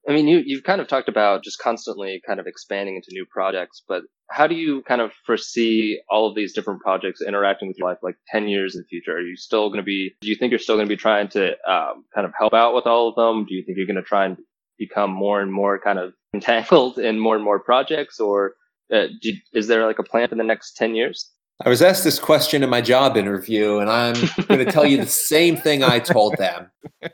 I 0.08 0.13
mean, 0.13 0.27
you, 0.27 0.41
you've 0.45 0.63
kind 0.63 0.80
of 0.80 0.88
talked 0.88 1.10
about 1.10 1.43
just 1.43 1.60
constantly 1.60 2.21
kind 2.25 2.39
of 2.39 2.47
expanding 2.47 2.95
into 2.95 3.10
new 3.12 3.25
projects, 3.25 3.84
but 3.86 4.03
how 4.30 4.47
do 4.47 4.56
you 4.56 4.82
kind 4.84 5.01
of 5.01 5.12
foresee 5.25 5.99
all 6.10 6.30
of 6.30 6.36
these 6.36 6.53
different 6.53 6.80
projects 6.80 7.21
interacting 7.21 7.67
with 7.67 7.77
your 7.77 7.89
life 7.89 7.97
like 8.01 8.15
10 8.30 8.47
years 8.47 8.73
in 8.73 8.82
the 8.82 8.88
future? 8.88 9.17
Are 9.17 9.21
you 9.21 9.36
still 9.36 9.67
going 9.67 9.80
to 9.80 9.84
be, 9.84 10.15
do 10.21 10.30
you 10.30 10.36
think 10.36 10.51
you're 10.51 10.60
still 10.60 10.75
going 10.75 10.88
to 10.88 10.93
be 10.93 10.99
trying 10.99 11.27
to 11.30 11.51
um, 11.69 12.06
kind 12.15 12.25
of 12.25 12.32
help 12.39 12.53
out 12.53 12.73
with 12.73 12.86
all 12.86 13.10
of 13.10 13.15
them? 13.15 13.45
Do 13.45 13.53
you 13.53 13.63
think 13.65 13.77
you're 13.77 13.88
going 13.88 13.97
to 13.97 14.01
try 14.01 14.25
and 14.25 14.38
become 14.77 15.12
more 15.12 15.41
and 15.41 15.51
more 15.51 15.77
kind 15.77 15.99
of 15.99 16.13
entangled 16.34 16.99
in 16.99 17.19
more 17.19 17.36
and 17.36 17.43
more 17.43 17.60
projects? 17.60 18.21
Or 18.21 18.53
uh, 18.93 19.08
do, 19.21 19.34
is 19.53 19.67
there 19.67 19.86
like 19.86 19.99
a 19.99 20.03
plan 20.03 20.30
for 20.30 20.36
the 20.36 20.43
next 20.43 20.77
10 20.77 20.95
years? 20.95 21.30
I 21.65 21.69
was 21.69 21.81
asked 21.81 22.03
this 22.03 22.19
question 22.19 22.61
in 22.61 22.69
my 22.69 22.81
job 22.81 23.17
interview, 23.17 23.79
and 23.79 23.89
I'm 23.89 24.13
going 24.47 24.63
to 24.63 24.71
tell 24.71 24.85
you 24.85 24.97
the 24.97 25.07
same 25.07 25.57
thing 25.57 25.83
I 25.83 25.97
told 25.99 26.35
them. 26.37 26.69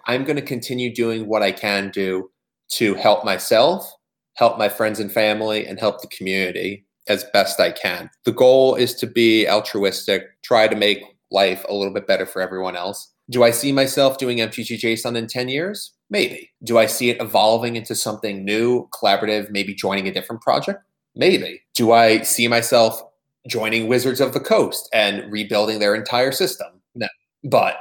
I'm 0.06 0.26
going 0.26 0.36
to 0.36 0.42
continue 0.42 0.94
doing 0.94 1.28
what 1.28 1.42
I 1.42 1.54
can 1.54 1.92
do 1.92 2.30
to 2.72 2.94
help 2.96 3.24
myself, 3.24 3.90
help 4.36 4.58
my 4.58 4.68
friends 4.68 5.00
and 5.00 5.12
family, 5.12 5.66
and 5.66 5.80
help 5.80 6.02
the 6.02 6.10
community 6.10 6.86
as 7.08 7.24
best 7.32 7.60
I 7.60 7.72
can. 7.72 8.10
The 8.26 8.34
goal 8.34 8.76
is 8.76 8.94
to 8.96 9.08
be 9.08 9.48
altruistic, 9.48 10.24
try 10.44 10.68
to 10.68 10.76
make 10.76 11.02
life 11.32 11.66
a 11.70 11.74
little 11.74 11.94
bit 11.94 12.06
better 12.06 12.26
for 12.26 12.42
everyone 12.42 12.76
else. 12.76 13.12
Do 13.30 13.44
I 13.44 13.52
see 13.52 13.72
myself 13.72 14.18
doing 14.18 14.40
MTG 14.40 14.78
JSON 14.80 15.16
in 15.16 15.28
10 15.28 15.48
years? 15.48 15.94
Maybe. 16.10 16.52
Do 16.64 16.78
I 16.78 16.86
see 16.86 17.10
it 17.10 17.22
evolving 17.22 17.78
into 17.78 17.96
something 17.96 18.44
new, 18.44 18.90
collaborative, 18.94 19.50
maybe 19.50 19.74
joining 19.74 20.08
a 20.08 20.14
different 20.14 20.42
project? 20.42 20.84
Maybe. 21.16 21.62
Do 21.76 21.94
I 21.94 22.22
see 22.24 22.48
myself 22.48 23.02
joining 23.48 23.88
Wizards 23.88 24.22
of 24.22 24.34
the 24.34 24.40
Coast 24.40 24.90
and 24.94 25.32
rebuilding 25.32 25.80
their 25.80 25.96
entire 25.96 26.32
system? 26.32 26.68
No. 26.96 27.08
But 27.44 27.78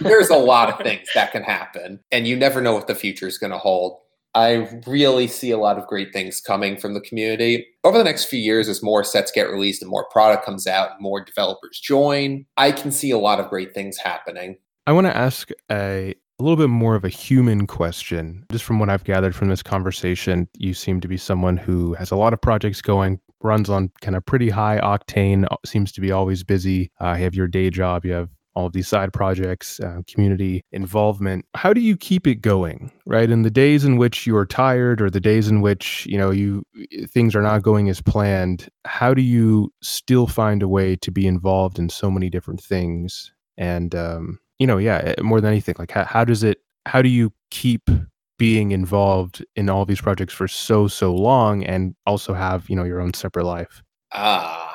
there's 0.00 0.30
a 0.30 0.36
lot 0.36 0.70
of 0.70 0.78
things 0.84 1.08
that 1.14 1.32
can 1.32 1.42
happen, 1.42 2.00
and 2.10 2.26
you 2.26 2.36
never 2.36 2.60
know 2.60 2.74
what 2.74 2.86
the 2.86 2.94
future 2.94 3.26
is 3.26 3.38
going 3.38 3.52
to 3.52 3.58
hold. 3.58 3.98
I 4.34 4.68
really 4.86 5.26
see 5.26 5.50
a 5.50 5.58
lot 5.58 5.78
of 5.78 5.86
great 5.86 6.12
things 6.12 6.40
coming 6.40 6.76
from 6.76 6.94
the 6.94 7.00
community. 7.00 7.66
Over 7.82 7.98
the 7.98 8.04
next 8.04 8.26
few 8.26 8.38
years, 8.38 8.68
as 8.68 8.82
more 8.82 9.02
sets 9.02 9.32
get 9.32 9.50
released 9.50 9.82
and 9.82 9.90
more 9.90 10.06
product 10.10 10.44
comes 10.44 10.66
out 10.66 10.92
and 10.92 11.00
more 11.00 11.24
developers 11.24 11.80
join, 11.80 12.44
I 12.56 12.72
can 12.72 12.92
see 12.92 13.10
a 13.10 13.18
lot 13.18 13.40
of 13.40 13.48
great 13.48 13.74
things 13.74 13.96
happening. 13.96 14.56
I 14.86 14.92
want 14.92 15.06
to 15.06 15.16
ask 15.16 15.50
a, 15.70 16.14
a 16.38 16.42
little 16.42 16.56
bit 16.56 16.68
more 16.68 16.94
of 16.94 17.04
a 17.04 17.08
human 17.08 17.66
question. 17.66 18.44
Just 18.52 18.64
from 18.64 18.78
what 18.78 18.90
I've 18.90 19.04
gathered 19.04 19.34
from 19.34 19.48
this 19.48 19.62
conversation, 19.62 20.48
you 20.56 20.72
seem 20.72 21.00
to 21.00 21.08
be 21.08 21.16
someone 21.16 21.56
who 21.56 21.94
has 21.94 22.10
a 22.10 22.16
lot 22.16 22.32
of 22.32 22.40
projects 22.40 22.80
going, 22.80 23.18
runs 23.42 23.70
on 23.70 23.90
kind 24.00 24.16
of 24.16 24.24
pretty 24.26 24.50
high 24.50 24.80
octane, 24.80 25.46
seems 25.64 25.92
to 25.92 26.00
be 26.00 26.10
always 26.12 26.42
busy. 26.44 26.90
Uh, 27.00 27.14
you 27.16 27.24
have 27.24 27.34
your 27.34 27.48
day 27.48 27.70
job, 27.70 28.04
you 28.04 28.12
have 28.12 28.28
all 28.58 28.66
of 28.66 28.72
these 28.72 28.88
side 28.88 29.12
projects, 29.12 29.78
uh, 29.78 30.00
community 30.08 30.64
involvement. 30.72 31.44
How 31.54 31.72
do 31.72 31.80
you 31.80 31.96
keep 31.96 32.26
it 32.26 32.36
going, 32.36 32.90
right? 33.06 33.30
In 33.30 33.42
the 33.42 33.50
days 33.50 33.84
in 33.84 33.98
which 33.98 34.26
you 34.26 34.36
are 34.36 34.46
tired 34.46 35.00
or 35.00 35.10
the 35.10 35.20
days 35.20 35.46
in 35.46 35.60
which, 35.60 36.06
you 36.06 36.18
know, 36.18 36.32
you 36.32 36.64
things 37.06 37.36
are 37.36 37.42
not 37.42 37.62
going 37.62 37.88
as 37.88 38.00
planned, 38.00 38.68
how 38.84 39.14
do 39.14 39.22
you 39.22 39.72
still 39.80 40.26
find 40.26 40.60
a 40.60 40.68
way 40.68 40.96
to 40.96 41.12
be 41.12 41.24
involved 41.24 41.78
in 41.78 41.88
so 41.88 42.10
many 42.10 42.28
different 42.28 42.60
things? 42.60 43.32
And 43.56 43.94
um, 43.94 44.40
you 44.58 44.66
know, 44.66 44.78
yeah, 44.78 45.14
eh, 45.16 45.22
more 45.22 45.40
than 45.40 45.52
anything, 45.52 45.76
like 45.78 45.92
how, 45.92 46.04
how 46.04 46.24
does 46.24 46.42
it 46.42 46.58
how 46.86 47.00
do 47.00 47.08
you 47.08 47.32
keep 47.50 47.88
being 48.38 48.70
involved 48.70 49.44
in 49.56 49.68
all 49.68 49.84
these 49.84 50.00
projects 50.00 50.32
for 50.32 50.48
so 50.48 50.88
so 50.88 51.14
long 51.14 51.64
and 51.64 51.94
also 52.06 52.32
have, 52.34 52.68
you 52.70 52.76
know, 52.76 52.84
your 52.84 53.00
own 53.00 53.12
separate 53.12 53.44
life? 53.44 53.82
Ah, 54.12 54.74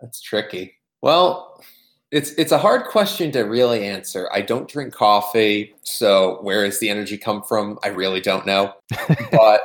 that's 0.00 0.20
tricky. 0.20 0.74
Well, 1.00 1.62
it's 2.10 2.30
it's 2.32 2.52
a 2.52 2.58
hard 2.58 2.86
question 2.86 3.30
to 3.32 3.42
really 3.42 3.84
answer. 3.84 4.28
I 4.32 4.40
don't 4.40 4.68
drink 4.68 4.94
coffee, 4.94 5.74
so 5.82 6.38
where 6.42 6.64
does 6.64 6.80
the 6.80 6.88
energy 6.88 7.18
come 7.18 7.42
from? 7.42 7.78
I 7.82 7.88
really 7.88 8.20
don't 8.20 8.46
know. 8.46 8.72
But 9.30 9.60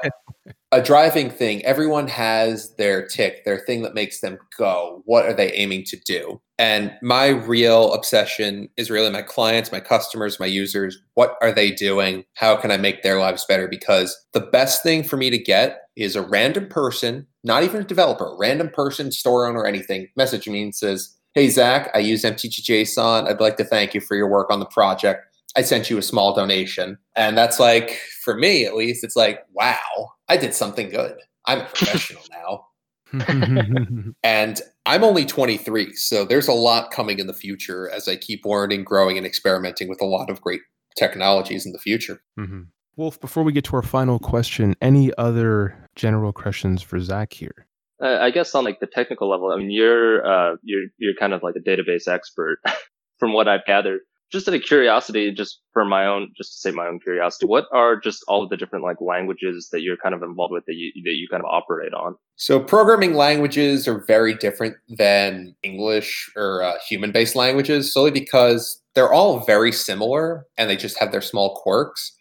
a 0.74 0.82
driving 0.82 1.30
thing. 1.30 1.64
Everyone 1.66 2.08
has 2.08 2.74
their 2.78 3.06
tick, 3.06 3.46
their 3.46 3.60
thing 3.60 3.84
that 3.84 3.94
makes 3.94 4.22
them 4.22 4.40
go. 4.58 5.04
What 5.06 5.26
are 5.28 5.34
they 5.34 5.52
aiming 5.54 5.84
to 5.86 5.98
do? 5.98 6.42
And 6.58 6.92
my 7.04 7.28
real 7.28 7.94
obsession 7.94 8.70
is 8.76 8.90
really 8.90 9.12
my 9.12 9.22
clients, 9.22 9.72
my 9.72 9.80
customers, 9.80 10.40
my 10.40 10.48
users. 10.48 10.98
What 11.14 11.36
are 11.42 11.52
they 11.52 11.70
doing? 11.70 12.26
How 12.34 12.56
can 12.56 12.72
I 12.72 12.78
make 12.78 13.04
their 13.04 13.20
lives 13.20 13.46
better? 13.46 13.68
Because 13.68 14.18
the 14.34 14.40
best 14.40 14.82
thing 14.82 15.04
for 15.04 15.16
me 15.16 15.30
to 15.30 15.38
get 15.38 15.82
is 15.96 16.16
a 16.16 16.24
random 16.24 16.68
person, 16.68 17.28
not 17.44 17.64
even 17.64 17.82
a 17.82 17.86
developer, 17.86 18.36
random 18.40 18.70
person, 18.70 19.12
store 19.12 19.46
owner, 19.46 19.66
anything, 19.66 20.08
message 20.16 20.48
me 20.48 20.64
and 20.64 20.74
says, 20.76 21.16
Hey, 21.36 21.50
Zach, 21.50 21.92
I 21.94 22.00
use 22.00 22.24
MTGJSON. 22.24 23.28
I'd 23.28 23.42
like 23.42 23.58
to 23.58 23.64
thank 23.64 23.94
you 23.94 24.02
for 24.02 24.16
your 24.16 24.28
work 24.28 24.50
on 24.50 24.60
the 24.60 24.66
project. 24.66 25.26
I 25.56 25.62
sent 25.62 25.90
you 25.90 26.00
a 26.00 26.04
small 26.04 26.36
donation. 26.36 26.98
And 27.16 27.38
that's 27.38 27.60
like, 27.60 28.00
for 28.24 28.36
me 28.36 28.66
at 28.66 28.76
least, 28.76 29.04
it's 29.04 29.16
like, 29.16 29.40
wow, 29.54 30.13
I 30.28 30.38
did 30.38 30.54
something 30.54 30.90
good. 30.90 31.18
I'm 31.46 31.62
a 31.62 31.66
professional 31.74 32.24
now. 32.32 32.68
and 34.24 34.62
I'm 34.86 35.04
only 35.04 35.26
23, 35.26 35.94
so 35.94 36.26
there's 36.26 36.48
a 36.48 36.54
lot 36.54 36.92
coming 36.92 37.20
in 37.20 37.28
the 37.28 37.34
future 37.34 37.90
as 37.90 38.08
I 38.08 38.16
keep 38.16 38.44
learning, 38.44 38.86
growing, 38.86 39.18
and 39.18 39.26
experimenting 39.26 39.88
with 39.88 40.02
a 40.02 40.06
lot 40.06 40.32
of 40.32 40.42
great 40.42 40.62
technologies 40.98 41.66
in 41.66 41.74
the 41.74 41.80
future. 41.80 42.22
Mm-hmm. 42.40 42.62
Wolf, 42.96 43.20
before 43.20 43.44
we 43.44 43.52
get 43.52 43.66
to 43.66 43.76
our 43.76 43.84
final 43.84 44.18
question, 44.18 44.76
any 44.82 45.12
other 45.18 45.90
general 45.96 46.34
questions 46.34 46.82
for 46.82 47.00
Zach 47.00 47.34
here? 47.34 47.68
Uh, 48.02 48.18
I 48.20 48.32
guess 48.32 48.54
on 48.56 48.64
like 48.66 48.80
the 48.80 48.88
technical 48.88 49.30
level, 49.30 49.52
I 49.52 49.58
mean, 49.58 49.72
you're 49.72 50.26
uh, 50.26 50.56
you're 50.64 50.86
you're 50.98 51.16
kind 51.20 51.34
of 51.34 51.42
like 51.44 51.56
a 51.56 51.60
database 51.60 52.08
expert, 52.08 52.60
from 53.20 53.34
what 53.34 53.48
I've 53.48 53.66
gathered 53.66 54.02
just 54.34 54.48
out 54.48 54.56
of 54.56 54.64
curiosity, 54.64 55.32
just 55.32 55.62
for 55.72 55.86
my 55.86 56.08
own, 56.08 56.32
just 56.36 56.54
to 56.54 56.58
say 56.58 56.72
my 56.72 56.88
own 56.88 57.00
curiosity, 57.00 57.46
what 57.46 57.68
are 57.72 57.96
just 57.96 58.24
all 58.28 58.44
of 58.44 58.50
the 58.50 58.58
different 58.58 58.84
like 58.84 59.00
languages 59.00 59.70
that 59.72 59.82
you're 59.82 59.96
kind 59.96 60.16
of 60.16 60.24
involved 60.24 60.52
with 60.52 60.66
that 60.66 60.74
you 60.74 60.92
that 61.04 61.14
you 61.14 61.28
kind 61.30 61.44
of 61.44 61.50
operate 61.50 61.94
on? 61.94 62.16
So 62.36 62.60
programming 62.60 63.14
languages 63.14 63.88
are 63.88 64.04
very 64.06 64.34
different 64.34 64.76
than 64.90 65.56
English 65.62 66.32
or 66.36 66.64
uh, 66.64 66.74
human-based 66.90 67.36
languages, 67.36 67.94
solely 67.94 68.10
because 68.10 68.82
they're 68.96 69.14
all 69.14 69.46
very 69.46 69.72
similar 69.72 70.48
and 70.58 70.68
they 70.68 70.78
just 70.78 70.98
have 70.98 71.12
their 71.12 71.22
small 71.22 71.56
quirks. 71.64 72.12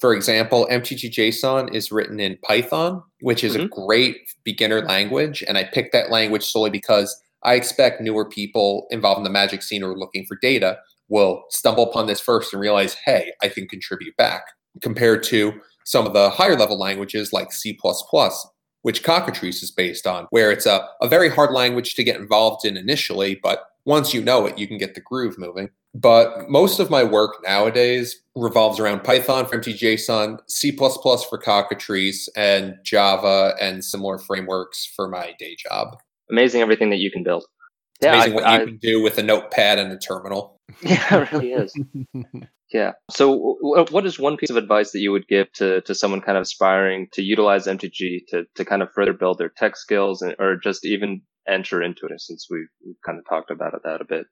For 0.00 0.14
example, 0.14 0.68
MTG-JSON 0.70 1.74
is 1.74 1.90
written 1.90 2.20
in 2.20 2.36
Python, 2.44 3.02
which 3.22 3.42
is 3.42 3.54
mm-hmm. 3.54 3.64
a 3.64 3.86
great 3.86 4.18
beginner 4.44 4.82
language, 4.82 5.42
and 5.48 5.58
I 5.58 5.64
picked 5.64 5.92
that 5.92 6.10
language 6.10 6.44
solely 6.44 6.70
because 6.70 7.20
I 7.42 7.54
expect 7.54 8.00
newer 8.00 8.28
people 8.28 8.86
involved 8.90 9.18
in 9.18 9.24
the 9.24 9.30
magic 9.30 9.62
scene 9.62 9.82
or 9.82 9.96
looking 9.96 10.24
for 10.26 10.36
data 10.40 10.78
will 11.08 11.44
stumble 11.50 11.88
upon 11.88 12.06
this 12.06 12.20
first 12.20 12.52
and 12.52 12.60
realize, 12.60 12.94
hey, 13.04 13.32
I 13.42 13.48
can 13.48 13.66
contribute 13.66 14.16
back, 14.16 14.42
compared 14.80 15.22
to 15.24 15.60
some 15.84 16.06
of 16.06 16.12
the 16.12 16.30
higher 16.30 16.56
level 16.56 16.78
languages 16.78 17.32
like 17.32 17.52
C, 17.52 17.78
which 18.82 19.02
Cockatrice 19.02 19.62
is 19.62 19.70
based 19.70 20.06
on, 20.06 20.26
where 20.30 20.52
it's 20.52 20.66
a, 20.66 20.86
a 21.00 21.08
very 21.08 21.28
hard 21.30 21.52
language 21.52 21.94
to 21.94 22.04
get 22.04 22.20
involved 22.20 22.64
in 22.64 22.76
initially, 22.76 23.38
but 23.42 23.66
once 23.84 24.12
you 24.12 24.22
know 24.22 24.44
it, 24.44 24.58
you 24.58 24.68
can 24.68 24.76
get 24.76 24.94
the 24.94 25.00
groove 25.00 25.38
moving. 25.38 25.70
But 25.94 26.50
most 26.50 26.78
of 26.78 26.90
my 26.90 27.02
work 27.02 27.36
nowadays 27.42 28.20
revolves 28.36 28.78
around 28.78 29.02
Python 29.02 29.46
for 29.46 29.58
MTGJSON, 29.58 30.38
C 30.46 30.76
for 30.76 31.38
Cockatrice, 31.38 32.28
and 32.36 32.76
Java 32.84 33.54
and 33.60 33.82
similar 33.82 34.18
frameworks 34.18 34.84
for 34.84 35.08
my 35.08 35.34
day 35.38 35.56
job. 35.56 35.96
Amazing 36.30 36.60
everything 36.60 36.90
that 36.90 36.98
you 36.98 37.10
can 37.10 37.22
build. 37.22 37.46
It's 38.00 38.06
yeah, 38.06 38.14
amazing 38.14 38.32
I, 38.32 38.34
what 38.34 38.44
I, 38.44 38.60
you 38.60 38.66
can 38.66 38.76
do 38.76 39.02
with 39.02 39.18
a 39.18 39.22
notepad 39.22 39.78
and 39.78 39.92
a 39.92 39.98
terminal. 39.98 40.56
Yeah, 40.82 41.22
it 41.22 41.32
really 41.32 41.52
is. 41.52 41.74
yeah. 42.72 42.92
So, 43.10 43.56
what 43.90 44.06
is 44.06 44.18
one 44.18 44.36
piece 44.36 44.50
of 44.50 44.56
advice 44.56 44.92
that 44.92 45.00
you 45.00 45.10
would 45.10 45.26
give 45.26 45.50
to, 45.54 45.80
to 45.80 45.94
someone 45.94 46.20
kind 46.20 46.36
of 46.36 46.42
aspiring 46.42 47.08
to 47.14 47.22
utilize 47.22 47.66
MTG 47.66 48.26
to, 48.28 48.44
to 48.54 48.64
kind 48.64 48.82
of 48.82 48.92
further 48.92 49.12
build 49.12 49.38
their 49.38 49.48
tech 49.48 49.76
skills 49.76 50.22
and, 50.22 50.36
or 50.38 50.56
just 50.56 50.84
even 50.84 51.22
enter 51.48 51.82
into 51.82 52.06
it 52.06 52.20
since 52.20 52.46
we've, 52.50 52.68
we've 52.84 52.94
kind 53.04 53.18
of 53.18 53.24
talked 53.28 53.50
about 53.50 53.74
it 53.74 53.80
that 53.84 54.00
a 54.00 54.04
bit? 54.04 54.26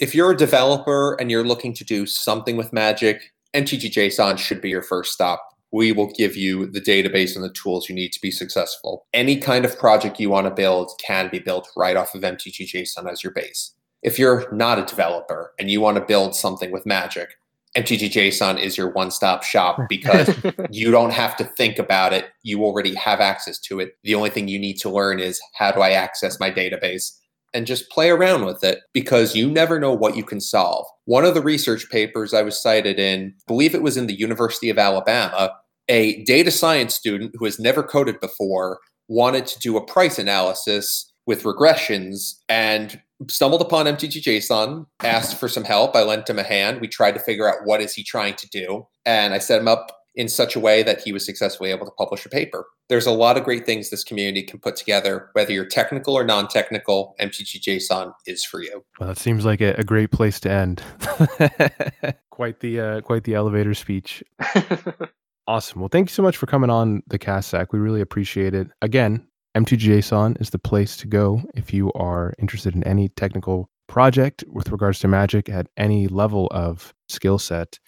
If 0.00 0.14
you're 0.14 0.32
a 0.32 0.36
developer 0.36 1.14
and 1.20 1.30
you're 1.30 1.46
looking 1.46 1.74
to 1.74 1.84
do 1.84 2.06
something 2.06 2.56
with 2.56 2.72
Magic, 2.72 3.32
MTG 3.54 3.92
JSON 3.92 4.38
should 4.38 4.60
be 4.60 4.70
your 4.70 4.82
first 4.82 5.12
stop. 5.12 5.46
We 5.72 5.92
will 5.92 6.12
give 6.12 6.36
you 6.36 6.66
the 6.66 6.80
database 6.80 7.34
and 7.34 7.44
the 7.44 7.52
tools 7.52 7.88
you 7.88 7.94
need 7.94 8.12
to 8.12 8.20
be 8.20 8.30
successful. 8.30 9.06
Any 9.12 9.38
kind 9.38 9.64
of 9.64 9.78
project 9.78 10.20
you 10.20 10.30
want 10.30 10.46
to 10.46 10.54
build 10.54 10.92
can 11.04 11.28
be 11.30 11.38
built 11.38 11.68
right 11.76 11.96
off 11.96 12.14
of 12.14 12.22
MTG 12.22 12.70
JSON 12.70 13.10
as 13.10 13.24
your 13.24 13.32
base. 13.32 13.74
If 14.02 14.18
you're 14.18 14.52
not 14.52 14.78
a 14.78 14.84
developer 14.84 15.54
and 15.58 15.70
you 15.70 15.80
want 15.80 15.96
to 15.96 16.04
build 16.04 16.34
something 16.34 16.70
with 16.70 16.84
Magic, 16.84 17.30
MTG 17.76 18.60
is 18.60 18.76
your 18.76 18.90
one 18.90 19.10
stop 19.10 19.42
shop 19.42 19.78
because 19.88 20.34
you 20.70 20.90
don't 20.90 21.12
have 21.12 21.36
to 21.36 21.44
think 21.44 21.78
about 21.78 22.12
it. 22.12 22.26
You 22.42 22.64
already 22.64 22.94
have 22.94 23.20
access 23.20 23.58
to 23.60 23.80
it. 23.80 23.96
The 24.02 24.14
only 24.14 24.30
thing 24.30 24.48
you 24.48 24.58
need 24.58 24.78
to 24.80 24.90
learn 24.90 25.20
is 25.20 25.40
how 25.54 25.72
do 25.72 25.80
I 25.80 25.90
access 25.90 26.38
my 26.38 26.50
database? 26.50 27.16
And 27.54 27.66
just 27.66 27.90
play 27.90 28.08
around 28.08 28.46
with 28.46 28.64
it 28.64 28.80
because 28.94 29.36
you 29.36 29.50
never 29.50 29.78
know 29.78 29.92
what 29.92 30.16
you 30.16 30.24
can 30.24 30.40
solve. 30.40 30.86
One 31.04 31.24
of 31.26 31.34
the 31.34 31.42
research 31.42 31.90
papers 31.90 32.32
I 32.32 32.42
was 32.42 32.60
cited 32.60 32.98
in, 32.98 33.34
I 33.36 33.42
believe 33.46 33.74
it 33.74 33.82
was 33.82 33.98
in 33.98 34.06
the 34.06 34.18
University 34.18 34.70
of 34.70 34.78
Alabama, 34.78 35.52
a 35.92 36.24
data 36.24 36.50
science 36.50 36.94
student 36.94 37.32
who 37.34 37.44
has 37.44 37.60
never 37.60 37.82
coded 37.82 38.18
before 38.18 38.80
wanted 39.08 39.46
to 39.46 39.58
do 39.58 39.76
a 39.76 39.84
price 39.84 40.18
analysis 40.18 41.12
with 41.26 41.42
regressions 41.42 42.36
and 42.48 42.98
stumbled 43.28 43.60
upon 43.60 43.84
MTG-JSON, 43.84 44.86
asked 45.04 45.38
for 45.38 45.48
some 45.48 45.64
help. 45.64 45.94
I 45.94 46.02
lent 46.02 46.30
him 46.30 46.38
a 46.38 46.42
hand. 46.42 46.80
We 46.80 46.88
tried 46.88 47.12
to 47.12 47.20
figure 47.20 47.46
out 47.46 47.66
what 47.66 47.82
is 47.82 47.92
he 47.92 48.02
trying 48.02 48.34
to 48.36 48.48
do. 48.48 48.88
And 49.04 49.34
I 49.34 49.38
set 49.38 49.60
him 49.60 49.68
up 49.68 49.98
in 50.14 50.28
such 50.28 50.56
a 50.56 50.60
way 50.60 50.82
that 50.82 51.02
he 51.02 51.12
was 51.12 51.26
successfully 51.26 51.70
able 51.70 51.84
to 51.84 51.92
publish 51.92 52.24
a 52.24 52.30
paper. 52.30 52.64
There's 52.88 53.06
a 53.06 53.12
lot 53.12 53.36
of 53.36 53.44
great 53.44 53.66
things 53.66 53.90
this 53.90 54.02
community 54.02 54.42
can 54.42 54.60
put 54.60 54.76
together, 54.76 55.28
whether 55.34 55.52
you're 55.52 55.66
technical 55.66 56.16
or 56.16 56.24
non-technical, 56.24 57.14
MTG-JSON 57.20 58.12
is 58.26 58.44
for 58.44 58.62
you. 58.62 58.82
Well, 58.98 59.10
that 59.10 59.18
seems 59.18 59.44
like 59.44 59.60
a, 59.60 59.74
a 59.74 59.84
great 59.84 60.10
place 60.10 60.40
to 60.40 60.50
end. 60.50 60.82
quite 62.30 62.60
the 62.60 62.80
uh, 62.80 63.00
quite 63.02 63.24
the 63.24 63.34
elevator 63.34 63.74
speech. 63.74 64.24
awesome. 65.46 65.80
Well, 65.80 65.88
thank 65.88 66.10
you 66.10 66.14
so 66.14 66.22
much 66.22 66.36
for 66.36 66.46
coming 66.46 66.70
on 66.70 67.02
the 67.08 67.18
cast, 67.18 67.50
Zach. 67.50 67.72
We 67.72 67.78
really 67.78 68.00
appreciate 68.00 68.54
it. 68.54 68.68
Again, 68.80 69.26
MTGJSON 69.56 70.40
is 70.40 70.50
the 70.50 70.58
place 70.58 70.96
to 70.98 71.06
go 71.06 71.42
if 71.54 71.74
you 71.74 71.92
are 71.92 72.34
interested 72.38 72.74
in 72.74 72.82
any 72.84 73.08
technical 73.10 73.68
project 73.88 74.44
with 74.48 74.70
regards 74.70 74.98
to 75.00 75.08
magic 75.08 75.48
at 75.48 75.68
any 75.76 76.08
level 76.08 76.48
of 76.50 76.94
skill 77.08 77.38
set. 77.38 77.78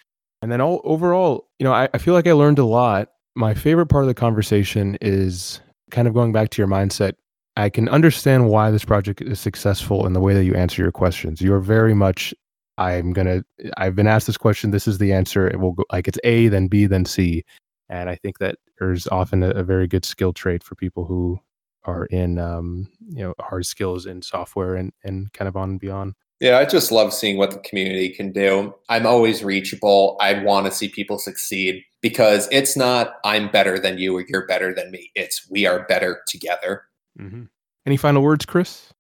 And 0.43 0.53
then 0.53 0.61
all 0.61 0.83
overall, 0.85 1.49
you 1.59 1.65
know, 1.65 1.73
I, 1.73 1.89
I 1.95 1.99
feel 1.99 2.13
like 2.13 2.27
I 2.27 2.33
learned 2.33 2.59
a 2.59 2.67
lot. 2.67 3.09
My 3.35 3.55
favorite 3.55 3.87
part 3.87 4.05
of 4.05 4.09
the 4.09 4.15
conversation 4.15 4.99
is 5.01 5.61
kind 5.91 6.07
of 6.07 6.13
going 6.13 6.33
back 6.33 6.51
to 6.51 6.61
your 6.61 6.69
mindset. 6.69 7.15
I 7.57 7.71
can 7.71 7.89
understand 7.89 8.49
why 8.51 8.71
this 8.71 8.85
project 8.85 9.23
is 9.23 9.41
successful 9.41 10.07
in 10.07 10.13
the 10.13 10.21
way 10.21 10.35
that 10.35 10.45
you 10.45 10.55
answer 10.55 10.83
your 10.83 10.93
questions. 10.93 11.41
You're 11.41 11.61
very 11.61 11.95
much 11.95 12.35
I'm 12.79 13.13
gonna. 13.13 13.45
I've 13.77 13.95
been 13.95 14.07
asked 14.07 14.27
this 14.27 14.37
question. 14.37 14.71
This 14.71 14.89
is 14.89 14.99
the 14.99 15.13
answer. 15.13 15.47
It 15.47 15.61
will 15.61 15.73
go 15.73 15.85
like 15.93 16.09
it's 16.09 16.19
A, 16.25 16.49
then 16.49 16.69
B, 16.69 16.87
then 16.87 17.05
C, 17.05 17.45
and 17.89 18.11
I 18.11 18.17
think 18.17 18.39
that 18.39 18.57
there's 18.79 19.07
often 19.09 19.43
a, 19.43 19.51
a 19.51 19.63
very 19.63 19.87
good 19.87 20.05
skill 20.05 20.33
trait 20.33 20.65
for 20.65 20.75
people 20.75 21.05
who 21.05 21.39
are 21.85 22.07
in 22.07 22.39
um, 22.39 22.89
you 23.09 23.23
know 23.23 23.35
hard 23.41 23.67
skills 23.67 24.07
in 24.07 24.23
software 24.23 24.75
and 24.75 24.93
and 25.05 25.33
kind 25.33 25.49
of 25.49 25.57
on 25.57 25.71
and 25.71 25.81
beyond. 25.81 26.15
Yeah, 26.41 26.59
I 26.59 26.65
just 26.65 26.91
love 26.91 27.15
seeing 27.15 27.39
what 27.39 27.53
the 27.53 27.59
community 27.61 28.11
can 28.11 28.33
do. 28.33 28.75
I'm 28.89 29.07
always 29.07 29.45
reachable. 29.45 30.17
I 30.21 30.43
want 30.43 30.67
to 30.67 30.73
see 30.73 30.89
people 30.89 31.19
succeed 31.19 31.83
because 32.03 32.49
it's 32.51 32.77
not 32.77 33.15
I'm 33.25 33.51
better 33.51 33.79
than 33.79 33.99
you 33.99 34.17
or 34.17 34.25
you're 34.29 34.47
better 34.47 34.75
than 34.75 34.91
me. 34.91 35.11
It's 35.15 35.49
we 35.49 35.65
are 35.67 35.87
better 35.87 36.23
together. 36.27 36.83
Mm-hmm. 37.19 37.45
Any 37.87 37.97
final 37.97 38.23
words, 38.23 38.47
Chris? 38.47 38.94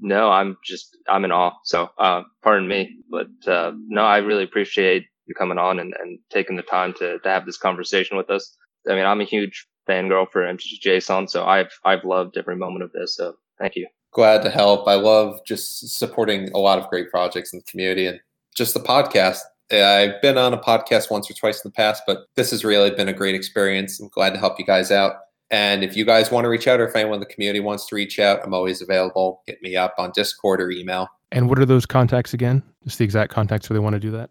No, 0.00 0.30
I'm 0.30 0.56
just 0.64 0.96
I'm 1.08 1.24
in 1.24 1.32
awe. 1.32 1.52
So, 1.64 1.90
uh, 1.98 2.22
pardon 2.42 2.68
me, 2.68 2.96
but 3.10 3.28
uh, 3.46 3.72
no, 3.88 4.02
I 4.02 4.18
really 4.18 4.44
appreciate 4.44 5.06
you 5.26 5.34
coming 5.34 5.58
on 5.58 5.78
and, 5.78 5.94
and 6.00 6.18
taking 6.30 6.56
the 6.56 6.62
time 6.62 6.92
to 6.94 7.18
to 7.18 7.28
have 7.28 7.46
this 7.46 7.56
conversation 7.56 8.16
with 8.16 8.30
us. 8.30 8.56
I 8.88 8.94
mean, 8.94 9.04
I'm 9.04 9.20
a 9.20 9.24
huge 9.24 9.66
fangirl 9.88 10.30
for 10.30 10.42
MTG 10.42 10.80
JSON. 10.84 11.28
So 11.28 11.44
I've 11.44 11.78
I've 11.84 12.04
loved 12.04 12.36
every 12.36 12.56
moment 12.56 12.84
of 12.84 12.92
this. 12.92 13.16
So 13.16 13.34
thank 13.58 13.76
you. 13.76 13.86
Glad 14.12 14.42
to 14.42 14.50
help. 14.50 14.88
I 14.88 14.94
love 14.94 15.40
just 15.46 15.98
supporting 15.98 16.50
a 16.52 16.58
lot 16.58 16.78
of 16.78 16.88
great 16.88 17.10
projects 17.10 17.52
in 17.52 17.60
the 17.60 17.70
community 17.70 18.06
and 18.06 18.20
just 18.56 18.74
the 18.74 18.80
podcast. 18.80 19.38
I've 19.72 20.20
been 20.20 20.36
on 20.36 20.52
a 20.52 20.58
podcast 20.58 21.10
once 21.12 21.30
or 21.30 21.34
twice 21.34 21.64
in 21.64 21.68
the 21.68 21.74
past, 21.74 22.02
but 22.06 22.26
this 22.34 22.50
has 22.50 22.64
really 22.64 22.90
been 22.90 23.08
a 23.08 23.12
great 23.12 23.36
experience. 23.36 24.00
I'm 24.00 24.08
glad 24.08 24.30
to 24.30 24.40
help 24.40 24.58
you 24.58 24.64
guys 24.64 24.90
out. 24.90 25.12
And 25.50 25.82
if 25.82 25.96
you 25.96 26.04
guys 26.04 26.30
want 26.30 26.44
to 26.44 26.48
reach 26.48 26.68
out 26.68 26.80
or 26.80 26.86
if 26.86 26.94
anyone 26.94 27.14
in 27.14 27.20
the 27.20 27.26
community 27.26 27.60
wants 27.60 27.86
to 27.86 27.94
reach 27.94 28.18
out, 28.18 28.40
I'm 28.44 28.54
always 28.54 28.80
available. 28.80 29.42
Hit 29.46 29.60
me 29.62 29.76
up 29.76 29.94
on 29.98 30.12
Discord 30.14 30.60
or 30.60 30.70
email. 30.70 31.08
And 31.32 31.48
what 31.48 31.58
are 31.58 31.66
those 31.66 31.86
contacts 31.86 32.34
again? 32.34 32.62
Just 32.84 32.98
the 32.98 33.04
exact 33.04 33.32
contacts 33.32 33.68
where 33.68 33.74
they 33.74 33.82
want 33.82 33.94
to 33.94 34.00
do 34.00 34.10
that? 34.12 34.30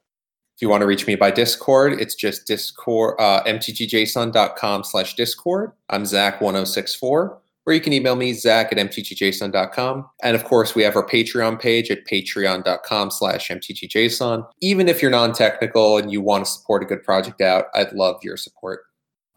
If 0.55 0.63
you 0.63 0.69
want 0.69 0.81
to 0.81 0.87
reach 0.87 1.07
me 1.07 1.15
by 1.15 1.31
Discord, 1.31 1.93
it's 1.93 2.15
just 2.15 2.45
discord, 2.45 3.15
uh, 3.17 3.43
mtgjson.com 3.43 4.83
slash 4.83 5.15
discord. 5.15 5.71
I'm 5.89 6.03
Zach1064. 6.03 7.37
Or 7.65 7.73
you 7.73 7.79
can 7.79 7.93
email 7.93 8.15
me, 8.15 8.33
zach 8.33 8.71
at 8.71 8.77
mtgjson.com. 8.77 10.09
And 10.23 10.35
of 10.35 10.43
course, 10.43 10.73
we 10.73 10.81
have 10.83 10.95
our 10.95 11.05
Patreon 11.05 11.61
page 11.61 11.91
at 11.91 12.05
patreon.com 12.05 13.11
slash 13.11 13.47
mtgjson. 13.49 14.45
Even 14.59 14.89
if 14.89 15.01
you're 15.01 15.11
non-technical 15.11 15.97
and 15.97 16.11
you 16.11 16.19
want 16.19 16.45
to 16.45 16.51
support 16.51 16.81
a 16.81 16.85
good 16.85 17.03
project 17.03 17.41
out, 17.41 17.65
I'd 17.75 17.93
love 17.93 18.17
your 18.23 18.37
support. 18.37 18.81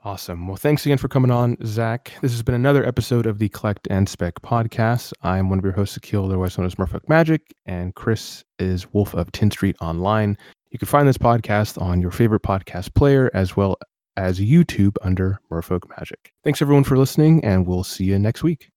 Awesome. 0.05 0.49
Well, 0.49 0.57
thanks 0.57 0.85
again 0.85 0.99
for 0.99 1.07
coming 1.07 1.31
on, 1.31 1.57
Zach. 1.65 2.13
This 2.23 2.33
has 2.33 2.43
been 2.43 2.57
another 2.57 2.85
episode 2.85 3.25
of 3.25 3.39
the 3.39 3.49
Collect 3.51 3.87
and 3.89 4.09
Spec 4.09 4.35
podcast. 4.43 5.13
I'm 5.23 5.49
one 5.49 5.61
of 5.61 5.65
your 5.65 5.75
hosts, 5.75 5.97
Akil, 5.97 6.25
otherwise 6.25 6.59
known 6.59 6.67
as 6.67 6.75
Merfolk 6.75 7.09
Magic, 7.09 7.55
and 7.67 7.95
Chris 7.95 8.43
is 8.59 8.93
Wolf 8.93 9.15
of 9.15 9.31
Tin 9.31 9.53
Street 9.53 9.77
Online. 9.81 10.37
You 10.71 10.79
can 10.81 10.89
find 10.89 11.07
this 11.07 11.19
podcast 11.19 11.81
on 11.81 12.01
your 12.01 12.11
favorite 12.11 12.43
podcast 12.43 12.95
player 12.95 13.31
as 13.33 13.57
well 13.57 13.77
as 14.17 14.41
YouTube 14.41 14.97
under 15.03 15.39
Merfolk 15.53 15.89
Magic. 15.97 16.33
Thanks 16.43 16.61
everyone 16.61 16.85
for 16.85 16.99
listening, 16.99 17.45
and 17.45 17.65
we'll 17.65 17.85
see 17.85 18.05
you 18.05 18.19
next 18.19 18.43
week. 18.43 18.73